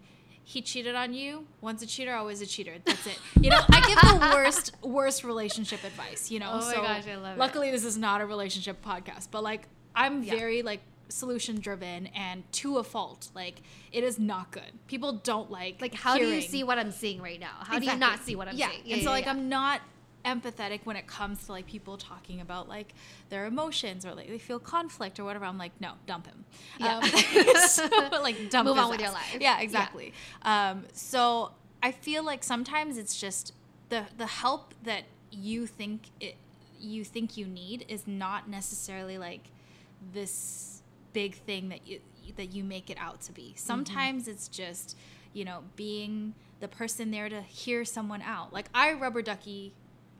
he 0.48 0.62
cheated 0.62 0.94
on 0.94 1.12
you. 1.12 1.44
Once 1.60 1.82
a 1.82 1.86
cheater 1.88 2.14
always 2.14 2.40
a 2.40 2.46
cheater. 2.46 2.74
That's 2.84 3.04
it. 3.08 3.18
You 3.42 3.50
know 3.50 3.60
i 3.68 3.80
give 3.80 3.98
the 4.00 4.30
worst 4.32 4.72
worst 4.80 5.24
relationship 5.24 5.82
advice 5.84 6.30
you 6.30 6.38
know? 6.38 6.50
Oh 6.52 6.58
my 6.60 6.72
so 6.72 6.82
gosh, 6.82 7.06
I 7.08 7.16
love 7.16 7.36
it. 7.36 7.40
luckily 7.40 7.70
this 7.72 7.84
is 7.84 7.98
not 7.98 8.20
a 8.20 8.26
relationship 8.26 8.82
podcast 8.84 9.28
but 9.32 9.42
like 9.42 9.66
i'm 9.94 10.22
Yeah. 10.22 10.36
very 10.36 10.62
like 10.62 10.80
solution 11.08 11.60
driven 11.60 12.06
and 12.08 12.50
to 12.52 12.78
a 12.78 12.84
fault 12.84 13.28
like 13.34 13.62
it 13.92 14.02
is 14.02 14.18
not 14.18 14.50
good 14.50 14.72
people 14.86 15.12
don't 15.12 15.50
like 15.50 15.80
like 15.80 15.94
how 15.94 16.16
do 16.16 16.26
you 16.26 16.40
see 16.40 16.64
what 16.64 16.78
i'm 16.78 16.90
seeing 16.90 17.22
right 17.22 17.40
now 17.40 17.54
how 17.60 17.78
do 17.78 17.86
you 17.86 17.96
not 17.96 18.18
see 18.20 18.34
what 18.34 18.48
i'm 18.48 18.56
yeah. 18.56 18.70
seeing 18.70 18.92
and 18.94 19.02
so 19.02 19.10
like 19.10 19.24
yeah. 19.24 19.30
I'm 19.30 19.48
not 19.48 19.80
empathetic 20.26 20.80
when 20.84 20.96
it 20.96 21.06
comes 21.06 21.46
to 21.46 21.52
like 21.52 21.66
people 21.66 21.96
talking 21.96 22.40
about 22.40 22.68
like 22.68 22.92
their 23.30 23.46
emotions 23.46 24.04
or 24.04 24.12
like 24.14 24.28
they 24.28 24.38
feel 24.38 24.58
conflict 24.58 25.20
or 25.20 25.24
whatever. 25.24 25.44
I'm 25.44 25.56
like, 25.56 25.80
no, 25.80 25.92
dump 26.06 26.26
him. 26.26 26.44
Yeah. 26.78 26.98
Um, 26.98 27.04
so, 27.68 27.88
like 28.22 28.50
dump 28.50 28.68
Move 28.68 28.76
on 28.76 28.90
with 28.90 29.00
your 29.00 29.12
life. 29.12 29.34
Yeah, 29.34 29.56
Yeah. 29.56 29.60
exactly. 29.60 30.12
Um, 30.42 30.84
so 30.92 31.52
I 31.82 31.92
feel 31.92 32.24
like 32.24 32.42
sometimes 32.42 32.98
it's 32.98 33.18
just 33.18 33.54
the 33.88 34.04
the 34.18 34.26
help 34.26 34.74
that 34.82 35.04
you 35.30 35.66
think 35.66 36.10
it 36.20 36.34
you 36.78 37.04
think 37.04 37.36
you 37.36 37.46
need 37.46 37.86
is 37.88 38.06
not 38.06 38.48
necessarily 38.48 39.16
like 39.16 39.48
this 40.12 40.75
big 41.16 41.34
thing 41.34 41.70
that 41.70 41.86
you 41.88 42.00
that 42.36 42.52
you 42.52 42.62
make 42.62 42.90
it 42.90 42.98
out 43.00 43.20
to 43.22 43.32
be. 43.32 43.42
Mm-hmm. 43.42 43.56
Sometimes 43.72 44.28
it's 44.28 44.48
just, 44.48 44.96
you 45.32 45.44
know, 45.44 45.60
being 45.76 46.34
the 46.60 46.68
person 46.68 47.10
there 47.10 47.28
to 47.28 47.40
hear 47.40 47.84
someone 47.84 48.20
out. 48.22 48.52
Like 48.52 48.68
I 48.74 48.92
rubber 48.92 49.22
ducky 49.22 49.72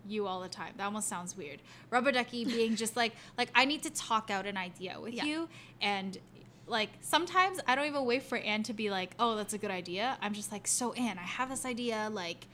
you 0.08 0.26
all 0.26 0.40
the 0.40 0.48
time. 0.48 0.72
That 0.76 0.84
almost 0.84 1.08
sounds 1.08 1.36
weird. 1.36 1.60
Rubber 1.90 2.12
ducky 2.12 2.44
being 2.56 2.76
just 2.76 2.96
like 2.96 3.12
like 3.36 3.50
I 3.54 3.64
need 3.66 3.82
to 3.82 3.90
talk 3.90 4.30
out 4.30 4.46
an 4.46 4.56
idea 4.56 4.98
with 5.00 5.14
Yeah. 5.14 5.24
you 5.24 5.48
and 5.82 6.16
like 6.66 6.90
sometimes 7.00 7.60
I 7.66 7.74
don't 7.76 7.86
even 7.86 8.04
wait 8.06 8.22
for 8.22 8.38
Anne 8.38 8.62
to 8.64 8.72
be 8.72 8.90
like, 8.90 9.10
"Oh, 9.20 9.36
that's 9.36 9.54
a 9.54 9.58
good 9.58 9.70
idea." 9.70 10.16
I'm 10.22 10.34
just 10.34 10.50
like, 10.50 10.66
"So 10.66 10.92
Anne, 10.94 11.18
I 11.18 11.28
have 11.38 11.48
this 11.50 11.64
idea 11.64 12.08
like 12.10 12.46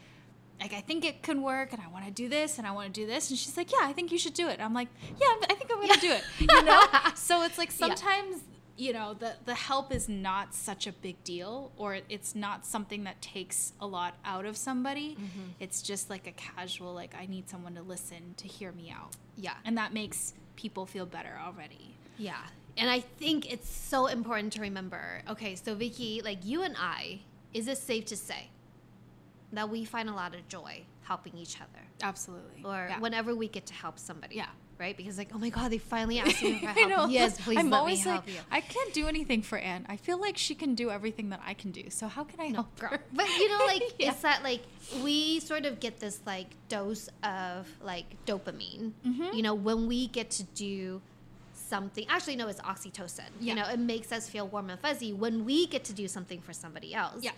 like 0.62 0.72
I 0.72 0.80
think 0.80 1.04
it 1.04 1.22
can 1.22 1.42
work 1.42 1.72
and 1.72 1.82
I 1.82 1.88
want 1.88 2.04
to 2.06 2.10
do 2.10 2.28
this 2.28 2.58
and 2.58 2.66
I 2.66 2.72
want 2.72 2.92
to 2.92 3.00
do 3.00 3.06
this." 3.06 3.30
And 3.30 3.38
she's 3.38 3.56
like, 3.56 3.72
"Yeah, 3.72 3.80
I 3.82 3.92
think 3.92 4.12
you 4.12 4.18
should 4.18 4.34
do 4.34 4.48
it." 4.48 4.60
I'm 4.60 4.74
like, 4.74 4.88
"Yeah, 5.20 5.26
I 5.50 5.54
think 5.54 5.70
I'm 5.72 5.88
to 5.88 6.00
do 6.00 6.12
it." 6.12 6.24
You 6.38 6.62
know? 6.64 6.82
so 7.14 7.42
it's 7.42 7.58
like 7.58 7.70
Yeah. 7.70 7.88
sometimes 7.88 8.42
you 8.76 8.92
know 8.92 9.12
the 9.14 9.34
the 9.44 9.54
help 9.54 9.92
is 9.92 10.08
not 10.08 10.54
such 10.54 10.86
a 10.86 10.92
big 10.92 11.22
deal 11.24 11.70
or 11.76 11.98
it's 12.08 12.34
not 12.34 12.64
something 12.64 13.04
that 13.04 13.20
takes 13.20 13.74
a 13.80 13.86
lot 13.86 14.14
out 14.24 14.46
of 14.46 14.56
somebody 14.56 15.10
mm-hmm. 15.10 15.50
it's 15.60 15.82
just 15.82 16.08
like 16.08 16.26
a 16.26 16.32
casual 16.32 16.94
like 16.94 17.14
i 17.14 17.26
need 17.26 17.46
someone 17.50 17.74
to 17.74 17.82
listen 17.82 18.34
to 18.38 18.48
hear 18.48 18.72
me 18.72 18.90
out 18.90 19.14
yeah 19.36 19.56
and 19.66 19.76
that 19.76 19.92
makes 19.92 20.32
people 20.56 20.86
feel 20.86 21.04
better 21.04 21.38
already 21.44 21.94
Yeah. 22.18 22.40
And 22.78 22.88
I 22.88 23.00
think 23.00 23.52
it's 23.52 23.68
so 23.68 24.06
important 24.06 24.52
to 24.54 24.60
remember. 24.62 25.22
Okay, 25.28 25.56
so 25.56 25.74
Vicky, 25.74 26.22
like 26.24 26.44
you 26.44 26.62
and 26.62 26.74
I, 26.78 27.20
is 27.52 27.68
it 27.68 27.76
safe 27.78 28.06
to 28.06 28.16
say 28.16 28.48
that 29.52 29.68
we 29.70 29.84
find 29.84 30.08
a 30.08 30.14
lot 30.14 30.34
of 30.34 30.46
joy 30.48 30.82
helping 31.02 31.36
each 31.36 31.56
other? 31.60 31.80
absolutely 32.02 32.62
Or 32.64 32.86
Yeah. 32.90 32.98
whenever 32.98 33.34
we 33.34 33.46
get 33.48 33.66
to 33.66 33.74
help 33.74 33.98
somebody. 33.98 34.36
Yeah. 34.36 34.46
Right? 34.78 34.96
Because 34.96 35.16
like, 35.18 35.30
oh 35.32 35.38
my 35.38 35.50
god, 35.50 35.70
they 35.70 35.78
finally 35.78 36.18
asked 36.24 36.42
me 36.42 36.58
for 36.58 36.66
I 36.68 36.72
help. 36.72 36.90
know. 36.90 37.06
Yes, 37.06 37.40
please 37.40 37.58
I'm 37.58 37.70
let 37.70 37.78
always 37.78 38.04
me 38.04 38.10
like, 38.10 38.24
help 38.26 38.36
you. 38.36 38.40
I 38.50 38.60
can't 38.60 38.92
do 38.92 39.06
anything 39.06 39.42
for 39.42 39.56
Anne. 39.58 39.86
I 39.88 39.96
feel 39.96 40.18
like 40.20 40.36
she 40.36 40.56
can 40.56 40.74
do 40.74 40.90
everything 40.90 41.28
that 41.30 41.40
I 41.46 41.54
can 41.54 41.70
do. 41.70 41.84
So 41.90 42.08
how 42.08 42.24
can 42.24 42.40
I 42.40 42.46
help 42.46 42.76
Girl. 42.80 42.90
her? 42.90 43.00
But 43.12 43.28
you 43.38 43.48
know, 43.48 43.64
like 43.66 43.82
Yeah. 44.00 44.10
it's 44.10 44.22
that 44.22 44.42
like 44.42 44.62
we 45.04 45.38
sort 45.38 45.66
of 45.66 45.78
get 45.78 46.00
this 46.00 46.20
like 46.26 46.48
dose 46.68 47.08
of 47.22 47.68
like 47.82 48.06
dopamine. 48.26 48.92
Mhm. 49.06 49.34
You 49.36 49.42
know, 49.42 49.54
when 49.54 49.86
we 49.86 50.08
get 50.08 50.30
to 50.32 50.42
do 50.42 51.00
something. 51.54 52.04
Actually, 52.08 52.36
no, 52.36 52.48
it's 52.48 52.60
oxytocin. 52.60 53.20
Yeah. 53.40 53.54
You 53.54 53.60
know, 53.60 53.68
it 53.68 53.78
makes 53.78 54.12
us 54.12 54.28
feel 54.28 54.46
warm 54.48 54.68
and 54.68 54.78
fuzzy 54.80 55.12
when 55.12 55.44
we 55.44 55.66
get 55.66 55.84
to 55.84 55.92
do 55.92 56.06
something 56.08 56.40
for 56.40 56.52
somebody 56.52 56.94
else. 56.94 57.22
Yeah. 57.22 57.30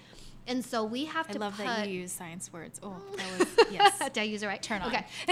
And 0.47 0.63
so 0.65 0.85
we 0.85 1.07
have 1.07 1.29
I 1.31 1.33
to 1.33 1.39
love 1.39 1.57
put. 1.57 1.65
that 1.67 1.89
you 1.89 2.01
use 2.03 2.13
science 2.13 2.53
words. 2.53 2.79
Oh, 2.83 2.97
that 3.17 3.39
was 3.39 3.67
yes. 3.73 3.99
Did 4.13 4.19
I 4.19 4.23
use 4.25 4.43
it 4.43 4.47
right? 4.47 4.63
Turn 4.63 4.83
on. 4.83 4.89
Okay. 4.89 5.05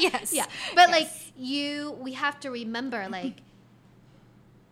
yes. 0.00 0.32
yeah 0.32 0.46
but 0.74 0.88
Yes. 0.88 0.90
like 0.90 1.08
you 1.36 1.92
we 2.00 2.12
have 2.12 2.40
to 2.40 2.50
remember 2.50 3.06
like 3.10 3.36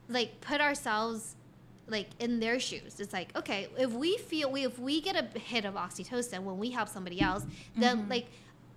like 0.08 0.40
put 0.40 0.60
ourselves 0.60 1.34
like 1.86 2.08
in 2.18 2.40
their 2.40 2.58
shoes 2.60 3.00
it's 3.00 3.12
like 3.12 3.34
okay 3.36 3.68
if 3.78 3.92
we 3.92 4.16
feel 4.18 4.50
we 4.50 4.64
if 4.64 4.78
we 4.78 5.00
get 5.00 5.16
a 5.16 5.38
hit 5.38 5.64
of 5.64 5.74
oxytocin 5.74 6.40
when 6.40 6.58
we 6.58 6.70
help 6.70 6.88
somebody 6.88 7.20
else 7.20 7.44
then 7.76 8.04
Mhm. 8.04 8.10
like 8.10 8.26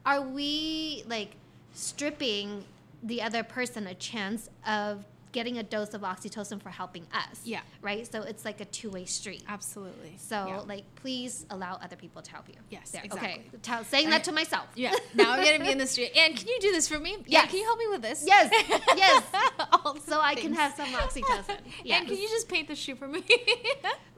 are 0.06 0.22
we 0.22 1.04
like 1.08 1.36
stripping 1.74 2.64
the 3.04 3.22
other 3.22 3.44
person 3.44 3.88
a 3.88 3.94
chance 3.96 4.50
of 4.68 5.06
getting 5.32 5.58
a 5.58 5.64
dose 5.64 5.94
of 5.94 6.02
oxytocin 6.02 6.62
for 6.62 6.70
helping 6.70 7.06
us 7.14 7.42
Yeah. 7.44 7.62
right 7.82 8.10
so 8.12 8.22
it's 8.24 8.44
like 8.46 8.60
a 8.62 8.66
two-way 8.66 9.06
street 9.06 9.44
Absolutely. 9.48 10.16
so 10.18 10.46
Yeah. 10.48 10.60
like 10.74 10.84
please 10.96 11.46
allow 11.50 11.76
other 11.82 11.96
people 11.96 12.22
to 12.22 12.32
help 12.32 12.48
you 12.50 12.56
Yes, 12.70 12.92
There, 12.92 13.02
exactly. 13.04 13.44
okay 13.56 13.84
saying 13.84 14.10
that 14.10 14.24
to 14.26 14.32
myself 14.32 14.68
Yeah. 14.76 14.94
Now 15.14 15.32
I'm 15.34 15.44
gonna 15.44 15.60
be 15.64 15.72
in 15.72 15.78
the 15.78 15.88
street. 15.88 16.12
And 16.18 16.36
can 16.36 16.48
you 16.48 16.60
do 16.60 16.72
this 16.72 16.88
for 16.88 17.00
me? 17.00 17.18
Yeah. 17.26 17.46
Can 17.46 17.58
you 17.60 17.66
help 17.66 17.80
me 17.80 17.88
with 17.90 18.02
this? 18.02 18.24
Yes, 18.26 18.50
yes. 18.96 19.24
So 20.06 20.20
I 20.22 20.36
can 20.36 20.54
have 20.54 20.74
some 20.76 20.88
oxytocin. 20.90 21.58
Yeah. 21.84 21.98
And 22.00 22.08
can 22.08 22.18
you 22.18 22.30
just 22.30 22.48
paint 22.50 22.68
the 22.68 22.76
shoe 22.76 22.96
for 22.96 23.08
me? 23.08 23.24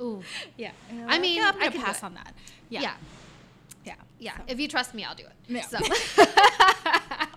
Ooh, 0.01 0.21
yeah. 0.57 0.71
I 1.07 1.19
mean, 1.19 1.41
I'm 1.43 1.57
gonna 1.59 1.71
pass 1.71 2.03
on 2.03 2.13
that. 2.15 2.33
yeah. 2.69 2.81
Yeah. 2.81 2.93
Yeah. 3.85 3.95
Yeah. 4.19 4.37
So- 4.37 4.43
If 4.47 4.59
you 4.59 4.67
trust 4.67 4.93
me, 4.93 5.03
I'll 5.03 5.15
do 5.15 5.25
it. 5.25 5.35
Yeah. 5.47 5.65
So. 5.67 5.77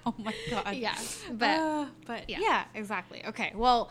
oh 0.10 0.14
my 0.18 0.34
god. 0.50 0.74
yeah. 0.76 0.96
But 1.32 1.58
Uh, 1.58 1.86
but 2.06 2.30
yeah. 2.30 2.38
yeah. 2.40 2.64
exactly. 2.74 3.24
Okay. 3.26 3.52
Well, 3.54 3.90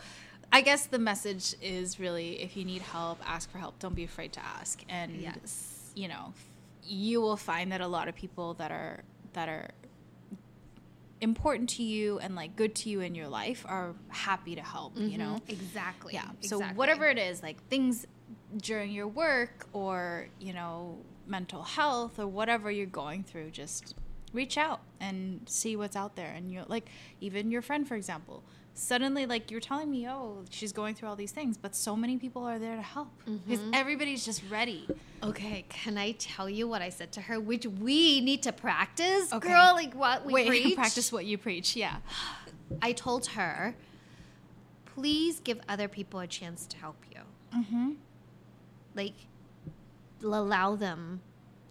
I 0.53 0.61
guess 0.61 0.85
the 0.85 0.99
message 0.99 1.55
is 1.61 1.99
really 1.99 2.41
if 2.41 2.55
you 2.55 2.63
need 2.65 2.81
help, 2.81 3.19
ask 3.27 3.49
for 3.51 3.57
help. 3.57 3.77
Don't 3.79 3.95
be 3.95 4.03
afraid 4.05 4.31
to 4.33 4.39
ask. 4.45 4.81
And 4.89 5.15
Yes. 5.21 5.91
you 5.95 6.07
know, 6.07 6.33
you 6.83 7.19
will 7.21 7.37
find 7.37 7.71
that 7.71 7.81
a 7.81 7.87
lot 7.87 8.07
of 8.07 8.15
people 8.15 8.53
that 8.55 8.71
are 8.71 9.03
that 9.33 9.49
are 9.49 9.69
important 11.21 11.69
to 11.69 11.83
you 11.83 12.19
and 12.19 12.35
like 12.35 12.55
good 12.55 12.75
to 12.75 12.89
you 12.89 13.01
in 13.01 13.15
your 13.15 13.27
life 13.27 13.65
are 13.67 13.95
happy 14.09 14.55
to 14.55 14.61
help, 14.61 14.93
you 14.97 15.17
know. 15.17 15.39
exactly. 15.47 16.13
Yeah. 16.13 16.25
So 16.41 16.57
exactly. 16.57 16.77
whatever 16.77 17.07
it 17.07 17.17
is, 17.17 17.41
like 17.41 17.61
things 17.69 18.05
during 18.57 18.91
your 18.91 19.07
work 19.07 19.65
or, 19.73 20.27
you 20.39 20.53
know, 20.53 20.97
mental 21.27 21.63
health 21.63 22.19
or 22.19 22.27
whatever 22.27 22.69
you're 22.69 22.85
going 22.85 23.23
through, 23.23 23.49
just 23.51 23.95
reach 24.35 24.57
out 24.57 24.81
and 24.99 25.41
see 25.47 25.75
what's 25.75 25.95
out 25.95 26.15
there. 26.15 26.31
And 26.35 26.51
you're 26.51 26.65
like, 26.67 26.87
even 27.21 27.49
your 27.51 27.61
friend, 27.61 27.87
for 27.87 27.95
example, 27.95 28.43
suddenly 28.73 29.25
like 29.25 29.49
you're 29.51 29.61
telling 29.61 29.89
me, 29.89 30.07
oh, 30.07 30.43
she's 30.49 30.73
going 30.73 30.93
through 30.95 31.07
all 31.09 31.15
these 31.15 31.31
things, 31.31 31.57
but 31.57 31.75
so 31.75 31.95
many 31.95 32.17
people 32.17 32.43
are 32.43 32.59
there 32.59 32.75
to 32.75 32.81
help 32.81 33.07
because 33.25 33.59
Mm-hmm. 33.61 33.73
everybody's 33.73 34.25
just 34.25 34.43
ready. 34.49 34.87
Okay, 35.23 35.65
can 35.69 35.97
I 35.97 36.11
tell 36.13 36.49
you 36.49 36.67
what 36.67 36.81
I 36.81 36.89
said 36.89 37.11
to 37.13 37.21
her, 37.21 37.39
which 37.39 37.65
we 37.65 38.19
need 38.21 38.43
to 38.43 38.51
practice, 38.51 39.31
Okay. 39.33 39.47
girl? 39.47 39.71
Like 39.73 39.93
what 39.95 40.25
we 40.25 40.33
Wait, 40.33 40.47
preach. 40.49 40.75
practice 40.75 41.11
what 41.11 41.25
you 41.25 41.37
preach. 41.37 41.75
Yeah. 41.75 41.95
I 42.81 42.91
told 42.91 43.27
her, 43.27 43.75
please 44.85 45.39
give 45.39 45.59
other 45.69 45.87
people 45.87 46.19
a 46.19 46.27
chance 46.27 46.65
to 46.67 46.77
help 46.77 46.97
you. 47.13 47.21
Mm-hmm. 47.59 47.91
Like, 48.93 49.13
allow 50.23 50.75
them 50.75 51.21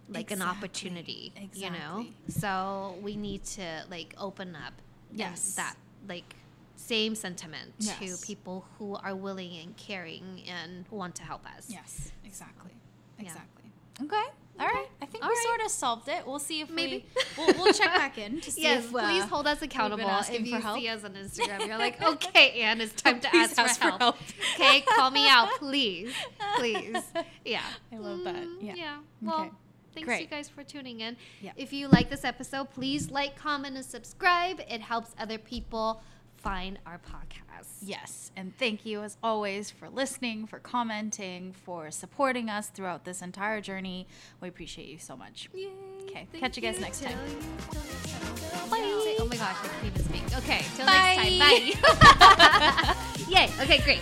like 0.09 0.31
an 0.31 0.37
Exactly. 0.39 0.57
opportunity. 0.57 1.33
You 1.53 1.69
know. 1.71 2.05
So 2.29 2.95
we 3.01 3.15
need 3.15 3.43
to 3.45 3.83
like 3.89 4.13
open 4.17 4.55
up. 4.55 4.73
Yes. 5.11 5.55
That 5.55 5.75
like 6.07 6.35
same 6.75 7.15
sentiment 7.15 7.73
Yes. 7.79 7.99
to 8.19 8.25
people 8.25 8.65
who 8.77 8.95
are 8.95 9.15
willing 9.15 9.55
and 9.57 9.75
caring 9.77 10.43
and 10.47 10.85
want 10.91 11.15
to 11.15 11.23
help 11.23 11.43
us. 11.57 11.67
Yes, 11.69 12.11
exactly. 12.25 12.71
Yeah. 13.17 13.25
Exactly. 13.25 13.71
Okay. 14.03 14.23
All 14.59 14.67
right. 14.67 14.87
I 15.01 15.05
think 15.05 15.23
All 15.23 15.29
we 15.29 15.35
right. 15.35 15.43
sort 15.47 15.61
of 15.65 15.71
solved 15.71 16.07
it. 16.09 16.25
We'll 16.27 16.39
see 16.39 16.61
if 16.61 16.69
Maybe. 16.69 17.05
we 17.15 17.21
we'll, 17.37 17.63
we'll 17.63 17.73
check 17.73 17.87
back 17.93 18.17
in 18.17 18.39
to 18.41 18.51
see 18.51 18.61
Yes, 18.63 18.85
if 18.85 18.95
uh, 18.95 18.99
please 18.99 19.23
hold 19.25 19.47
us 19.47 19.61
accountable. 19.61 20.09
If 20.29 20.45
you 20.45 20.59
help. 20.61 20.79
see 20.79 20.87
us 20.89 21.03
on 21.03 21.11
Instagram, 21.23 21.65
you're 21.67 21.77
like, 21.77 22.01
okay, 22.01 22.61
Anne, 22.61 22.79
it's 22.81 22.93
time 23.01 23.19
to 23.21 23.35
ask, 23.35 23.57
ask 23.57 23.79
for, 23.79 23.85
for 23.91 23.97
help. 23.97 24.01
help. 24.01 24.17
okay, 24.55 24.81
call 24.81 25.11
me 25.11 25.27
out, 25.27 25.49
please, 25.59 26.13
please. 26.57 26.97
Yeah, 27.43 27.61
I 27.91 27.97
love 27.97 28.23
that. 28.25 28.35
Mm, 28.35 28.57
Yeah. 28.61 28.73
yeah. 28.75 28.97
Well, 29.21 29.39
Okay. 29.41 29.51
Thanks 29.95 30.05
Great. 30.07 30.21
you 30.21 30.27
guys 30.27 30.47
for 30.49 30.63
tuning 30.63 30.99
in. 31.01 31.17
Yeah. 31.41 31.51
If 31.55 31.73
you 31.73 31.87
like 31.87 32.09
this 32.09 32.23
episode, 32.23 32.69
please 32.71 33.09
like, 33.09 33.35
comment, 33.35 33.75
and 33.75 33.85
subscribe. 33.85 34.59
It 34.69 34.81
helps 34.81 35.11
other 35.19 35.37
people 35.39 36.01
find 36.37 36.77
our 36.85 36.99
podcast. 36.99 37.67
Yes, 37.81 38.31
and 38.35 38.55
thank 38.57 38.85
you 38.85 39.01
as 39.01 39.17
always 39.23 39.71
for 39.71 39.89
listening, 39.89 40.45
for 40.45 40.59
commenting, 40.59 41.53
for 41.63 41.89
supporting 41.89 42.49
us 42.49 42.67
throughout 42.67 43.03
this 43.05 43.21
entire 43.23 43.61
journey. 43.61 44.07
We 44.41 44.47
appreciate 44.49 44.87
you 44.87 44.99
so 44.99 45.15
much. 45.17 45.49
Yay. 45.53 45.69
Okay, 46.03 46.27
catch 46.39 46.55
you 46.55 46.61
guys 46.61 46.79
next 46.79 47.01
time. 47.01 47.17
you- 47.27 47.33
next 47.35 48.11
time. 48.11 48.69
Bye. 48.69 49.15
Oh 49.19 49.27
my 49.29 49.35
gosh, 49.37 49.55
I 49.63 49.67
can't 49.67 49.85
even 49.85 50.03
speak. 50.03 50.37
Okay, 50.37 50.61
till 50.75 50.85
Bye. 50.85 51.15
next 51.17 51.81
time. 51.81 52.85
Bye. 52.85 52.95
Yay. 53.29 53.49
Okay, 53.63 53.79
great. 53.83 53.99